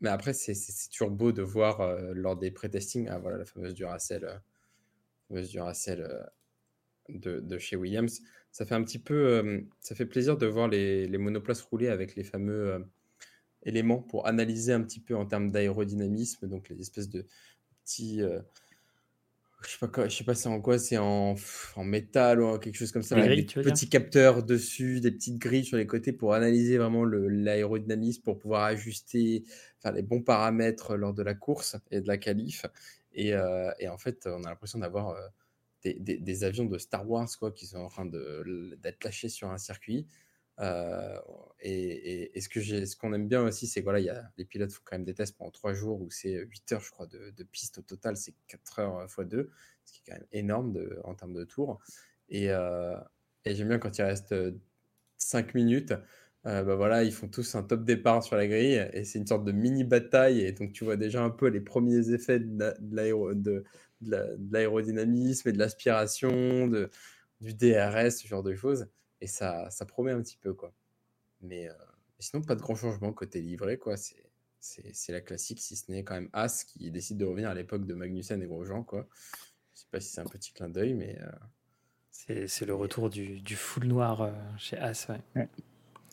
mais 0.00 0.08
après, 0.08 0.32
c'est 0.32 0.54
toujours 0.90 1.10
beau 1.10 1.32
de 1.32 1.42
voir 1.42 1.96
lors 2.14 2.36
des 2.36 2.50
pré-testings, 2.50 3.08
ah, 3.08 3.18
voilà 3.18 3.38
la 3.38 3.44
fameuse 3.44 3.74
Duracell, 3.74 4.40
fameuse 5.28 5.50
Duracell 5.50 6.08
de, 7.08 7.40
de, 7.40 7.58
chez 7.58 7.76
Williams 7.76 8.20
ça 8.54 8.64
fait 8.64 8.76
un 8.76 8.84
petit 8.84 9.00
peu, 9.00 9.64
ça 9.80 9.96
fait 9.96 10.06
plaisir 10.06 10.36
de 10.36 10.46
voir 10.46 10.68
les, 10.68 11.08
les, 11.08 11.18
monoplaces 11.18 11.60
rouler 11.60 11.88
avec 11.88 12.14
les 12.14 12.22
fameux 12.22 12.86
éléments 13.64 14.00
pour 14.00 14.28
analyser 14.28 14.72
un 14.72 14.80
petit 14.80 15.00
peu 15.00 15.16
en 15.16 15.26
termes 15.26 15.50
d'aérodynamisme, 15.50 16.46
donc 16.46 16.68
les 16.68 16.80
espèces 16.80 17.08
de 17.08 17.26
petits, 17.82 18.20
je 18.20 19.68
sais 19.68 19.78
pas 19.84 20.08
je 20.08 20.14
sais 20.14 20.22
pas 20.22 20.36
c'est 20.36 20.48
en 20.48 20.60
quoi, 20.60 20.78
c'est 20.78 20.98
en, 20.98 21.34
en, 21.74 21.84
métal 21.84 22.40
ou 22.40 22.56
quelque 22.58 22.76
chose 22.76 22.92
comme 22.92 23.02
ça, 23.02 23.16
avec 23.16 23.56
des 23.56 23.62
petits 23.62 23.88
capteurs 23.88 24.44
dessus, 24.44 25.00
des 25.00 25.10
petites 25.10 25.38
grilles 25.38 25.64
sur 25.64 25.76
les 25.76 25.88
côtés 25.88 26.12
pour 26.12 26.32
analyser 26.32 26.78
vraiment 26.78 27.04
l'aérodynamisme, 27.04 28.22
pour 28.22 28.38
pouvoir 28.38 28.62
ajuster, 28.62 29.42
faire 29.80 29.90
les 29.90 30.02
bons 30.02 30.22
paramètres 30.22 30.96
lors 30.96 31.12
de 31.12 31.24
la 31.24 31.34
course 31.34 31.76
et 31.90 32.00
de 32.00 32.06
la 32.06 32.18
qualif. 32.18 32.66
Et, 33.14 33.30
et 33.80 33.88
en 33.88 33.98
fait, 33.98 34.28
on 34.28 34.44
a 34.44 34.50
l'impression 34.50 34.78
d'avoir 34.78 35.16
des, 35.84 36.44
avions 36.44 36.64
de 36.64 36.78
Star 36.78 37.08
Wars 37.08 37.28
quoi, 37.38 37.52
qui 37.52 37.66
sont 37.66 37.78
en 37.78 37.88
train 37.88 38.06
d'être 38.06 39.04
lâchés 39.04 39.28
sur 39.28 39.50
un 39.50 39.58
circuit. 39.58 40.06
Euh, 40.60 41.18
et, 41.60 42.40
ce 42.40 42.48
que 42.48 42.60
j'ai, 42.60 42.86
ce 42.86 42.96
qu'on 42.96 43.12
aime 43.12 43.28
bien 43.28 43.42
aussi, 43.42 43.66
c'est 43.66 43.80
que 43.80 43.84
voilà, 43.84 44.00
y 44.00 44.08
a, 44.08 44.30
les 44.36 44.44
pilotes 44.44 44.72
font 44.72 44.82
quand 44.84 44.96
même 44.96 45.04
des 45.04 45.14
tests 45.14 45.36
pendant 45.36 45.50
3 45.50 45.74
jours 45.74 46.00
où 46.00 46.10
c'est 46.10 46.32
8 46.32 46.72
heures, 46.72 46.80
je 46.80 46.90
crois, 46.90 47.06
de, 47.06 47.30
de 47.30 47.44
piste 47.44 47.78
au 47.78 47.82
total, 47.82 48.16
c'est 48.16 48.34
4 48.46 48.78
heures 48.78 49.04
x 49.04 49.28
2, 49.28 49.50
ce 49.84 49.92
qui 49.92 50.00
est 50.00 50.12
quand 50.12 50.18
même 50.18 50.28
énorme 50.32 50.78
en 51.04 51.14
termes 51.14 51.34
de 51.34 51.44
tours. 51.44 51.80
Et, 52.28 52.50
euh, 52.50 52.96
et 53.44 53.54
j'aime 53.54 53.68
bien 53.68 53.78
quand 53.78 53.98
il 53.98 54.02
reste 54.02 54.34
5 55.18 55.54
minutes, 55.54 55.94
euh, 56.46 56.62
bah 56.62 56.74
voilà, 56.74 57.04
ils 57.04 57.12
font 57.12 57.28
tous 57.28 57.54
un 57.54 57.62
top 57.62 57.84
départ 57.84 58.22
sur 58.22 58.36
la 58.36 58.46
grille 58.46 58.86
et 58.92 59.04
c'est 59.04 59.18
une 59.18 59.26
sorte 59.26 59.44
de 59.44 59.52
mini 59.52 59.82
bataille. 59.82 60.40
Et 60.40 60.52
donc, 60.52 60.72
tu 60.72 60.84
vois 60.84 60.96
déjà 60.96 61.22
un 61.22 61.30
peu 61.30 61.48
les 61.48 61.60
premiers 61.60 62.10
effets 62.10 62.38
de, 62.40 62.74
de, 63.32 63.64
de 64.04 64.38
l'aérodynamisme 64.50 65.48
et 65.48 65.52
de 65.52 65.58
l'aspiration, 65.58 66.68
du 67.40 67.54
DRS, 67.54 68.10
ce 68.10 68.26
genre 68.26 68.42
de 68.42 68.54
choses. 68.54 68.86
Et 69.20 69.26
ça, 69.26 69.70
ça 69.70 69.86
promet 69.86 70.12
un 70.12 70.22
petit 70.22 70.36
peu, 70.36 70.54
quoi. 70.54 70.72
Mais, 71.40 71.68
euh, 71.68 71.74
sinon, 72.18 72.42
pas 72.42 72.54
de 72.54 72.60
grand 72.60 72.74
changement 72.74 73.12
côté 73.12 73.40
livré, 73.40 73.78
quoi. 73.78 73.96
C'est 73.96 75.12
la 75.12 75.20
classique, 75.20 75.60
si 75.60 75.76
ce 75.76 75.90
n'est 75.90 76.04
quand 76.04 76.14
même 76.14 76.30
As 76.32 76.64
qui 76.64 76.90
décide 76.90 77.18
de 77.18 77.24
revenir 77.24 77.50
à 77.50 77.54
l'époque 77.54 77.86
de 77.86 77.94
Magnussen 77.94 78.42
et 78.42 78.46
Grosjean, 78.46 78.82
quoi. 78.82 79.06
Je 79.74 79.80
sais 79.80 79.86
pas 79.90 80.00
si 80.00 80.10
c'est 80.10 80.20
un 80.20 80.26
petit 80.26 80.52
clin 80.52 80.68
d'œil, 80.68 80.94
mais. 80.94 81.18
Euh, 81.20 82.46
c'est 82.46 82.64
le 82.64 82.74
retour 82.74 83.10
du, 83.10 83.40
du 83.40 83.56
full 83.56 83.84
noir 83.84 84.22
euh, 84.22 84.32
chez 84.56 84.78
As, 84.78 85.08
ouais. 85.08 85.48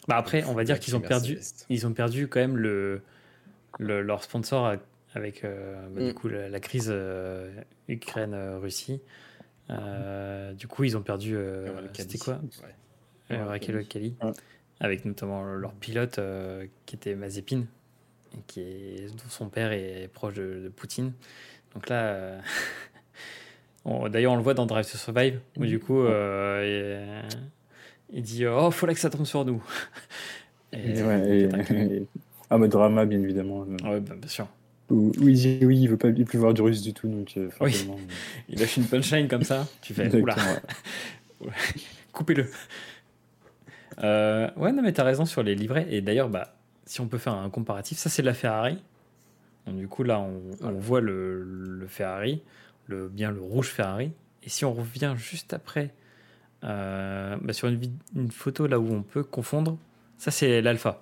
Bah 0.07 0.17
après, 0.17 0.43
on 0.45 0.53
va 0.53 0.63
dire 0.63 0.79
qu'ils 0.79 0.95
ont 0.95 1.01
perdu, 1.01 1.39
ils 1.69 1.85
ont 1.85 1.93
perdu 1.93 2.27
quand 2.27 2.39
même 2.39 2.57
le, 2.57 3.03
le 3.77 4.01
leur 4.01 4.23
sponsor 4.23 4.77
avec 5.13 5.43
euh, 5.43 5.75
bah, 5.89 6.01
du 6.01 6.11
mm. 6.11 6.13
coup 6.13 6.27
la, 6.29 6.59
crise 6.59 6.89
euh, 6.89 7.49
Ukraine-Russie. 7.87 9.01
Euh, 9.69 10.53
du 10.53 10.67
coup, 10.67 10.83
ils 10.83 10.97
ont 10.97 11.01
perdu. 11.01 11.37
C'était 11.93 12.17
quoi 12.17 12.39
ouais. 13.29 13.37
Raquel 13.37 13.85
Kali. 13.87 14.15
Avec 14.79 15.05
notamment 15.05 15.43
leur 15.43 15.73
pilote 15.73 16.19
qui 16.85 16.95
était 16.95 17.15
Mazepin, 17.15 17.65
qui 18.47 18.61
est, 18.61 19.11
dont 19.11 19.29
son 19.29 19.49
père 19.49 19.71
est 19.71 20.09
proche 20.11 20.33
de, 20.35 20.71
Poutine. 20.75 21.13
Donc 21.73 21.89
là. 21.89 22.37
D'ailleurs, 24.09 24.33
on 24.33 24.35
le 24.35 24.43
voit 24.43 24.53
dans 24.53 24.67
Drive 24.67 24.89
to 24.91 24.97
Survive, 24.97 25.39
où 25.57 25.65
du 25.65 25.79
coup, 25.79 26.05
il, 26.05 27.23
dit 28.21 28.45
Oh, 28.45 28.69
faut 28.71 28.85
là 28.85 28.93
que 28.93 28.99
ça 28.99 29.09
tombe 29.09 29.25
sur 29.25 29.43
nous. 29.43 29.63
et, 30.73 31.01
ouais, 31.01 31.49
un 32.49 32.57
mode 32.57 32.71
drama, 32.71 33.05
bien 33.05 33.21
évidemment. 33.21 33.65
Ah 33.83 33.91
ouais, 33.91 33.99
bah, 33.99 34.15
bien 34.15 34.29
sûr 34.29 34.47
oui, 34.91 35.33
il 35.33 35.59
dit 35.59 35.65
oui, 35.65 35.79
il 35.81 35.89
veut 35.89 35.97
pas 35.97 36.11
plus 36.11 36.37
voir 36.37 36.53
du 36.53 36.61
russe 36.61 36.81
du 36.81 36.93
tout. 36.93 37.07
Donc, 37.07 37.33
euh, 37.37 37.49
oui. 37.61 37.87
Il 38.49 38.59
lâche 38.59 38.77
une 38.77 38.85
punchline 38.85 39.27
comme 39.27 39.43
ça. 39.43 39.67
Tu 39.81 39.93
fais 39.93 40.13
oula. 40.15 40.35
Coupez-le. 42.11 42.47
Euh, 44.03 44.49
ouais, 44.57 44.71
non, 44.71 44.81
mais 44.81 44.93
t'as 44.93 45.03
raison 45.03 45.25
sur 45.25 45.43
les 45.43 45.55
livrets. 45.55 45.87
Et 45.89 46.01
d'ailleurs, 46.01 46.29
bah, 46.29 46.53
si 46.85 47.01
on 47.01 47.07
peut 47.07 47.17
faire 47.17 47.33
un 47.33 47.49
comparatif, 47.49 47.97
ça 47.97 48.09
c'est 48.09 48.21
de 48.21 48.27
la 48.27 48.33
Ferrari. 48.33 48.77
Donc, 49.65 49.77
du 49.77 49.87
coup, 49.87 50.03
là, 50.03 50.19
on, 50.19 50.71
voit 50.71 51.01
le, 51.01 51.43
le, 51.43 51.87
Ferrari, 51.87 52.41
le, 52.87 53.07
bien 53.07 53.31
le 53.31 53.41
rouge 53.41 53.69
Ferrari. 53.69 54.11
Et 54.43 54.49
si 54.49 54.65
on 54.65 54.73
revient 54.73 55.13
juste 55.15 55.53
après 55.53 55.93
euh, 56.63 57.37
bah, 57.41 57.53
sur 57.53 57.67
une, 57.67 57.79
une, 58.15 58.31
photo 58.31 58.65
là 58.67 58.79
où 58.79 58.91
on 58.91 59.03
peut 59.03 59.23
confondre, 59.23 59.77
ça 60.17 60.31
c'est 60.31 60.61
l'Alpha. 60.61 61.01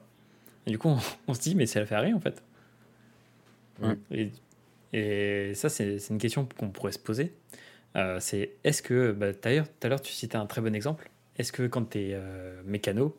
Et 0.68 0.72
du 0.72 0.78
coup, 0.78 0.90
on, 0.90 1.00
on 1.28 1.34
se 1.34 1.40
dit, 1.40 1.56
mais 1.56 1.66
c'est 1.66 1.80
la 1.80 1.86
Ferrari 1.86 2.14
en 2.14 2.20
fait. 2.20 2.44
Et, 4.12 4.32
et, 4.94 5.54
ça, 5.54 5.70
c'est 5.70 5.98
une 6.10 6.18
question 6.18 6.48
qu'on 6.58 6.70
pourrait 6.70 6.92
se 6.92 7.00
poser. 7.00 7.34
Euh, 7.96 8.20
c'est 8.20 8.58
est-ce 8.64 8.82
que, 8.82 9.12
bah, 9.12 9.32
d'ailleurs, 9.34 9.68
tout 9.68 9.88
à 9.88 9.90
l'heure, 9.90 10.02
tu 10.02 10.14
citais 10.14 10.38
un 10.38 10.46
très 10.46 10.62
bon 10.62 10.76
exemple. 10.76 11.10
Est-ce 11.38 11.52
que 11.52 11.68
quand 11.68 11.92
tu 11.92 12.00
es 12.00 12.10
euh, 12.14 12.62
mécano, 12.66 13.18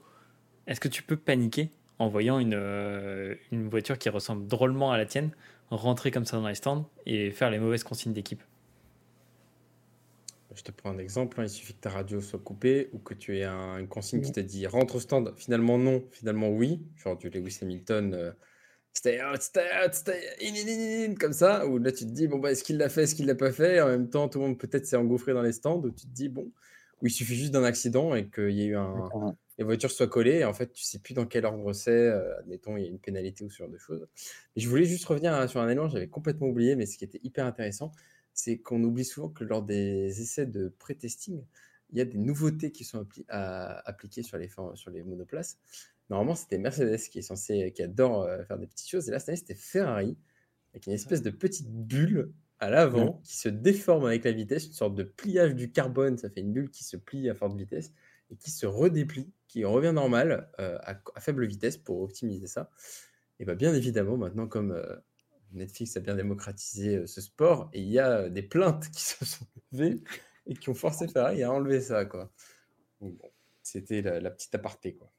est-ce 0.67 0.81
que 0.81 0.89
tu 0.89 1.03
peux 1.03 1.17
paniquer 1.17 1.71
en 1.99 2.09
voyant 2.09 2.39
une, 2.39 2.55
euh, 2.55 3.35
une 3.51 3.69
voiture 3.69 3.99
qui 3.99 4.09
ressemble 4.09 4.47
drôlement 4.47 4.93
à 4.93 4.99
la 4.99 5.07
tienne 5.07 5.31
rentrer 5.71 6.11
comme 6.11 6.25
ça 6.25 6.37
dans 6.37 6.49
les 6.49 6.55
stands 6.55 6.89
et 7.07 7.31
faire 7.31 7.51
les 7.51 7.59
mauvaises 7.59 7.85
consignes 7.85 8.13
d'équipe? 8.13 8.43
Je 10.55 10.63
te 10.63 10.73
prends 10.73 10.91
un 10.91 10.99
exemple, 10.99 11.41
hein. 11.41 11.45
il 11.45 11.49
suffit 11.49 11.75
que 11.75 11.81
ta 11.81 11.91
radio 11.91 12.21
soit 12.21 12.41
coupée 12.41 12.91
ou 12.93 12.99
que 12.99 13.15
tu 13.15 13.39
aies 13.39 13.45
un, 13.45 13.79
une 13.79 13.87
consigne 13.87 14.21
qui 14.21 14.33
te 14.33 14.41
dit 14.41 14.67
rentre 14.67 14.97
au 14.97 15.01
stand. 15.01 15.33
Finalement, 15.37 15.79
non. 15.79 16.03
Finalement, 16.11 16.51
oui. 16.51 16.83
Genre 16.97 17.17
du 17.17 17.31
Lewis 17.31 17.59
Hamilton, 17.63 18.35
out, 19.23 19.41
stay 19.41 19.69
out, 19.85 19.95
stay 19.95 20.21
in, 20.43 21.11
in, 21.11 21.15
comme 21.15 21.33
ça, 21.33 21.67
où 21.67 21.79
là 21.79 21.93
tu 21.93 22.05
te 22.05 22.11
dis, 22.11 22.29
bon, 22.29 22.39
bah, 22.39 22.51
est-ce 22.53 22.65
qu'il 22.65 22.77
l'a 22.77 22.89
fait, 22.89 23.05
est-ce 23.05 23.15
qu'il 23.15 23.27
l'a 23.27 23.35
pas 23.35 23.53
fait, 23.53 23.77
et 23.77 23.81
en 23.81 23.89
même 23.89 24.11
temps, 24.11 24.29
tout 24.29 24.41
le 24.41 24.47
monde 24.47 24.59
peut-être 24.59 24.87
s'est 24.87 24.97
engouffré 24.97 25.33
dans 25.33 25.43
les 25.43 25.53
stands, 25.53 25.81
où 25.81 25.91
tu 25.91 26.07
te 26.07 26.13
dis, 26.13 26.29
bon, 26.29 26.53
où 27.01 27.07
il 27.07 27.11
suffit 27.11 27.35
juste 27.35 27.53
d'un 27.53 27.65
accident 27.65 28.15
et 28.15 28.29
qu'il 28.29 28.51
y 28.51 28.63
ait 28.63 28.67
eu 28.67 28.77
un. 28.77 29.09
Les 29.59 29.65
voitures 29.65 29.91
soient 29.91 30.09
collées, 30.09 30.39
et 30.39 30.45
en 30.45 30.55
fait, 30.55 30.73
tu 30.73 30.85
sais 30.85 30.99
plus 30.99 31.13
dans 31.13 31.27
quel 31.27 31.45
ordre 31.45 31.73
c'est, 31.75 31.91
euh, 31.91 32.39
admettons, 32.39 32.77
il 32.79 32.83
y 32.83 32.87
a 32.87 32.89
une 32.89 32.99
pénalité 32.99 33.45
ou 33.45 33.51
ce 33.51 33.59
genre 33.59 33.69
de 33.69 33.77
choses. 33.77 34.07
Mais 34.57 34.63
je 34.63 34.69
voulais 34.69 34.87
juste 34.87 35.05
revenir 35.05 35.35
hein, 35.35 35.47
sur 35.49 35.61
un 35.61 35.67
élément, 35.67 35.89
j'avais 35.89 36.09
complètement 36.09 36.49
oublié, 36.49 36.77
mais 36.77 36.87
ce 36.87 36.97
qui 36.97 37.05
était 37.05 37.21
hyper 37.23 37.45
intéressant, 37.45 37.93
c'est 38.33 38.59
qu'on 38.59 38.83
oublie 38.83 39.05
souvent 39.05 39.29
que 39.29 39.45
lors 39.45 39.63
des 39.63 40.23
essais 40.23 40.47
de 40.47 40.73
pré-testing, 40.79 41.45
il 41.93 41.99
y 41.99 42.01
a 42.01 42.05
des 42.05 42.19
nouveautés 42.19 42.71
qui 42.71 42.85
sont 42.85 43.07
appliquées 43.29 44.23
sur 44.23 44.39
les, 44.39 44.49
sur 44.75 44.91
les 44.91 45.03
monoplaces. 45.03 45.59
Normalement, 46.11 46.35
c'était 46.35 46.59
Mercedes 46.59 46.99
qui 46.99 47.21
est 47.21 47.23
censé, 47.23 47.73
qui 47.73 47.83
adore 47.83 48.23
euh, 48.23 48.45
faire 48.45 48.59
des 48.59 48.67
petites 48.67 48.89
choses. 48.89 49.09
Et 49.09 49.13
là, 49.13 49.19
cette 49.19 49.31
année, 49.31 49.37
c'était 49.37 49.55
Ferrari, 49.55 50.17
avec 50.73 50.87
une 50.87 50.93
espèce 50.93 51.23
de 51.23 51.31
petite 51.31 51.71
bulle 51.71 52.33
à 52.61 52.69
l'avant 52.69 53.21
qui 53.25 53.37
se 53.37 53.49
déforme 53.49 54.05
avec 54.05 54.25
la 54.25 54.33
vitesse, 54.33 54.67
une 54.67 54.73
sorte 54.73 54.95
de 54.95 55.03
pliage 55.03 55.55
du 55.55 55.73
carbone. 55.73 56.19
Ça 56.19 56.29
fait 56.29 56.41
une 56.41 56.53
bulle 56.53 56.71
qui 56.71 56.85
se 56.85 56.97
plie 56.97 57.31
à 57.31 57.35
forte 57.35 57.57
vitesse 57.57 57.93
et 58.31 58.37
qui 58.37 58.51
se 58.51 58.67
redéplie, 58.67 59.33
qui 59.49 59.65
revient 59.65 59.93
normal 59.93 60.51
euh, 60.61 60.79
à, 60.83 61.21
faible 61.21 61.47
vitesse 61.47 61.79
pour 61.79 62.03
optimiser 62.03 62.47
ça. 62.47 62.71
Et 63.39 63.45
bah, 63.45 63.55
bien 63.55 63.75
évidemment, 63.75 64.19
maintenant, 64.19 64.47
comme 64.47 64.73
euh, 64.73 64.97
Netflix 65.53 65.97
a 65.97 66.01
bien 66.01 66.15
démocratisé 66.15 66.97
euh, 66.97 67.07
ce 67.07 67.21
sport, 67.21 67.71
et 67.73 67.81
il 67.81 67.89
y 67.89 67.99
a 67.99 68.29
des 68.29 68.43
plaintes 68.43 68.91
qui 68.91 69.03
se 69.03 69.25
sont 69.25 69.47
levées 69.73 70.03
et 70.47 70.55
qui 70.55 70.69
ont 70.69 70.75
forcé 70.75 71.09
Ferrari 71.09 71.43
à 71.43 71.51
enlever 71.51 71.81
ça, 71.81 72.05
quoi. 72.05 72.31
Bon, 73.01 73.17
c'était 73.63 74.03
la, 74.03 74.21
la 74.21 74.31
petite 74.31 74.55
aparté, 74.55 74.95
quoi. 74.95 75.11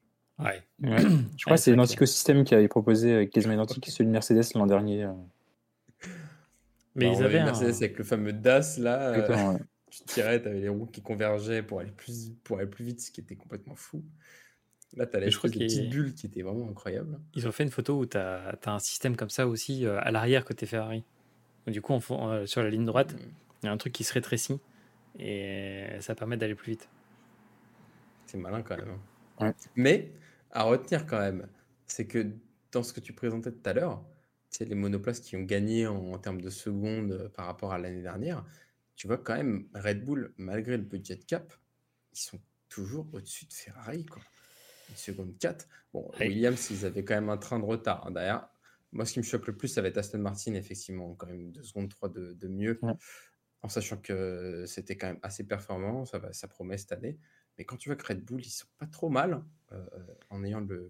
Ouais. 0.41 0.63
Ouais. 0.81 0.97
Je 1.37 1.43
crois 1.45 1.53
Ouais, 1.53 1.75
que 1.75 1.95
c'est 1.95 2.05
System 2.07 2.43
qui 2.43 2.53
avait 2.55 2.67
proposé 2.67 3.13
euh, 3.13 3.25
quasiment 3.25 3.53
identique 3.53 3.87
celui 3.89 4.07
de 4.07 4.11
Mercedes 4.11 4.43
l'an 4.55 4.65
dernier. 4.65 5.03
euh. 5.03 5.11
Mais 6.95 7.09
Bah, 7.09 7.15
ils 7.17 7.23
avaient 7.23 7.39
un... 7.39 7.45
Mercedes 7.45 7.75
avec 7.83 7.97
le 7.97 8.03
fameux 8.03 8.33
DAS, 8.33 8.77
là. 8.79 9.09
euh, 9.13 9.53
ouais. 9.53 9.59
tu 9.91 10.03
tirais, 10.05 10.41
tu 10.41 10.47
avais 10.47 10.59
les 10.59 10.69
roues 10.69 10.85
qui 10.87 11.01
convergeaient 11.01 11.63
pour 11.63 11.79
aller 11.79 11.91
plus, 11.91 12.31
pour 12.43 12.57
aller 12.57 12.67
plus 12.67 12.85
vite, 12.85 13.01
ce 13.01 13.11
qui 13.11 13.21
était 13.21 13.35
complètement 13.35 13.75
fou. 13.75 14.03
Là, 14.97 15.05
tu 15.05 15.15
as 15.15 15.19
Mais 15.21 15.31
je 15.31 15.37
crois 15.37 15.49
l'espèce 15.49 15.51
de 15.71 15.73
qu'il- 15.75 15.89
petite 15.89 15.89
bulle 15.91 16.13
qui 16.13 16.25
était 16.25 16.41
vraiment 16.41 16.67
incroyable. 16.69 17.19
Ils 17.35 17.47
ont 17.47 17.51
fait 17.51 17.63
une 17.63 17.69
photo 17.71 17.97
où 17.99 18.05
tu 18.05 18.17
as, 18.17 18.57
un 18.65 18.79
système 18.79 19.15
comme 19.15 19.29
ça 19.29 19.47
aussi 19.47 19.85
euh, 19.85 19.97
à 20.01 20.11
l'arrière 20.11 20.43
côté 20.43 20.65
Ferrari. 20.65 21.03
Du 21.67 21.81
coup, 21.81 21.93
on 21.93 22.45
sur 22.47 22.63
la 22.63 22.69
ligne 22.69 22.85
droite, 22.85 23.15
il 23.63 23.67
y 23.67 23.69
a 23.69 23.71
un 23.71 23.77
truc 23.77 23.93
qui 23.93 24.03
se 24.03 24.13
rétrécit 24.13 24.59
et 25.19 25.85
ça 25.99 26.15
permet 26.15 26.35
d'aller 26.35 26.55
plus 26.55 26.71
vite. 26.71 26.89
C'est 28.25 28.37
malin 28.37 28.61
quand 28.63 28.75
même. 28.77 28.87
hein. 29.39 29.45
Ouais. 29.47 29.53
Mais 29.75 30.09
à 30.51 30.63
retenir 30.63 31.05
quand 31.05 31.19
même, 31.19 31.47
c'est 31.87 32.07
que 32.07 32.31
dans 32.71 32.83
ce 32.83 32.93
que 32.93 32.99
tu 32.99 33.13
présentais 33.13 33.51
tout 33.51 33.69
à 33.69 33.73
l'heure, 33.73 34.03
c'est 34.49 34.65
les 34.65 34.75
monoplaces 34.75 35.19
qui 35.21 35.35
ont 35.35 35.43
gagné 35.43 35.87
en, 35.87 36.11
en 36.11 36.17
termes 36.17 36.41
de 36.41 36.49
secondes 36.49 37.11
euh, 37.11 37.29
par 37.29 37.45
rapport 37.45 37.71
à 37.73 37.77
l'année 37.77 38.01
dernière. 38.01 38.45
Tu 38.95 39.07
vois 39.07 39.17
quand 39.17 39.35
même 39.35 39.67
Red 39.73 40.03
Bull, 40.03 40.33
malgré 40.37 40.77
le 40.77 40.83
budget 40.83 41.17
cap, 41.17 41.53
ils 42.13 42.19
sont 42.19 42.39
toujours 42.69 43.07
au-dessus 43.13 43.45
de 43.45 43.53
Ferrari. 43.53 44.05
Quoi. 44.05 44.21
Une 44.89 44.95
seconde 44.95 45.37
4. 45.39 45.67
Bon, 45.93 46.09
Ouais. 46.19 46.27
Williams, 46.27 46.69
ils 46.69 46.85
avaient 46.85 47.03
quand 47.03 47.15
même 47.15 47.29
un 47.29 47.37
train 47.37 47.59
de 47.59 47.65
retard 47.65 48.05
hein, 48.05 48.11
derrière. 48.11 48.47
Moi, 48.91 49.05
ce 49.05 49.13
qui 49.13 49.19
me 49.19 49.23
choque 49.23 49.47
le 49.47 49.55
plus, 49.55 49.69
ça 49.69 49.81
va 49.81 49.87
être 49.87 49.97
Aston 49.97 50.19
Martin, 50.19 50.53
effectivement, 50.53 51.15
quand 51.15 51.27
même 51.27 51.51
deux 51.51 51.63
secondes 51.63 51.89
3 51.89 52.09
de, 52.09 52.33
de 52.33 52.47
mieux. 52.49 52.77
Ouais. 52.81 52.93
En 53.61 53.69
sachant 53.69 53.97
que 53.97 54.65
c'était 54.67 54.97
quand 54.97 55.07
même 55.07 55.19
assez 55.23 55.45
performant, 55.45 56.03
ça, 56.05 56.19
va, 56.19 56.33
ça 56.33 56.47
promet 56.47 56.77
cette 56.77 56.91
année. 56.91 57.17
Mais 57.57 57.63
quand 57.63 57.77
tu 57.77 57.87
vois 57.89 57.95
que 57.95 58.05
Red 58.05 58.25
Bull, 58.25 58.41
ils 58.45 58.49
sont 58.49 58.65
pas 58.77 58.87
trop 58.87 59.09
mal 59.09 59.43
en 60.29 60.43
ayant 60.43 60.61
le 60.61 60.89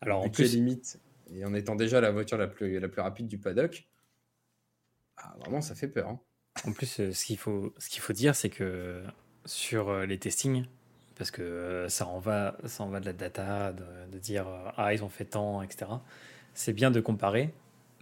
Alors 0.00 0.22
en 0.22 0.28
plus, 0.30 0.54
limite 0.54 1.00
et 1.30 1.44
en 1.44 1.54
étant 1.54 1.74
déjà 1.74 2.00
la 2.00 2.10
voiture 2.10 2.36
la 2.38 2.46
plus, 2.46 2.78
la 2.78 2.88
plus 2.88 3.00
rapide 3.00 3.26
du 3.26 3.38
paddock, 3.38 3.88
ah, 5.16 5.34
vraiment, 5.40 5.60
ça 5.60 5.74
fait 5.74 5.88
peur. 5.88 6.08
hein. 6.08 6.20
En 6.66 6.72
plus, 6.72 7.00
euh, 7.00 7.12
ce 7.12 7.24
qu'il 7.24 7.38
faut, 7.38 7.74
ce 7.78 7.88
qu'il 7.88 8.00
faut 8.00 8.12
dire, 8.12 8.34
c'est 8.34 8.50
que 8.50 9.02
sur 9.44 9.88
euh, 9.88 10.06
les 10.06 10.18
testings, 10.18 10.66
parce 11.16 11.30
que 11.30 11.42
euh, 11.42 11.88
ça 11.88 12.06
en 12.06 12.18
va, 12.18 12.56
ça 12.64 12.82
en 12.84 12.88
va 12.88 13.00
de 13.00 13.06
la 13.06 13.12
data, 13.12 13.72
de, 13.72 13.84
de 14.10 14.18
dire 14.18 14.48
euh, 14.48 14.70
ah 14.76 14.92
ils 14.94 15.02
ont 15.04 15.08
fait 15.08 15.24
tant, 15.24 15.62
etc. 15.62 15.86
C'est 16.54 16.72
bien 16.72 16.90
de 16.90 17.00
comparer, 17.00 17.52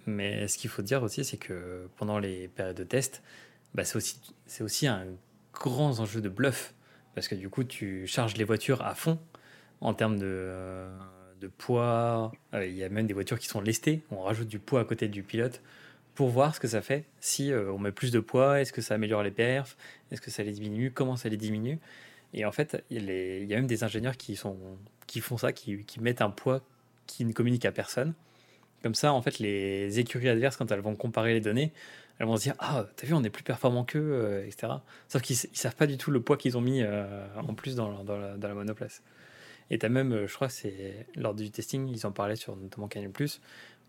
mais 0.06 0.48
ce 0.48 0.58
qu'il 0.58 0.70
faut 0.70 0.82
dire 0.82 1.02
aussi, 1.02 1.24
c'est 1.24 1.36
que 1.38 1.88
pendant 1.96 2.18
les 2.18 2.48
périodes 2.48 2.76
de 2.76 2.84
test, 2.84 3.22
bah, 3.74 3.84
c'est 3.84 3.96
aussi, 3.96 4.20
c'est 4.46 4.62
aussi 4.64 4.86
un 4.86 5.06
grand 5.52 6.00
enjeu 6.00 6.20
de 6.20 6.28
bluff, 6.28 6.74
parce 7.14 7.28
que 7.28 7.34
du 7.34 7.48
coup 7.50 7.64
tu 7.64 8.06
charges 8.06 8.36
les 8.36 8.44
voitures 8.44 8.82
à 8.82 8.94
fond 8.94 9.18
en 9.82 9.94
termes 9.94 10.18
de, 10.18 10.26
euh, 10.26 10.88
poids. 11.58 12.32
Euh, 12.54 12.66
Il 12.66 12.74
y 12.74 12.84
a 12.84 12.88
même 12.88 13.06
des 13.06 13.14
voitures 13.14 13.38
qui 13.38 13.48
sont 13.48 13.60
lestées, 13.60 14.02
on 14.10 14.22
rajoute 14.22 14.48
du 14.48 14.58
poids 14.58 14.80
à 14.80 14.84
côté 14.84 15.08
du 15.08 15.22
pilote 15.22 15.60
pour 16.14 16.28
voir 16.28 16.54
ce 16.54 16.60
que 16.60 16.68
ça 16.68 16.82
fait. 16.82 17.04
Si 17.20 17.52
euh, 17.52 17.72
on 17.72 17.78
met 17.78 17.90
plus 17.90 18.12
de 18.12 18.20
poids, 18.20 18.60
est-ce 18.60 18.72
que 18.72 18.80
ça 18.80 18.94
améliore 18.94 19.22
les 19.22 19.30
perfs? 19.30 19.76
Est-ce 20.10 20.20
que 20.20 20.30
ça 20.30 20.42
les 20.44 20.52
diminue? 20.52 20.92
Comment 20.92 21.16
ça 21.16 21.28
les 21.28 21.36
diminue? 21.36 21.78
Et 22.32 22.44
en 22.44 22.52
fait, 22.52 22.82
il 22.90 23.04
y, 23.04 23.52
a 23.52 23.56
même 23.56 23.66
des 23.66 23.84
ingénieurs 23.84 24.16
qui, 24.16 24.36
font 24.36 24.56
ça, 25.36 25.52
qui, 25.52 25.84
mettent 26.00 26.22
un 26.22 26.30
poids 26.30 26.62
qui 27.06 27.26
ne 27.26 27.32
communique 27.32 27.66
à 27.66 27.72
personne. 27.72 28.14
Comme 28.82 28.94
ça, 28.94 29.12
en 29.12 29.20
fait, 29.20 29.38
les 29.38 29.98
écuries 29.98 30.30
adverses, 30.30 30.56
quand 30.56 30.70
elles 30.72 30.80
vont 30.80 30.94
comparer 30.94 31.34
les 31.34 31.40
données, 31.40 31.72
elles 32.18 32.26
vont 32.26 32.36
se 32.36 32.44
dire 32.44 32.54
Ah, 32.58 32.86
t'as 32.96 33.06
vu, 33.06 33.12
on 33.12 33.22
est 33.22 33.30
plus 33.30 33.42
performant 33.42 33.84
qu'eux, 33.84 34.44
etc. 34.46 34.72
Sauf 35.08 35.20
qu'ils 35.20 35.36
ne 35.36 35.56
savent 35.56 35.76
pas 35.76 35.86
du 35.86 35.98
tout 35.98 36.10
le 36.10 36.22
poids 36.22 36.38
qu'ils 36.38 36.56
ont 36.56 36.62
mis 36.62 36.82
en 36.82 37.54
plus 37.54 37.74
dans 37.74 38.02
la 38.02 38.54
monoplace. 38.54 39.02
Et 39.70 39.78
t'as 39.78 39.88
même, 39.88 40.12
euh, 40.12 40.26
je 40.26 40.34
crois, 40.34 40.48
c'est 40.48 41.06
lors 41.16 41.34
du 41.34 41.50
testing, 41.50 41.88
ils 41.88 42.06
en 42.06 42.12
parlaient 42.12 42.36
sur 42.36 42.56
notamment 42.56 42.88
Canal 42.88 43.10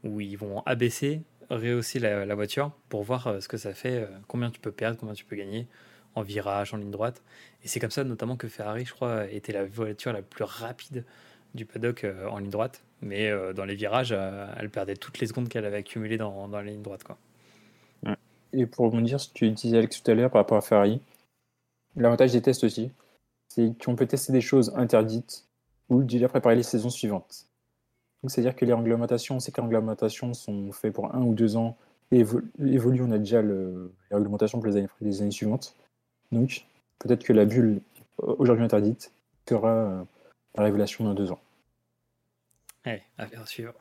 où 0.03 0.19
ils 0.19 0.37
vont 0.37 0.61
abaisser, 0.65 1.21
rehausser 1.49 1.99
la, 1.99 2.35
voiture 2.35 2.71
pour 2.89 3.03
voir 3.03 3.27
euh, 3.27 3.39
ce 3.39 3.47
que 3.47 3.57
ça 3.57 3.73
fait, 3.73 4.03
euh, 4.03 4.07
combien 4.27 4.49
tu 4.49 4.59
peux 4.59 4.71
perdre, 4.71 4.97
combien 4.97 5.13
tu 5.13 5.25
peux 5.25 5.35
gagner 5.35 5.67
en 6.15 6.21
virage, 6.21 6.73
en 6.73 6.77
ligne 6.77 6.91
droite. 6.91 7.21
Et 7.63 7.67
c'est 7.67 7.79
comme 7.79 7.91
ça 7.91 8.03
notamment 8.03 8.35
que 8.35 8.47
Ferrari, 8.47 8.85
je 8.85 8.93
crois, 8.93 9.25
était 9.31 9.53
la 9.53 9.65
voiture 9.65 10.13
la 10.13 10.21
plus 10.21 10.43
rapide 10.43 11.05
du 11.55 11.65
paddock 11.65 12.05
en 12.29 12.37
ligne 12.39 12.51
droite. 12.51 12.83
Mais 13.01 13.31
dans 13.55 13.65
les 13.65 13.73
virages, 13.75 14.11
elle 14.11 14.69
perdait 14.69 14.95
toutes 14.95 15.19
les 15.19 15.27
secondes 15.27 15.49
qu'elle 15.49 15.65
avait 15.65 15.77
accumulées 15.77 16.17
dans, 16.17 16.47
dans 16.47 16.57
la 16.57 16.69
ligne 16.69 16.83
droite. 16.83 17.03
Quoi. 17.03 17.17
Et 18.53 18.67
pour 18.67 18.85
rebondir 18.85 19.19
ce 19.19 19.27
que 19.29 19.33
tu 19.33 19.49
disais 19.49 19.77
Alex 19.77 20.01
tout 20.01 20.11
à 20.11 20.13
l'heure 20.13 20.29
par 20.29 20.41
rapport 20.41 20.57
à 20.57 20.61
Ferrari, 20.61 21.01
l'avantage 21.95 22.31
des 22.31 22.41
tests 22.41 22.63
aussi, 22.63 22.91
c'est 23.47 23.73
qu'on 23.83 23.95
peut 23.95 24.05
tester 24.05 24.31
des 24.31 24.41
choses 24.41 24.71
interdites 24.75 25.45
ou 25.93 26.03
déjà 26.03 26.27
préparer 26.27 26.55
les 26.55 26.63
saisons 26.63 26.89
suivantes. 26.89 27.47
Donc 28.21 28.31
c'est-à-dire 28.31 28.55
que 28.55 28.65
les 28.65 28.73
réglementations, 28.73 29.35
on 29.35 29.39
sait 29.39 29.51
que 29.51 29.59
les 29.61 29.67
réglementations 29.67 30.33
sont 30.33 30.71
faites 30.71 30.93
pour 30.93 31.13
un 31.13 31.21
ou 31.21 31.33
deux 31.33 31.55
ans 31.57 31.77
et 32.11 32.23
évo- 32.23 32.41
évoluent, 32.63 33.01
on 33.03 33.11
a 33.11 33.17
déjà 33.17 33.41
le- 33.41 33.91
les 34.09 34.15
réglementations 34.17 34.59
pour 34.59 34.67
les 34.67 34.77
années, 34.77 34.87
les 35.01 35.21
années 35.21 35.31
suivantes. 35.31 35.75
Donc 36.31 36.65
peut-être 36.99 37.23
que 37.23 37.33
la 37.33 37.45
bulle 37.45 37.81
euh, 38.23 38.35
aujourd'hui 38.39 38.63
interdite 38.65 39.11
sera 39.49 39.69
euh, 39.71 40.03
la 40.55 40.63
révélation 40.63 41.03
dans 41.03 41.13
deux 41.13 41.31
ans. 41.31 41.39
Allez, 42.85 43.01
affaire 43.17 43.41
à 43.41 43.45
suivre. 43.45 43.73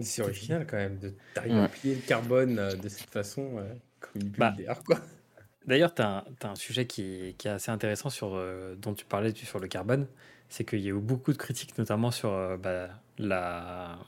C'est 0.00 0.22
original 0.22 0.66
quand 0.66 0.76
même 0.76 0.98
de- 0.98 1.12
d'arriver 1.34 1.58
à 1.58 1.62
Ouais. 1.62 1.68
plier 1.68 1.94
le 1.96 2.00
carbone 2.00 2.58
euh, 2.58 2.74
de 2.74 2.88
cette 2.88 3.10
façon, 3.10 3.58
euh, 3.58 3.74
comme 4.00 4.22
une 4.22 4.28
bulle 4.28 4.38
Bah. 4.38 4.54
d'air. 4.56 4.82
Quoi. 4.84 4.98
D'ailleurs, 5.66 5.94
tu 5.94 6.02
as, 6.02 6.24
un 6.42 6.54
sujet 6.54 6.86
qui, 6.86 7.34
est 7.44 7.46
assez 7.46 7.70
intéressant 7.70 8.10
sur, 8.10 8.34
euh, 8.34 8.74
dont 8.76 8.94
tu 8.94 9.04
parlais 9.04 9.32
sur 9.34 9.58
le 9.58 9.68
carbone. 9.68 10.06
C'est 10.48 10.64
qu'il 10.64 10.80
y 10.80 10.88
a 10.88 10.90
eu 10.90 11.00
beaucoup 11.00 11.32
de 11.32 11.38
critiques, 11.38 11.78
notamment 11.78 12.10
sur 12.10 12.30
euh, 12.32 12.56
bah, 12.56 12.88
la, 13.18 13.98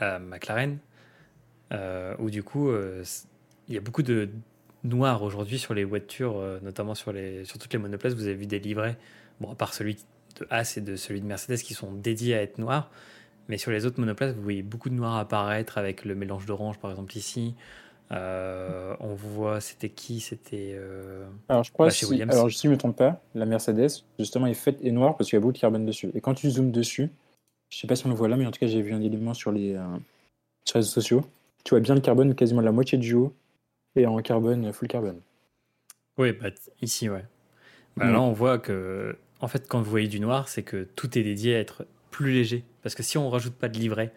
la 0.00 0.18
McLaren, 0.18 0.78
euh, 1.72 2.14
où 2.18 2.30
du 2.30 2.42
coup, 2.42 2.70
il 3.68 3.74
y 3.74 3.78
a 3.78 3.80
beaucoup 3.80 4.02
de 4.02 4.28
noir 4.84 5.22
aujourd'hui 5.22 5.58
sur 5.58 5.74
les 5.74 5.84
voitures, 5.84 6.40
notamment 6.62 6.94
sur 6.94 7.12
toutes 7.58 7.72
les 7.72 7.78
monoplaces. 7.78 8.14
Vous 8.14 8.26
avez 8.26 8.34
vu 8.34 8.46
des 8.46 8.58
livrets, 8.58 8.98
bon, 9.40 9.50
à 9.50 9.54
part 9.54 9.74
celui 9.74 9.96
de 10.38 10.46
Haas 10.50 10.74
et 10.76 10.80
de 10.80 10.96
celui 10.96 11.20
de 11.20 11.26
Mercedes 11.26 11.58
qui 11.58 11.74
sont 11.74 11.92
dédiés 11.92 12.34
à 12.34 12.42
être 12.42 12.58
noirs. 12.58 12.90
Mais 13.48 13.58
sur 13.58 13.70
les 13.70 13.86
autres 13.86 14.00
monoplaces, 14.00 14.34
vous 14.34 14.42
voyez 14.42 14.62
beaucoup 14.62 14.90
de 14.90 14.94
noir 14.94 15.16
apparaître 15.16 15.78
avec 15.78 16.04
le 16.04 16.14
mélange 16.14 16.46
d'orange, 16.46 16.78
par 16.78 16.90
exemple, 16.90 17.16
ici. 17.16 17.54
Euh, 18.12 18.94
on 19.00 19.14
voit, 19.14 19.60
c'était 19.60 19.88
qui? 19.88 20.20
C'était. 20.20 20.72
euh, 20.74 21.26
Alors 21.48 21.64
je 21.64 21.72
crois, 21.72 21.86
Bah, 21.86 21.90
si, 21.90 22.22
alors 22.22 22.50
si 22.50 22.62
je 22.62 22.68
ne 22.68 22.72
me 22.74 22.78
trompe 22.78 22.96
pas, 22.96 23.20
la 23.34 23.46
Mercedes, 23.46 24.04
justement, 24.18 24.46
est 24.46 24.54
faite 24.54 24.78
et 24.82 24.92
noire 24.92 25.16
parce 25.16 25.28
qu'il 25.28 25.36
y 25.36 25.38
a 25.38 25.40
beaucoup 25.40 25.52
de 25.52 25.58
carbone 25.58 25.84
dessus. 25.84 26.10
Et 26.14 26.20
quand 26.20 26.34
tu 26.34 26.48
zoomes 26.50 26.70
dessus, 26.70 27.10
je 27.68 27.78
sais 27.78 27.86
pas 27.86 27.96
si 27.96 28.06
on 28.06 28.10
le 28.10 28.14
voit 28.14 28.28
là, 28.28 28.36
mais 28.36 28.46
en 28.46 28.50
tout 28.52 28.60
cas, 28.60 28.68
j'ai 28.68 28.80
vu 28.80 28.92
un 28.92 29.00
élément 29.02 29.34
sur 29.34 29.50
les, 29.50 29.74
euh, 29.74 29.82
sur 30.64 30.78
les 30.78 30.80
réseaux 30.80 30.90
sociaux. 30.92 31.24
Tu 31.64 31.70
vois 31.70 31.80
bien 31.80 31.94
le 31.96 32.00
carbone 32.00 32.34
quasiment 32.36 32.60
la 32.60 32.70
moitié 32.72 32.96
du 32.96 33.14
haut 33.14 33.34
et 33.96 34.06
en 34.06 34.16
carbone, 34.18 34.72
full 34.72 34.86
carbone. 34.88 35.20
Oui, 36.16 36.32
bah, 36.32 36.50
ici, 36.80 37.08
ouais. 37.08 37.24
Bah. 37.96 38.10
Là, 38.12 38.20
on 38.20 38.32
voit 38.32 38.58
que, 38.58 39.16
en 39.40 39.48
fait, 39.48 39.66
quand 39.68 39.80
vous 39.82 39.90
voyez 39.90 40.06
du 40.08 40.20
noir, 40.20 40.48
c'est 40.48 40.62
que 40.62 40.86
tout 40.94 41.18
est 41.18 41.22
dédié 41.24 41.56
à 41.56 41.58
être 41.58 41.86
plus 42.10 42.32
léger. 42.32 42.62
Parce 42.82 42.94
que 42.94 43.02
si 43.02 43.18
on 43.18 43.28
rajoute 43.30 43.54
pas 43.54 43.68
de 43.68 43.78
livret, 43.78 44.12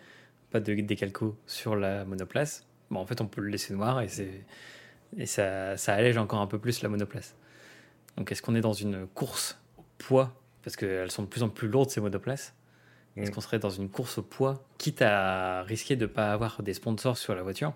pas 0.52 0.60
de 0.60 0.74
décalco 0.76 1.36
sur 1.48 1.76
la 1.76 2.06
monoplace, 2.06 2.66
bah, 2.92 3.00
en 3.00 3.06
fait, 3.06 3.22
on 3.22 3.28
peut 3.28 3.42
le 3.42 3.50
laisser 3.50 3.74
noir 3.74 4.02
et, 4.02 4.08
c'est, 4.08 4.44
et 5.18 5.26
ça, 5.26 5.78
ça 5.78 5.94
allège 5.94 6.18
encore 6.18 6.40
un 6.42 6.48
peu 6.48 6.60
plus 6.60 6.82
la 6.82 6.90
monoplace. 6.90 7.36
Donc, 8.18 8.32
est-ce 8.32 8.42
qu'on 8.42 8.56
est 8.56 8.62
dans 8.62 8.74
une 8.74 9.08
course 9.08 9.58
au 9.78 9.84
poids? 9.98 10.34
Parce 10.64 10.76
qu'elles 10.76 11.12
sont 11.12 11.24
de 11.24 11.28
plus 11.28 11.44
en 11.44 11.50
plus 11.50 11.68
lourdes, 11.68 11.90
ces 11.90 12.02
monoplaces. 12.02 12.54
Est-ce 13.16 13.32
Mm. 13.32 13.34
qu'on 13.34 13.42
serait 13.42 13.60
dans 13.60 13.70
une 13.70 13.90
course 13.90 14.18
au 14.18 14.24
poids, 14.24 14.64
quitte 14.78 15.02
à 15.02 15.64
risquer 15.64 15.96
de 15.96 16.04
ne 16.06 16.08
pas 16.08 16.32
avoir 16.32 16.62
des 16.62 16.74
sponsors 16.74 17.18
sur 17.18 17.34
la 17.36 17.44
voiture? 17.44 17.74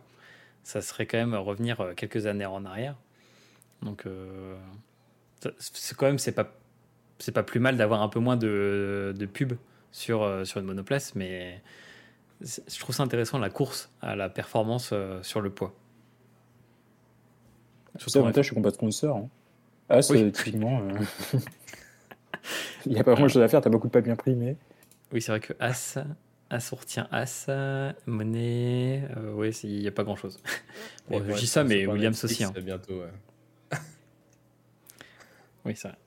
Ça 0.64 0.82
serait 0.82 1.06
quand 1.06 1.18
même 1.18 1.36
revenir 1.36 1.82
euh, 1.82 1.94
quelques 1.94 2.26
années 2.26 2.46
en 2.46 2.66
arrière. 2.66 2.96
Donc, 3.82 4.06
euh, 4.06 4.56
c'est 5.60 5.98
quand 5.98 6.06
même, 6.06 6.20
c'est 6.20 6.32
pas, 6.32 6.54
c'est 7.20 7.32
pas 7.34 7.44
plus 7.44 7.60
mal 7.60 7.76
d'avoir 7.78 8.02
un 8.02 8.10
peu 8.10 8.20
moins 8.20 8.38
de, 8.38 9.14
de 9.18 9.26
pub 9.26 9.54
sur, 9.92 10.24
euh, 10.24 10.46
sur 10.46 10.60
une 10.60 10.66
monoplace, 10.66 11.16
mais 11.16 11.62
je 12.44 12.80
trouve 12.80 12.96
ça 12.96 13.04
intéressant 13.04 13.40
la 13.40 13.50
course 13.50 13.90
à 14.02 14.16
la 14.16 14.30
performance 14.30 14.90
euh, 14.94 15.22
sur 15.24 15.42
le 15.42 15.50
poids. 15.50 15.74
Surtout 17.98 18.18
en 18.18 18.22
l'avantage, 18.22 18.50
c'est 18.50 18.56
qu'on 18.56 18.62
pas 18.62 18.70
de 18.72 18.76
sponsor. 18.76 19.18
Hein. 19.18 19.30
Ah, 19.90 20.00
Oui. 20.10 20.32
typiquement. 20.32 20.82
euh, 20.82 21.40
Il 22.86 22.92
n'y 22.94 23.00
a 23.00 23.04
pas 23.04 23.14
grand 23.14 23.28
chose 23.30 23.42
à 23.42 23.48
faire, 23.48 23.62
tu 23.62 23.68
as 23.68 23.72
beaucoup 23.72 23.88
de 23.88 23.92
papier 23.94 24.12
imprimé. 24.12 24.58
Oui, 25.12 25.22
c'est 25.22 25.32
vrai 25.32 25.40
que 25.40 25.54
As, 25.60 25.98
As 26.50 26.74
on 26.74 26.76
retient 26.76 27.08
As, 27.12 27.48
monnaie, 28.06 29.08
euh, 29.16 29.32
oui, 29.34 29.52
il 29.64 29.80
n'y 29.80 29.88
a 29.88 29.92
pas 29.92 30.04
grand 30.04 30.16
chose. 30.18 30.40
Et 31.12 31.18
je 31.20 31.36
dis 31.38 31.48
ça, 31.48 31.64
mais 31.64 31.86
Williams 31.86 32.22
aussi. 32.24 32.44
hein. 32.44 32.52
Bientôt, 32.62 33.00
ouais. 33.02 33.12
Oui, 35.66 35.74
c'est 35.76 35.88
vrai. 35.88 35.98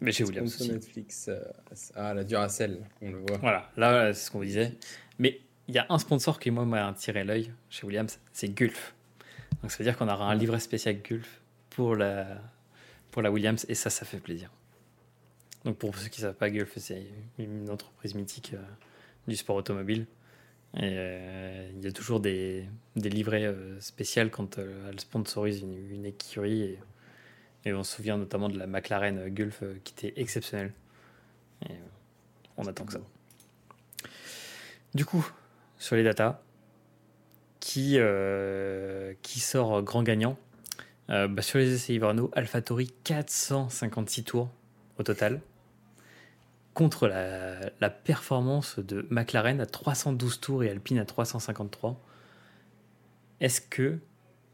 Mais 0.00 0.12
chez 0.12 0.24
Williams 0.24 0.54
aussi. 0.54 0.70
Netflix. 0.70 1.26
euh, 1.28 1.40
ah, 1.94 2.14
la 2.14 2.22
Duracell, 2.24 2.80
on 3.02 3.10
le 3.10 3.18
voit. 3.18 3.38
Voilà, 3.38 3.70
là, 3.76 4.12
c'est 4.12 4.26
ce 4.26 4.30
qu'on 4.30 4.38
vous 4.38 4.44
disait. 4.44 4.74
Mais 5.18 5.40
il 5.68 5.74
y 5.74 5.78
a 5.78 5.86
un 5.88 5.98
sponsor 5.98 6.38
qui, 6.38 6.50
moi, 6.50 6.64
m'a 6.64 6.88
attiré 6.88 7.24
l'œil 7.24 7.52
chez 7.70 7.86
Williams, 7.86 8.18
c'est 8.32 8.48
Gulf. 8.48 8.94
Donc 9.62 9.70
ça 9.70 9.78
veut 9.78 9.84
dire 9.84 9.96
qu'on 9.96 10.08
aura 10.08 10.30
un 10.30 10.34
livret 10.34 10.60
spécial 10.60 11.00
Gulf 11.02 11.40
pour 11.70 11.96
la, 11.96 12.26
pour 13.10 13.22
la 13.22 13.30
Williams, 13.30 13.64
et 13.68 13.74
ça, 13.74 13.90
ça 13.90 14.04
fait 14.04 14.20
plaisir. 14.20 14.50
Donc 15.64 15.78
pour 15.78 15.96
ceux 15.96 16.08
qui 16.08 16.20
ne 16.20 16.26
savent 16.26 16.36
pas, 16.36 16.50
Gulf, 16.50 16.72
c'est 16.76 17.06
une 17.38 17.70
entreprise 17.70 18.14
mythique 18.14 18.52
euh, 18.54 18.62
du 19.26 19.36
sport 19.36 19.56
automobile. 19.56 20.06
Et 20.76 20.80
euh, 20.96 21.70
il 21.76 21.84
y 21.84 21.86
a 21.86 21.92
toujours 21.92 22.18
des, 22.18 22.68
des 22.96 23.08
livrets 23.08 23.44
euh, 23.44 23.78
spéciaux 23.80 24.28
quand 24.28 24.58
euh, 24.58 24.90
elle 24.90 24.98
sponsorise 24.98 25.60
une, 25.60 25.90
une 25.90 26.04
écurie. 26.04 26.62
Et, 26.62 26.78
et 27.64 27.72
on 27.72 27.84
se 27.84 27.96
souvient 27.96 28.18
notamment 28.18 28.48
de 28.48 28.58
la 28.58 28.66
McLaren 28.66 29.28
Gulf 29.28 29.62
qui 29.84 29.94
était 29.96 30.20
exceptionnelle. 30.20 30.72
Et, 31.68 31.74
on 32.56 32.66
attend 32.66 32.84
que 32.84 32.92
ça. 32.92 33.00
Du 34.94 35.04
coup, 35.04 35.26
sur 35.84 35.96
les 35.96 36.02
datas, 36.02 36.40
qui, 37.60 37.98
euh, 37.98 39.12
sort 39.22 39.82
grand 39.82 40.02
gagnant 40.02 40.38
Euh, 41.10 41.28
bah, 41.28 41.42
Sur 41.42 41.58
les 41.58 41.74
essais 41.74 41.92
hivernaux, 41.92 42.30
AlphaTauri 42.32 42.90
456 43.04 44.24
tours 44.24 44.48
au 44.98 45.02
total 45.02 45.42
contre 46.72 47.06
la, 47.06 47.90
performance 47.90 48.78
de 48.78 49.06
McLaren 49.10 49.60
à 49.60 49.66
312 49.66 50.40
tours 50.40 50.64
et 50.64 50.70
Alpine 50.70 50.98
à 50.98 51.04
353. 51.04 52.00
Est-ce 53.40 53.60
que, 53.60 53.98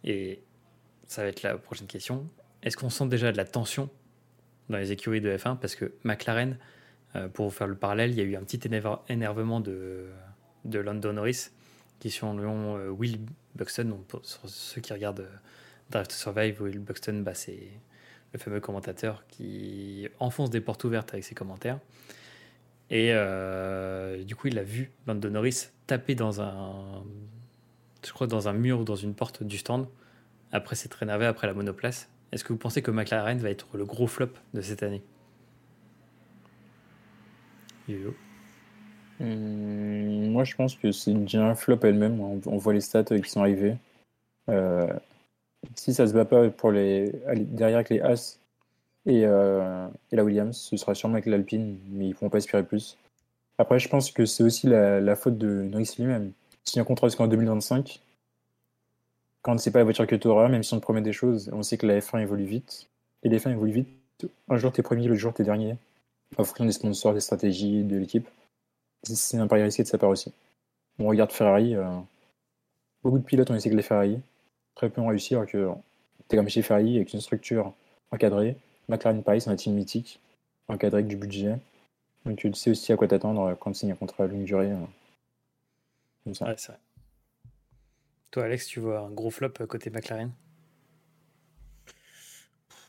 et 0.02 0.42
ça 1.06 1.22
va 1.22 1.28
être 1.28 1.44
la 1.44 1.56
prochaine 1.56 1.86
question, 1.86 2.28
est-ce 2.64 2.76
qu'on 2.76 2.90
sent 2.90 3.06
déjà 3.06 3.30
de 3.30 3.36
la 3.36 3.44
tension 3.44 3.88
dans 4.68 4.78
les 4.78 4.90
écuries 4.90 5.20
de 5.20 5.36
F1 5.36 5.56
Parce 5.56 5.76
que 5.76 5.92
McLaren, 6.02 6.58
euh, 7.14 7.28
pour 7.28 7.54
faire 7.54 7.68
le 7.68 7.76
parallèle, 7.76 8.10
il 8.10 8.18
y 8.18 8.20
a 8.20 8.24
eu 8.24 8.34
un 8.34 8.42
petit 8.42 8.58
énerve- 8.66 8.98
énervement 9.08 9.60
de, 9.60 10.08
de 10.64 10.78
Lando 10.78 11.12
Norris 11.12 11.50
qui, 12.00 12.10
selon 12.10 12.76
euh, 12.76 12.88
Will 12.88 13.20
Buxton, 13.54 13.84
donc 13.84 14.06
pour 14.06 14.22
ceux 14.24 14.80
qui 14.80 14.92
regardent 14.92 15.20
euh, 15.20 15.36
Drive 15.90 16.08
to 16.08 16.14
Survive, 16.14 16.60
Will 16.62 16.78
Buxton, 16.78 17.20
bah, 17.24 17.34
c'est 17.34 17.68
le 18.32 18.38
fameux 18.38 18.60
commentateur 18.60 19.24
qui 19.28 20.08
enfonce 20.18 20.50
des 20.50 20.60
portes 20.60 20.82
ouvertes 20.84 21.12
avec 21.12 21.24
ses 21.24 21.34
commentaires. 21.34 21.78
Et 22.90 23.10
euh, 23.12 24.24
du 24.24 24.34
coup, 24.34 24.48
il 24.48 24.58
a 24.58 24.62
vu 24.64 24.90
Lando 25.06 25.30
Norris 25.30 25.68
taper 25.86 26.14
dans 26.14 26.40
un, 26.40 27.04
mur 28.52 28.80
ou 28.80 28.84
dans 28.84 28.96
une 28.96 29.14
porte 29.14 29.42
du 29.44 29.58
stand. 29.58 29.86
Après 30.52 30.74
s'être 30.74 31.02
énervé 31.02 31.26
après 31.26 31.46
la 31.46 31.54
monoplace. 31.54 32.08
Est-ce 32.32 32.42
que 32.42 32.52
vous 32.52 32.58
pensez 32.58 32.82
que 32.82 32.90
McLaren 32.90 33.38
va 33.38 33.50
être 33.50 33.76
le 33.76 33.84
gros 33.84 34.08
flop 34.08 34.30
de 34.54 34.60
cette 34.60 34.82
année? 34.82 35.02
Yo-yo. 37.88 38.14
Hum, 39.20 40.30
moi, 40.30 40.44
je 40.44 40.54
pense 40.54 40.74
que 40.76 40.92
c'est 40.92 41.12
déjà 41.12 41.44
un 41.44 41.54
flop 41.54 41.80
elle-même. 41.82 42.20
On, 42.20 42.56
voit 42.56 42.72
les 42.72 42.80
stats 42.80 43.04
qui 43.04 43.30
sont 43.30 43.40
arrivés. 43.40 43.76
Euh, 44.48 44.92
si 45.74 45.94
ça 45.94 46.06
se 46.06 46.12
bat 46.12 46.24
pas 46.24 46.48
pour 46.50 46.72
les, 46.72 47.12
derrière 47.36 47.78
avec 47.78 47.90
les 47.90 48.00
As 48.00 48.38
et, 49.06 49.22
euh, 49.24 49.86
et 50.10 50.16
la 50.16 50.24
Williams, 50.24 50.56
ce 50.56 50.76
sera 50.76 50.94
sûrement 50.94 51.14
avec 51.14 51.26
l'Alpine, 51.26 51.78
mais 51.90 52.08
ils 52.08 52.14
pourront 52.14 52.30
pas 52.30 52.38
aspirer 52.38 52.62
plus. 52.62 52.96
Après, 53.58 53.78
je 53.78 53.88
pense 53.88 54.10
que 54.10 54.24
c'est 54.24 54.42
aussi 54.42 54.66
la, 54.68 55.16
faute 55.16 55.36
de 55.36 55.48
Norris 55.64 55.94
lui-même. 55.98 56.32
Si 56.64 56.80
un 56.80 56.84
contrat 56.84 57.08
jusqu'en 57.08 57.26
2025, 57.26 58.00
quand 59.42 59.58
c'est 59.60 59.70
pas 59.70 59.80
la 59.80 59.84
voiture 59.84 60.06
que 60.06 60.16
tu 60.16 60.28
auras, 60.28 60.48
même 60.48 60.62
si 60.62 60.72
on 60.72 60.78
te 60.78 60.82
promet 60.82 61.02
des 61.02 61.12
choses, 61.12 61.50
on 61.52 61.62
sait 61.62 61.76
que 61.76 61.86
la 61.86 61.98
F1 61.98 62.22
évolue 62.22 62.44
vite. 62.44 62.88
Et 63.22 63.28
les 63.28 63.38
F1 63.38 63.52
évoluent 63.52 63.72
vite. 63.72 63.88
Un 64.48 64.56
jour 64.56 64.72
t'es 64.72 64.82
premier, 64.82 65.06
l'autre 65.08 65.20
jour 65.20 65.34
t'es 65.34 65.44
dernier. 65.44 65.76
En 66.38 66.44
fonction 66.44 66.64
des 66.64 66.72
sponsors, 66.72 67.12
des 67.12 67.20
stratégies, 67.20 67.84
de 67.84 67.98
l'équipe. 67.98 68.28
C'est 69.02 69.38
un 69.38 69.46
pari 69.46 69.62
risqué 69.62 69.82
de 69.82 69.88
sa 69.88 69.98
part 69.98 70.10
aussi. 70.10 70.32
On 70.98 71.06
regarde 71.06 71.32
Ferrari, 71.32 71.74
euh, 71.74 71.98
beaucoup 73.02 73.18
de 73.18 73.24
pilotes 73.24 73.50
ont 73.50 73.54
essayé 73.54 73.70
que 73.70 73.76
les 73.76 73.82
Ferrari. 73.82 74.20
Très 74.74 74.90
peu 74.90 75.00
ont 75.00 75.08
réussi, 75.08 75.34
alors 75.34 75.46
que 75.46 75.70
t'es 76.28 76.36
comme 76.36 76.48
chez 76.48 76.62
Ferrari 76.62 76.96
avec 76.96 77.12
une 77.12 77.20
structure 77.20 77.72
encadrée. 78.10 78.56
McLaren 78.88 79.22
pareil, 79.22 79.40
c'est 79.40 79.50
un 79.50 79.56
team 79.56 79.74
mythique, 79.74 80.20
encadré 80.68 80.98
avec 80.98 81.08
du 81.08 81.16
budget. 81.16 81.58
Donc 82.26 82.38
tu 82.38 82.52
sais 82.54 82.70
aussi 82.70 82.92
à 82.92 82.96
quoi 82.96 83.08
t'attendre 83.08 83.56
quand 83.60 83.72
tu 83.72 83.78
signes 83.78 83.92
un 83.92 83.96
contrat 83.96 84.24
à 84.24 84.26
longue 84.26 84.44
durée. 84.44 84.72
euh, 84.72 84.76
comme 86.24 86.34
ça. 86.34 86.46
Ouais, 86.46 86.54
c'est 86.58 86.72
vrai. 86.72 86.80
Toi, 88.30 88.44
Alex, 88.44 88.66
tu 88.66 88.80
vois 88.80 89.00
un 89.00 89.10
gros 89.10 89.30
flop 89.30 89.50
côté 89.68 89.90
McLaren? 89.90 90.30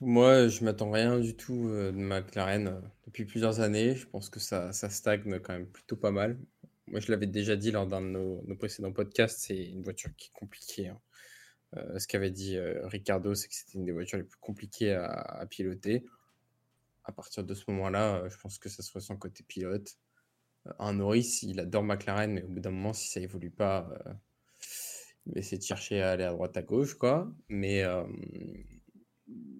Moi, 0.02 0.48
je 0.48 0.64
m'attends 0.66 0.90
rien 0.90 1.20
du 1.20 1.36
tout 1.36 1.68
euh, 1.70 1.92
de 1.92 1.98
McLaren 1.98 2.68
euh, 2.68 2.82
depuis 3.06 3.24
plusieurs 3.26 3.60
années. 3.60 3.96
Je 3.96 4.08
pense 4.08 4.30
que 4.32 4.40
ça, 4.40 4.74
ça 4.74 4.90
stagne 4.90 5.40
quand 5.40 5.54
même 5.54 5.68
plutôt 5.68 5.96
pas 5.96 6.10
mal. 6.10 6.40
Moi, 6.88 7.00
je 7.00 7.12
l'avais 7.12 7.28
déjà 7.28 7.56
dit 7.56 7.70
lors 7.70 7.86
d'un 7.86 8.02
de 8.02 8.08
nos, 8.08 8.56
précédents 8.56 8.92
podcasts, 8.92 9.40
c'est 9.42 9.64
une 9.64 9.84
voiture 9.84 10.10
qui 10.18 10.30
est 10.30 10.34
compliquée. 10.34 10.88
hein. 10.88 11.00
Euh, 11.78 12.00
ce 12.00 12.08
qu'avait 12.08 12.32
dit 12.32 12.58
Ricardo, 12.60 13.36
c'est 13.36 13.48
que 13.48 13.54
c'était 13.54 13.78
une 13.78 13.86
des 13.86 13.92
voitures 13.92 14.18
les 14.18 14.24
plus 14.24 14.40
compliquées 14.40 14.94
à, 14.94 15.46
piloter. 15.50 16.04
À 17.06 17.12
partir 17.12 17.44
de 17.44 17.54
ce 17.54 17.70
moment-là, 17.70 18.28
je 18.28 18.38
pense 18.38 18.58
que 18.58 18.70
ça 18.70 18.84
se 18.84 18.92
ressent 18.94 19.16
côté 19.18 19.44
pilote. 19.44 19.98
Un 20.80 20.94
Norris, 20.94 21.40
il 21.44 21.60
adore 21.60 21.84
McLaren, 21.84 22.34
mais 22.34 22.44
au 22.44 22.48
bout 22.48 22.60
d'un 22.60 22.72
moment, 22.72 22.94
si 22.94 23.10
ça 23.10 23.20
évolue 23.20 23.52
pas, 23.52 23.88
il 25.28 25.34
va 25.34 25.40
essayer 25.40 25.58
de 25.60 25.64
chercher 25.64 26.02
à 26.02 26.12
aller 26.12 26.24
à 26.24 26.32
droite 26.32 26.58
à 26.58 26.64
gauche, 26.64 26.96
quoi. 26.96 27.32
Mais 27.50 27.86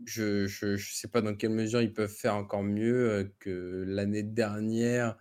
je, 0.06 0.48
je, 0.48 0.76
je 0.78 0.94
sais 0.94 1.08
pas 1.08 1.22
dans 1.22 1.36
quelle 1.36 1.52
mesure 1.52 1.82
ils 1.82 1.94
peuvent 1.94 2.10
faire 2.14 2.36
encore 2.36 2.64
mieux 2.64 3.10
euh, 3.12 3.24
que 3.40 3.84
l'année 3.88 4.24
dernière, 4.24 5.18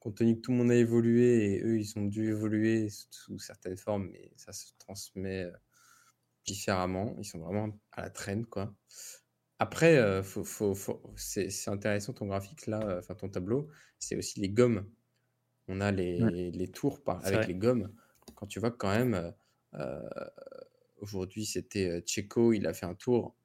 compte 0.00 0.16
tenu 0.18 0.36
que 0.36 0.40
tout 0.42 0.52
le 0.52 0.58
monde 0.58 0.70
a 0.70 0.76
évolué 0.76 1.54
et 1.56 1.62
eux, 1.62 1.78
ils 1.78 1.98
ont 1.98 2.04
dû 2.06 2.28
évoluer 2.28 2.88
sous, 3.10 3.38
certaines 3.38 3.76
formes, 3.76 4.08
mais 4.12 4.32
ça 4.36 4.52
se 4.52 4.72
transmet 4.78 5.44
euh, 5.44 5.52
différemment. 6.46 7.16
Ils 7.18 7.24
sont 7.24 7.40
vraiment 7.40 7.78
à 7.92 8.02
la 8.02 8.10
traîne, 8.10 8.46
quoi. 8.46 8.74
Après, 9.58 9.96
euh, 9.98 10.22
faut, 10.22 10.44
faut, 10.44 10.74
faut- 10.74 11.02
c'est 11.16 11.50
intéressant 11.68 12.12
ton 12.14 12.26
graphique 12.26 12.66
là, 12.66 12.96
enfin 12.98 13.14
ton 13.14 13.28
tableau, 13.28 13.68
c'est 13.98 14.16
aussi 14.16 14.40
les 14.40 14.50
gommes. 14.50 14.90
On 15.68 15.80
a 15.80 15.92
les, 15.92 16.24
Ouais. 16.24 16.30
les 16.52 16.70
tours 16.70 17.02
par, 17.04 17.24
avec 17.26 17.46
vrai. 17.46 17.48
les 17.48 17.54
gommes. 17.56 17.94
Quand 18.36 18.46
tu 18.46 18.60
vois 18.60 18.72
quand 18.72 18.90
même, 18.90 19.34
euh, 19.74 20.00
aujourd'hui 20.98 21.44
c'était 21.46 22.02
Checo, 22.06 22.52
il 22.52 22.66
a 22.66 22.74
fait 22.74 22.86
un 22.86 22.94
tour, 22.94 23.36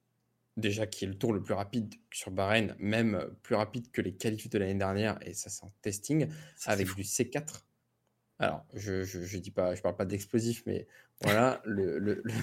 déjà 0.60 0.88
qui 0.88 1.05
est 1.05 1.07
le 1.07 1.18
tour 1.18 1.34
le 1.34 1.41
plus 1.41 1.53
rapide 1.53 1.95
sur 2.12 2.32
Bahreïn, 2.32 2.76
même 2.80 3.16
euh, 3.16 3.28
plus 3.43 3.55
rapide 3.55 3.91
que 3.91 4.01
les 4.01 4.14
qualifs 4.14 4.49
de 4.49 4.57
l'année 4.57 4.76
dernière, 4.76 5.18
et 5.26 5.34
ça 5.34 5.49
c'est 5.49 5.64
en 5.64 5.74
testing, 5.82 6.30
Ça, 6.55 6.72
avec 6.72 6.93
du 6.95 7.03
C4. 7.03 7.66
Alors, 8.39 8.66
je, 8.74 9.03
je, 9.03 9.24
je 9.24 9.38
dis 9.38 9.51
pas, 9.51 9.76
je 9.76 9.82
parle 9.82 9.95
pas 9.97 10.05
d'explosif, 10.05 10.64
mais 10.66 10.88
voilà, 11.22 11.62
le, 11.66 11.99
le, 11.99 12.22
le- 12.24 12.34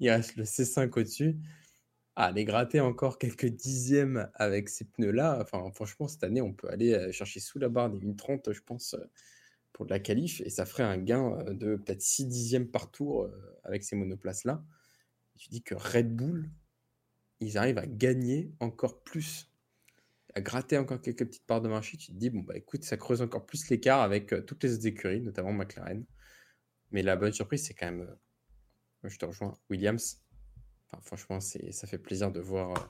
il 0.00 0.10
reste 0.10 0.36
le 0.36 0.44
C5 0.44 0.96
au-dessus. 0.98 1.36
Ah, 2.16 2.26
aller 2.26 2.44
gratter 2.44 2.80
encore 2.80 3.18
quelques 3.18 3.46
dixièmes 3.46 4.28
avec 4.34 4.68
ces 4.68 4.84
pneus-là, 4.84 5.38
enfin, 5.40 5.70
franchement, 5.72 6.08
cette 6.08 6.24
année, 6.24 6.42
on 6.42 6.52
peut 6.52 6.68
aller 6.68 6.92
euh, 6.92 7.12
chercher 7.12 7.40
sous 7.40 7.58
la 7.58 7.68
barre 7.68 7.90
des 7.90 7.98
1,30, 8.04 8.52
je 8.52 8.60
pense, 8.60 8.94
euh, 8.94 9.04
pour 9.72 9.86
de 9.86 9.90
la 9.90 10.00
qualif, 10.00 10.40
et 10.42 10.50
ça 10.50 10.66
ferait 10.66 10.82
un 10.82 10.98
gain 10.98 11.44
de 11.52 11.76
peut-être 11.76 12.02
6 12.02 12.26
dixièmes 12.26 12.68
par 12.68 12.90
tour 12.90 13.30
avec 13.64 13.84
ces 13.84 13.96
monoplaces-là. 13.96 14.62
Tu 15.38 15.48
dis 15.48 15.62
que 15.62 15.74
Red 15.74 16.14
Bull, 16.14 16.50
ils 17.40 17.58
arrivent 17.58 17.78
à 17.78 17.86
gagner 17.86 18.52
encore 18.60 19.02
plus, 19.02 19.50
à 20.34 20.40
gratter 20.40 20.78
encore 20.78 21.00
quelques 21.00 21.26
petites 21.26 21.46
parts 21.46 21.62
de 21.62 21.68
marché. 21.68 21.96
Tu 21.96 22.12
te 22.12 22.16
dis, 22.16 22.30
bon, 22.30 22.40
bah 22.40 22.56
écoute, 22.56 22.84
ça 22.84 22.96
creuse 22.96 23.22
encore 23.22 23.46
plus 23.46 23.68
l'écart 23.70 24.00
avec 24.02 24.32
euh, 24.32 24.42
toutes 24.42 24.62
les 24.62 24.74
autres 24.74 24.86
écuries, 24.86 25.20
notamment 25.20 25.52
McLaren. 25.52 26.04
Mais 26.90 27.02
la 27.02 27.16
bonne 27.16 27.32
surprise, 27.32 27.64
c'est 27.64 27.74
quand 27.74 27.86
même, 27.86 28.02
euh, 29.04 29.08
je 29.08 29.18
te 29.18 29.24
rejoins, 29.24 29.56
Williams. 29.70 30.22
Enfin, 30.86 31.00
franchement, 31.02 31.40
ça 31.40 31.86
fait 31.86 31.98
plaisir 31.98 32.32
de 32.32 32.40
voir, 32.40 32.72
euh, 32.72 32.86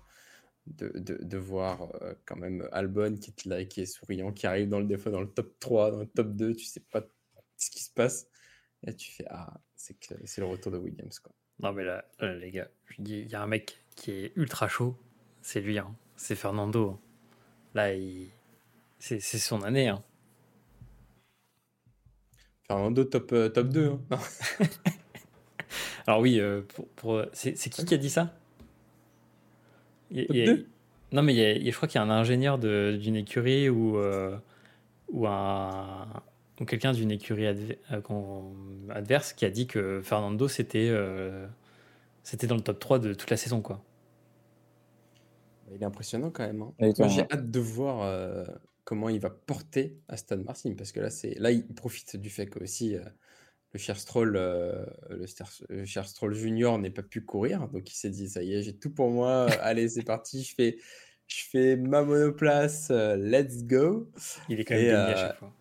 de, 0.66 0.98
de, 0.98 1.22
de 1.22 1.38
voir 1.38 1.94
euh, 2.02 2.14
quand 2.24 2.36
même 2.36 2.66
Albon 2.72 3.16
qui 3.16 3.32
qui 3.32 3.80
est 3.80 3.86
souriant, 3.86 4.32
qui 4.32 4.46
arrive 4.46 4.68
dans 4.68 4.80
le, 4.80 4.96
fois 4.96 5.12
dans 5.12 5.20
le 5.20 5.30
top 5.30 5.58
3, 5.60 5.90
dans 5.90 6.00
le 6.00 6.06
top 6.06 6.34
2, 6.34 6.54
tu 6.54 6.64
sais 6.64 6.80
pas 6.80 7.06
ce 7.56 7.70
qui 7.70 7.82
se 7.82 7.90
passe. 7.90 8.26
Et 8.86 8.94
tu 8.94 9.12
fais, 9.12 9.26
ah, 9.28 9.60
c'est 9.76 10.38
le 10.38 10.46
retour 10.46 10.72
de 10.72 10.78
Williams, 10.78 11.18
quoi. 11.18 11.32
Non, 11.58 11.74
mais 11.74 11.84
là, 11.84 12.08
là, 12.18 12.34
les 12.34 12.50
gars, 12.50 12.70
il 12.98 13.28
y 13.28 13.34
a 13.34 13.42
un 13.42 13.46
mec 13.46 13.79
qui 14.00 14.12
est 14.12 14.32
ultra 14.36 14.66
chaud, 14.66 14.96
c'est 15.42 15.60
lui, 15.60 15.78
hein. 15.78 15.94
c'est 16.16 16.34
Fernando. 16.34 16.98
Là, 17.74 17.94
il... 17.94 18.30
c'est 18.98 19.20
son 19.20 19.62
année. 19.62 19.88
Hein. 19.88 20.02
Fernando, 22.66 23.04
top, 23.04 23.32
euh, 23.32 23.48
top 23.50 23.68
2. 23.68 23.92
hein. 24.10 24.18
Alors, 26.06 26.20
oui, 26.20 26.40
euh, 26.40 26.62
pour, 26.74 26.88
pour- 26.90 27.24
c'est 27.32 27.52
qui 27.54 27.84
qui 27.84 27.94
a 27.94 27.98
dit 27.98 28.10
ça? 28.10 28.34
Il 30.10 30.26
Top 30.26 30.36
il 30.36 30.50
a- 30.50 30.54
Non, 31.12 31.22
mais 31.22 31.34
il 31.34 31.68
a- 31.68 31.70
je 31.70 31.76
crois 31.76 31.86
qu'il 31.88 32.00
y 32.00 32.02
a 32.02 32.06
un 32.06 32.10
ingénieur 32.10 32.58
de- 32.58 32.96
d'une 33.00 33.16
écurie 33.16 33.68
ou, 33.68 33.98
euh, 33.98 34.36
ou, 35.08 35.26
un, 35.26 36.06
ou 36.60 36.64
quelqu'un 36.64 36.92
d'une 36.92 37.10
écurie 37.10 37.46
adverse 38.88 39.32
qui 39.34 39.44
a 39.44 39.50
dit 39.50 39.66
que 39.66 40.00
Fernando, 40.02 40.48
c'était 40.48 40.90
c'était 42.22 42.46
dans 42.46 42.56
le 42.56 42.62
top 42.62 42.78
3 42.80 42.98
de 42.98 43.12
toute 43.14 43.30
la 43.30 43.36
saison. 43.36 43.60
quoi. 43.60 43.82
Il 45.74 45.82
est 45.82 45.86
impressionnant 45.86 46.30
quand 46.30 46.46
même. 46.46 46.62
hein. 46.62 46.92
Moi, 46.98 47.08
j'ai 47.08 47.22
hâte 47.30 47.50
de 47.50 47.60
voir 47.60 48.02
euh, 48.02 48.44
comment 48.84 49.08
il 49.08 49.20
va 49.20 49.30
porter 49.30 49.98
Aston 50.08 50.42
Martin 50.44 50.74
parce 50.76 50.92
que 50.92 51.00
là, 51.00 51.10
c'est 51.10 51.38
là, 51.38 51.50
il 51.50 51.66
profite 51.74 52.16
du 52.16 52.30
fait 52.30 52.46
que 52.46 52.62
aussi 52.62 52.96
euh, 52.96 53.04
le 53.72 53.78
cher 53.78 53.96
Stroll, 53.98 54.36
euh, 54.36 54.84
le, 55.10 55.26
cher, 55.26 55.50
le 55.68 55.84
cher 55.84 56.06
Stroll 56.08 56.34
Junior 56.34 56.78
n'ait 56.78 56.90
pas 56.90 57.02
pu 57.02 57.20
courir, 57.20 57.68
donc 57.68 57.90
il 57.90 57.94
s'est 57.94 58.10
dit 58.10 58.28
ça 58.28 58.42
y 58.42 58.54
est, 58.54 58.62
j'ai 58.62 58.76
tout 58.76 58.90
pour 58.90 59.10
moi. 59.10 59.46
Allez, 59.62 59.88
c'est 59.88 60.02
parti, 60.02 60.42
je 60.42 60.54
fais, 60.54 60.78
je 61.26 61.44
fais 61.50 61.76
ma 61.76 62.02
monoplace, 62.02 62.88
euh, 62.90 63.16
let's 63.16 63.64
go. 63.64 64.10
Il 64.48 64.60
est 64.60 64.64
quand 64.64 64.74
même 64.74 64.84
Et, 64.84 64.90
à 64.90 65.16
chaque 65.16 65.36
fois. 65.36 65.52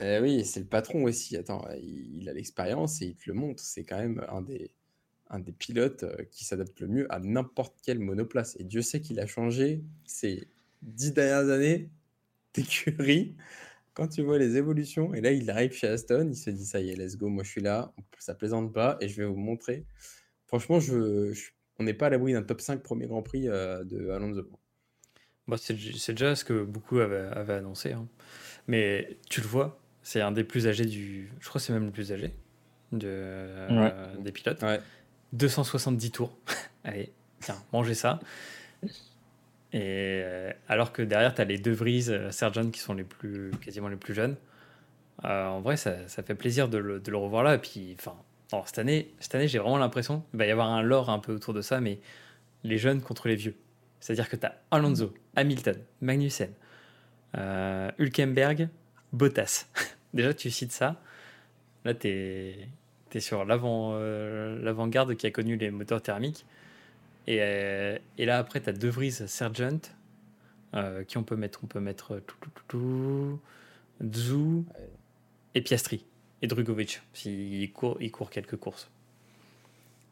Eh 0.00 0.18
oui, 0.20 0.44
c'est 0.44 0.60
le 0.60 0.66
patron 0.66 1.04
aussi. 1.04 1.36
Attends, 1.36 1.64
il, 1.80 2.22
il 2.22 2.28
a 2.28 2.32
l'expérience 2.32 3.02
et 3.02 3.06
il 3.06 3.14
te 3.14 3.22
le 3.26 3.34
montre. 3.34 3.62
C'est 3.62 3.84
quand 3.84 3.98
même 3.98 4.24
un 4.28 4.42
des, 4.42 4.72
un 5.32 5.40
des 5.40 5.50
pilotes 5.52 6.04
euh, 6.04 6.14
qui 6.30 6.44
s'adapte 6.44 6.78
le 6.80 6.86
mieux 6.86 7.12
à 7.12 7.18
n'importe 7.18 7.74
quelle 7.82 7.98
monoplace. 7.98 8.54
Et 8.60 8.64
Dieu 8.64 8.82
sait 8.82 9.00
qu'il 9.00 9.18
a 9.18 9.26
changé 9.26 9.82
ces 10.04 10.46
dix 10.82 11.12
dernières 11.12 11.50
années 11.50 11.90
d'écurie. 12.54 13.34
Quand 13.94 14.08
tu 14.08 14.22
vois 14.22 14.38
les 14.38 14.56
évolutions, 14.56 15.12
et 15.14 15.20
là 15.20 15.32
il 15.32 15.50
arrive 15.50 15.72
chez 15.72 15.88
Aston, 15.88 16.28
il 16.30 16.36
se 16.36 16.50
dit 16.50 16.64
ça 16.64 16.80
y 16.80 16.90
est, 16.90 16.96
let's 16.96 17.16
go, 17.16 17.28
moi 17.28 17.44
je 17.44 17.50
suis 17.50 17.60
là, 17.60 17.92
ça 18.18 18.34
plaisante 18.34 18.72
pas 18.72 18.96
et 19.00 19.08
je 19.08 19.16
vais 19.20 19.26
vous 19.26 19.36
montrer. 19.36 19.84
Franchement, 20.46 20.80
je, 20.80 21.32
je- 21.32 21.50
on 21.78 21.84
n'est 21.84 21.94
pas 21.94 22.06
à 22.06 22.10
l'abri 22.10 22.32
d'un 22.34 22.42
top 22.42 22.60
5 22.60 22.82
premier 22.82 23.06
Grand 23.06 23.22
Prix 23.22 23.48
euh, 23.48 23.84
de 23.84 24.10
Alonso. 24.10 24.48
Bon, 25.46 25.56
c'est 25.56 25.76
c'est 25.98 26.12
déjà 26.12 26.36
ce 26.36 26.44
que 26.44 26.62
beaucoup 26.62 27.00
avaient, 27.00 27.16
avaient 27.32 27.54
annoncé. 27.54 27.92
hein. 27.92 28.08
Mais 28.68 29.18
tu 29.28 29.40
le 29.40 29.46
vois, 29.46 29.80
c'est 30.02 30.20
un 30.20 30.32
des 30.32 30.44
plus 30.44 30.66
âgés 30.68 30.84
du. 30.86 31.30
Je 31.40 31.48
crois 31.48 31.58
que 31.60 31.66
c'est 31.66 31.72
même 31.72 31.86
le 31.86 31.90
plus 31.90 32.12
âgé 32.12 32.32
de, 32.92 33.08
euh, 33.08 34.16
des 34.18 34.32
pilotes. 34.32 34.62
Ouais. 34.62 34.80
270 35.32 36.10
tours. 36.10 36.36
Allez, 36.84 37.12
tiens, 37.40 37.56
mangez 37.72 37.94
ça. 37.94 38.20
Et 39.72 40.20
euh, 40.22 40.52
alors 40.68 40.92
que 40.92 41.02
derrière, 41.02 41.34
tu 41.34 41.40
as 41.40 41.44
les 41.44 41.58
deux 41.58 41.72
Vries, 41.72 42.06
euh, 42.08 42.30
Sergeant 42.30 42.70
qui 42.70 42.80
sont 42.80 42.94
les 42.94 43.04
plus, 43.04 43.50
quasiment 43.62 43.88
les 43.88 43.96
plus 43.96 44.14
jeunes. 44.14 44.36
Euh, 45.24 45.46
en 45.46 45.60
vrai, 45.60 45.76
ça, 45.76 46.08
ça 46.08 46.22
fait 46.22 46.34
plaisir 46.34 46.68
de 46.68 46.78
le, 46.78 47.00
de 47.00 47.10
le 47.10 47.16
revoir 47.16 47.42
là. 47.42 47.54
Et 47.54 47.58
puis, 47.58 47.96
enfin, 47.98 48.16
cette 48.66 48.78
année, 48.78 49.14
cette 49.18 49.34
année 49.34 49.48
j'ai 49.48 49.58
vraiment 49.58 49.78
l'impression 49.78 50.20
qu'il 50.30 50.38
va 50.38 50.46
y 50.46 50.50
avoir 50.50 50.68
un 50.68 50.82
lore 50.82 51.08
un 51.08 51.18
peu 51.18 51.34
autour 51.34 51.54
de 51.54 51.62
ça, 51.62 51.80
mais 51.80 52.00
les 52.64 52.76
jeunes 52.76 53.00
contre 53.00 53.28
les 53.28 53.36
vieux. 53.36 53.56
C'est-à-dire 54.00 54.28
que 54.28 54.36
tu 54.36 54.46
as 54.46 54.56
Alonso, 54.70 55.14
Hamilton, 55.36 55.78
Magnussen, 56.00 56.52
Hülkenberg, 57.34 58.68
Bottas. 59.12 59.66
Déjà, 60.14 60.34
tu 60.34 60.50
cites 60.50 60.72
ça. 60.72 61.00
Là, 61.84 61.94
tu 61.94 62.08
es, 62.08 62.68
sur 63.20 63.44
euh, 63.48 64.62
l'avant-garde 64.62 65.14
qui 65.16 65.26
a 65.26 65.30
connu 65.30 65.56
les 65.56 65.70
moteurs 65.70 66.02
thermiques. 66.02 66.44
Et, 67.26 67.38
euh, 67.40 67.98
et 68.18 68.24
là, 68.24 68.38
après, 68.38 68.60
tu 68.60 68.68
as 68.68 68.72
De 68.72 68.88
Vries, 68.88 69.12
Sergeant, 69.12 69.80
euh, 70.74 71.04
qui 71.04 71.18
on 71.18 71.22
peut 71.22 71.36
mettre 71.36 71.60
On 71.64 71.66
peut 71.66 71.80
mettre 71.80 72.18
tout, 72.26 72.36
tout, 72.40 72.50
tout, 72.50 72.64
tout, 72.68 73.40
Zhou 74.12 74.64
et 75.54 75.62
Piastri. 75.62 76.04
Et 76.40 76.46
Drugovic, 76.48 77.02
s'il 77.12 77.72
court, 77.72 77.96
il 78.00 78.10
court 78.10 78.30
quelques 78.30 78.56
courses. 78.56 78.90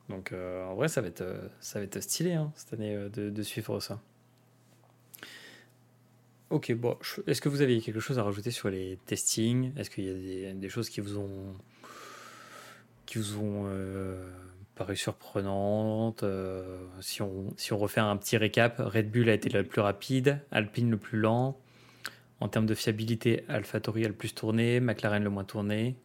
Donc, 0.09 0.33
euh, 0.33 0.65
en 0.67 0.75
vrai, 0.75 0.89
ça 0.89 1.01
va 1.01 1.09
être, 1.09 1.25
ça 1.61 1.79
va 1.81 1.85
être 1.85 2.01
stylé 2.01 2.35
hein, 2.35 2.53
cette 2.55 2.73
année 2.75 2.95
de, 2.95 3.31
de 3.31 3.43
suivre 3.43 3.81
ça. 3.81 4.01
Ok, 6.51 6.73
bon, 6.73 6.97
est-ce 7.29 7.41
que 7.41 7.49
vous 7.49 7.63
avez 7.63 7.81
quelque 7.81 8.01
chose 8.01 8.19
à 8.19 8.25
rajouter 8.25 8.51
sur 8.51 8.71
les 8.71 8.99
testings? 9.07 9.73
Est-ce 9.77 9.89
qu'il 9.89 10.05
y 10.05 10.11
a 10.11 10.15
des, 10.15 10.53
des 10.55 10.69
choses 10.69 10.91
qui 10.91 11.01
vous 11.01 11.17
ont, 11.17 11.55
qui 13.11 13.19
vous 13.19 13.39
ont 13.39 13.65
euh, 13.67 14.15
paru 14.77 14.97
surprenantes 14.97 16.23
Euh, 16.23 16.79
si, 17.01 17.23
on, 17.23 17.53
si 17.57 17.73
on 17.73 17.79
refait 17.79 18.01
un 18.01 18.17
petit 18.17 18.37
récap, 18.37 18.77
Red 18.79 19.11
Bull 19.11 19.29
a 19.29 19.35
été 19.35 19.49
le 19.49 19.65
plus 19.65 19.81
rapide, 19.81 20.39
Alpine 20.53 20.91
le 20.91 20.97
plus 20.97 21.19
lent. 21.19 21.59
En 22.39 22.49
termes 22.49 22.67
de 22.67 22.75
fiabilité, 22.75 23.45
AlphaTauri 23.49 24.05
a 24.05 24.09
le 24.09 24.15
plus 24.15 24.33
tourné, 24.33 24.79
McLaren 24.79 25.25
le 25.25 25.29
moins 25.29 25.43
tourné. 25.43 25.97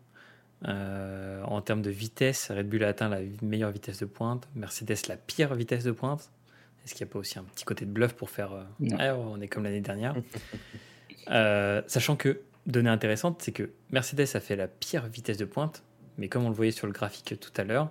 Euh, 0.68 1.44
en 1.44 1.62
termes 1.62 1.84
de 1.84 1.92
vitesse, 1.92 2.50
Red 2.50 2.68
Bull 2.68 2.84
a 2.84 2.88
atteint 2.88 3.08
la 3.08 3.20
meilleure 3.44 3.72
vitesse 3.72 4.00
de 4.00 4.06
pointe, 4.06 4.48
Mercedes 4.56 5.08
la 5.08 5.16
pire 5.16 5.54
vitesse 5.54 5.84
de 5.84 5.92
pointe. 5.92 6.32
Est-ce 6.84 6.96
qu'il 6.96 7.06
n'y 7.06 7.12
a 7.12 7.14
pas 7.14 7.20
aussi 7.20 7.38
un 7.38 7.44
petit 7.44 7.66
côté 7.66 7.86
de 7.86 7.92
bluff 7.92 8.14
pour 8.14 8.32
faire 8.32 8.52
euh. 8.54 8.64
Ah, 8.98 9.16
on 9.16 9.40
est 9.42 9.48
comme 9.48 9.64
l'année 9.64 9.82
dernière 9.82 10.16
Euh, 11.30 11.84
Sachant 11.86 12.16
que, 12.16 12.42
donnée 12.66 12.90
intéressante, 12.90 13.44
c'est 13.44 13.52
que 13.52 13.70
Mercedes 13.92 14.36
a 14.36 14.40
fait 14.40 14.56
la 14.56 14.68
pire 14.68 15.06
vitesse 15.08 15.38
de 15.38 15.46
pointe, 15.46 15.84
mais 16.18 16.28
comme 16.30 16.46
on 16.46 16.50
le 16.50 16.56
voyait 16.56 16.72
sur 16.72 16.88
le 16.88 16.94
graphique 16.94 17.36
tout 17.40 17.52
à 17.58 17.64
l'heure, 17.64 17.90